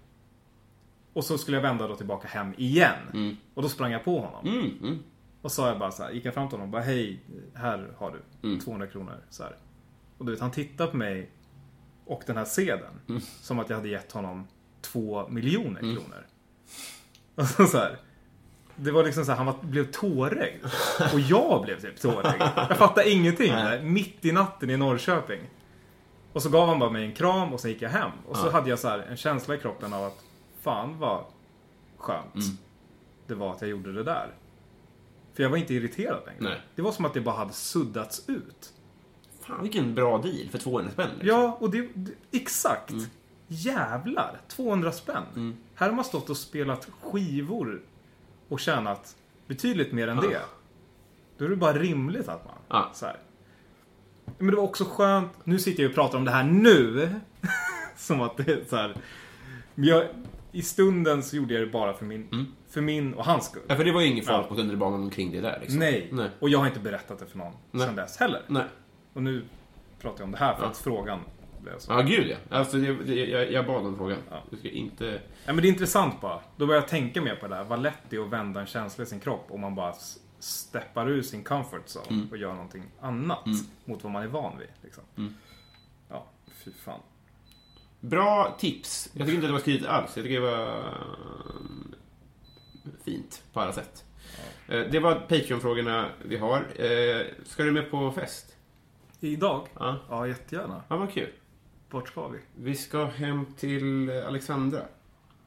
[1.12, 3.36] Och så skulle jag vända då tillbaka hem igen.
[3.54, 4.46] Och då sprang jag på honom.
[4.46, 4.78] Mm.
[4.82, 4.98] Mm.
[5.42, 7.20] Och sa jag bara så här, gick jag fram till honom och bara hej,
[7.54, 8.60] här har du Mm.
[8.60, 9.16] 200 kronor.
[9.30, 9.56] Så här.
[10.18, 11.30] Och du vet, han tittade på mig
[12.04, 13.00] och den här sedeln.
[13.08, 13.20] Mm.
[13.20, 14.46] Som att jag hade gett honom
[14.80, 16.26] två miljoner kronor.
[17.34, 17.98] Och så, så här.
[18.76, 20.64] Det var liksom så här, han var, blev tårögd.
[21.14, 22.42] Och jag blev typ tårögd.
[22.56, 23.52] Jag fattade ingenting.
[23.52, 25.40] Där, mitt i natten i Norrköping.
[26.32, 28.10] Och så gav han bara mig en kram och sen gick jag hem.
[28.28, 30.24] Och så hade jag så här en känsla i kroppen av att
[30.60, 31.24] fan vad
[31.98, 32.56] skönt Mm.
[33.26, 34.34] det var att jag gjorde det där.
[35.34, 36.38] För jag var inte irriterad längre.
[36.40, 36.60] Nej.
[36.74, 38.72] Det var som att det bara hade suddats ut.
[39.40, 41.08] Fan, vilken bra deal för 200 spänn.
[41.10, 41.28] liksom.
[41.28, 42.90] Ja, och det, det exakt.
[42.90, 43.04] Mm.
[43.46, 45.56] Jävlar, 200 spänn.
[45.74, 47.82] Här har man stått och spelat skivor
[48.50, 50.40] och tjänat betydligt mer än det.
[51.38, 52.54] Då är det bara rimligt att man...
[52.68, 52.90] Ja.
[52.94, 53.16] Så här.
[54.38, 55.32] Men det var också skönt.
[55.44, 57.10] Nu sitter jag och pratar om det här nu.
[57.96, 58.96] Som att det är så här.
[59.74, 60.04] Men jag,
[60.52, 63.62] I stunden så gjorde jag det bara för min, för min och hans skull.
[63.68, 64.48] Ja, för det var ju ingen folk Ja.
[64.48, 65.58] på tunnelbanan omkring det där.
[65.60, 65.78] Liksom.
[65.78, 66.08] Nej.
[66.12, 66.30] Nej.
[66.38, 67.86] Och jag har inte berättat det för någon Nej.
[67.86, 68.42] sedan dess heller.
[68.46, 68.64] Nej.
[69.12, 69.44] Och nu
[70.00, 71.20] pratar jag om det här för att frågan
[71.62, 71.92] blev så.
[71.92, 72.36] Ja, gud ja.
[72.56, 74.18] Alltså, det, jag, jag bad om frågan.
[74.30, 74.42] Ja.
[74.50, 75.20] Du ska inte...
[75.46, 76.40] Ja, men det är intressant bara.
[76.56, 77.64] Då börjar jag tänka mer på det där.
[77.64, 79.94] Vad lätt det är att vända en känsla i sin kropp om man bara
[80.38, 82.28] steppar ur sin comfort zone Mm.
[82.30, 83.44] och gör någonting annat
[83.84, 84.68] mot vad man är van vid.
[84.82, 85.04] Liksom.
[86.08, 86.26] Ja,
[86.64, 87.00] fy fan.
[88.00, 89.10] Bra tips.
[89.12, 90.16] Jag tycker inte att det var skrivet alls.
[90.16, 90.78] Jag tycker det var
[91.50, 91.94] mm,
[93.04, 94.04] fint på alla sätt.
[94.68, 96.56] Eh, Det var Patreon-frågorna vi har.
[96.76, 98.56] Eh, Ska du med på fest?
[99.20, 99.66] Idag?
[99.78, 99.96] Ja.
[100.08, 100.82] Ja, jättegärna.
[100.88, 101.28] Ja, vad kul.
[101.90, 102.38] Vart ska vi?
[102.56, 104.80] Vi ska hem till Alexandra.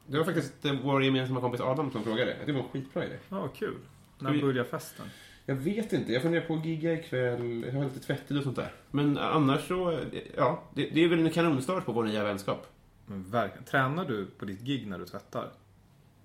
[0.07, 2.35] Det var faktiskt eh, vår gemensamma kompis Adam som frågade.
[2.45, 3.15] Det var en skitbra idé.
[3.29, 3.77] Ja, kul.
[4.19, 5.05] När vi- börjar festen?
[5.45, 6.13] Jag vet inte.
[6.13, 7.63] Jag funderar på att gigga ikväll.
[7.67, 8.71] Jag har lite tvättid och sånt där.
[8.91, 9.99] Men annars så, eh,
[10.37, 10.63] ja.
[10.73, 12.67] Det, det är väl en kanonstart på vår nya vänskap.
[13.05, 13.63] Men verkligen.
[13.63, 15.51] Tränar du på ditt gig när du tvättar?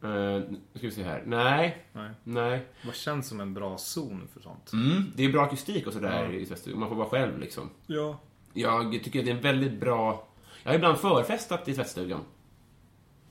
[0.04, 0.40] Uh,
[0.74, 1.22] ska vi se här.
[1.26, 1.84] Nej.
[1.92, 2.10] Nej.
[2.24, 2.64] Nej.
[2.86, 4.72] Vad känns som en bra zon för sånt?
[4.72, 6.80] Mm, det är bra akustik och sådär i tvättstugan.
[6.80, 7.70] Man får vara själv liksom.
[7.86, 8.18] Ja.
[8.52, 10.28] Jag tycker att det är en väldigt bra...
[10.62, 12.20] Jag har ibland förfestat i tvättstugan.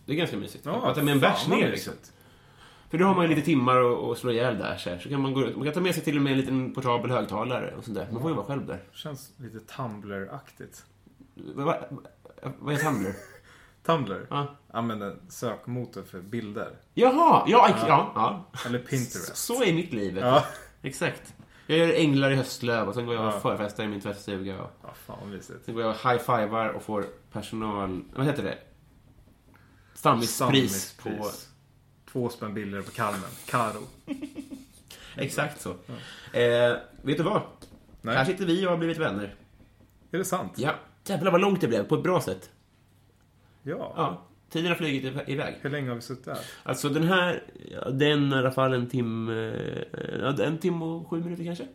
[0.06, 0.66] Det är ganska mysigt.
[0.66, 1.94] Ja, att ta med en bärs ner liksom.
[2.90, 4.78] För då har man ju lite timmar att slå ihjäl där.
[4.78, 5.00] Så, här.
[5.00, 5.40] så kan man gå.
[5.40, 8.08] Man kan ta med sig till och med en liten portabel högtalare och sånt där.
[8.12, 8.84] Man får ju vara själv där.
[8.92, 10.86] Känns lite Tumblr-aktigt.
[11.34, 11.78] Vad, vad,
[12.60, 13.14] vad är Tumblr?
[13.86, 14.28] Tumblr?
[14.30, 14.56] Ja.
[14.72, 16.78] Använder sökmotor för bilder.
[16.94, 17.44] Jaha!
[17.48, 18.46] Ja, ja, ja.
[18.66, 19.38] Eller Pinterest.
[19.38, 20.18] Så är mitt liv.
[20.18, 20.46] Ja.
[20.82, 21.34] Exakt.
[21.68, 23.40] Jag gör änglar i höstlöv och sen går jag och Ja.
[23.40, 24.62] förfestar i min tvättstuga.
[24.62, 25.66] Och Ja, fan vad mysigt.
[25.66, 28.04] sen går jag och high-fivar och får personal...
[28.16, 28.58] Vad heter det?
[29.94, 31.02] Stammispris på...
[31.10, 31.50] Stammispris.
[32.12, 33.30] Två spänn billigare på Kalmen.
[33.46, 33.82] Karo.
[35.16, 35.70] Exakt så.
[36.34, 37.42] Eh, vet du vad?
[38.02, 38.16] Nej.
[38.16, 39.36] Här sitter vi och har blivit vänner.
[40.12, 40.54] Är det sant?
[40.56, 40.72] Ja.
[41.06, 42.50] Jävlar vad långt det blev, på ett bra sätt.
[43.64, 43.94] Ja.
[43.96, 44.22] Ja.
[44.58, 45.56] Tiden har flugit iväg.
[45.62, 46.40] Hur länge har vi suttit här?
[46.64, 47.44] Alltså den här,
[47.92, 49.34] den är i alla fall en timme,
[50.40, 51.68] en timme och sju minuter kanske.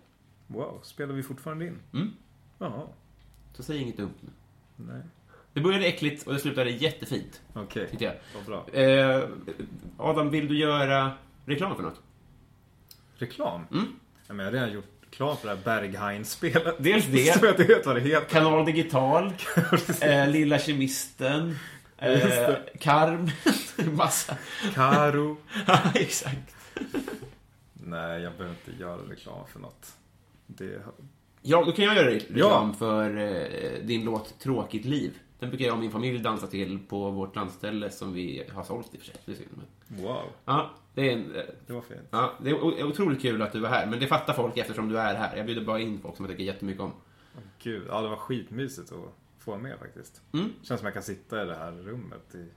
[0.46, 1.78] Wow, spelar vi fortfarande in?
[1.92, 2.12] Mm.
[2.58, 2.86] Jaha.
[3.54, 4.28] Så säg inget dumt nu.
[4.76, 5.02] Nej.
[5.52, 7.88] Det började äckligt och det slutade jättefint, Okej.
[7.98, 8.14] jag.
[8.34, 8.80] Vad bra.
[8.80, 9.28] Eh,
[9.96, 11.12] Adam, vill du göra
[11.46, 12.00] reklam för något?
[13.14, 13.66] Reklam?
[13.72, 13.86] Mm.
[14.26, 16.74] Ja, men jag har redan gjort klart för det här Berghain-spelet.
[16.78, 17.34] Dels det.
[17.38, 18.28] Så jag inte vet vad det heter.
[18.28, 19.32] Kanal Digital,
[20.00, 21.56] eh, Lilla Kemisten,
[22.02, 22.54] eh.
[22.80, 23.30] Karm,
[23.96, 24.36] massa.
[24.74, 25.36] Karo.
[25.66, 26.54] Ja, Exakt.
[27.72, 29.86] Nej, jag behöver inte göra reklam för något.
[30.46, 30.82] Det...
[31.42, 32.74] Ja, då kan jag göra reklam Ja.
[32.78, 35.18] för eh, din låt Tråkigt liv.
[35.38, 38.94] Den brukar jag och min familj dansa till på vårt landställe som vi har sålt
[38.94, 39.46] i och för sig.
[39.88, 40.02] Är.
[40.02, 42.00] Wow, Ja, det är, en, eh, det var fint.
[42.10, 44.98] ja, det är otroligt kul att du var här, men det fattar folk eftersom du
[44.98, 45.36] är här.
[45.36, 46.92] Jag bjuder bara in folk som jag tycker jättemycket om.
[47.62, 48.98] Gud, ja det var skitmysigt att
[49.42, 50.22] få med faktiskt.
[50.32, 50.52] Mm.
[50.62, 52.48] Känns som jag kan sitta i det här rummet i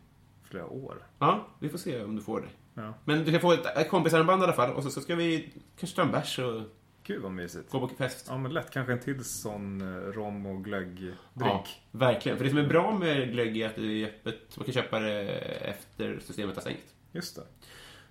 [0.43, 1.03] flera år.
[1.19, 2.81] Ja, vi får se om du får det.
[2.81, 2.93] Ja.
[3.05, 5.95] Men du kan få ett, kompisarmband i alla fall och så, så ska vi kanske
[5.95, 6.61] ta en bärs och
[7.03, 7.71] Gud vad mysigt.
[7.71, 8.25] gå på fest.
[8.29, 11.15] Ja men lätt, kanske en till sån eh, rom och glöggdrink.
[11.33, 12.37] Ja, verkligen.
[12.37, 14.57] För det som är bra med glögg är att det är öppet.
[14.57, 15.21] Man kan köpa det
[15.61, 16.95] efter systemet har stängt.
[17.11, 17.39] Just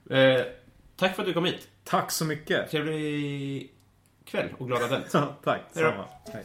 [0.05, 0.17] det.
[0.17, 0.47] Eh,
[0.97, 1.69] tack för att du kom hit.
[1.85, 2.71] Tack så mycket.
[2.71, 3.73] Trevlig
[4.25, 5.07] kväll och glad advent.
[5.13, 5.91] Ja, tack, Hej då.
[5.91, 6.05] samma.
[6.33, 6.45] Hej.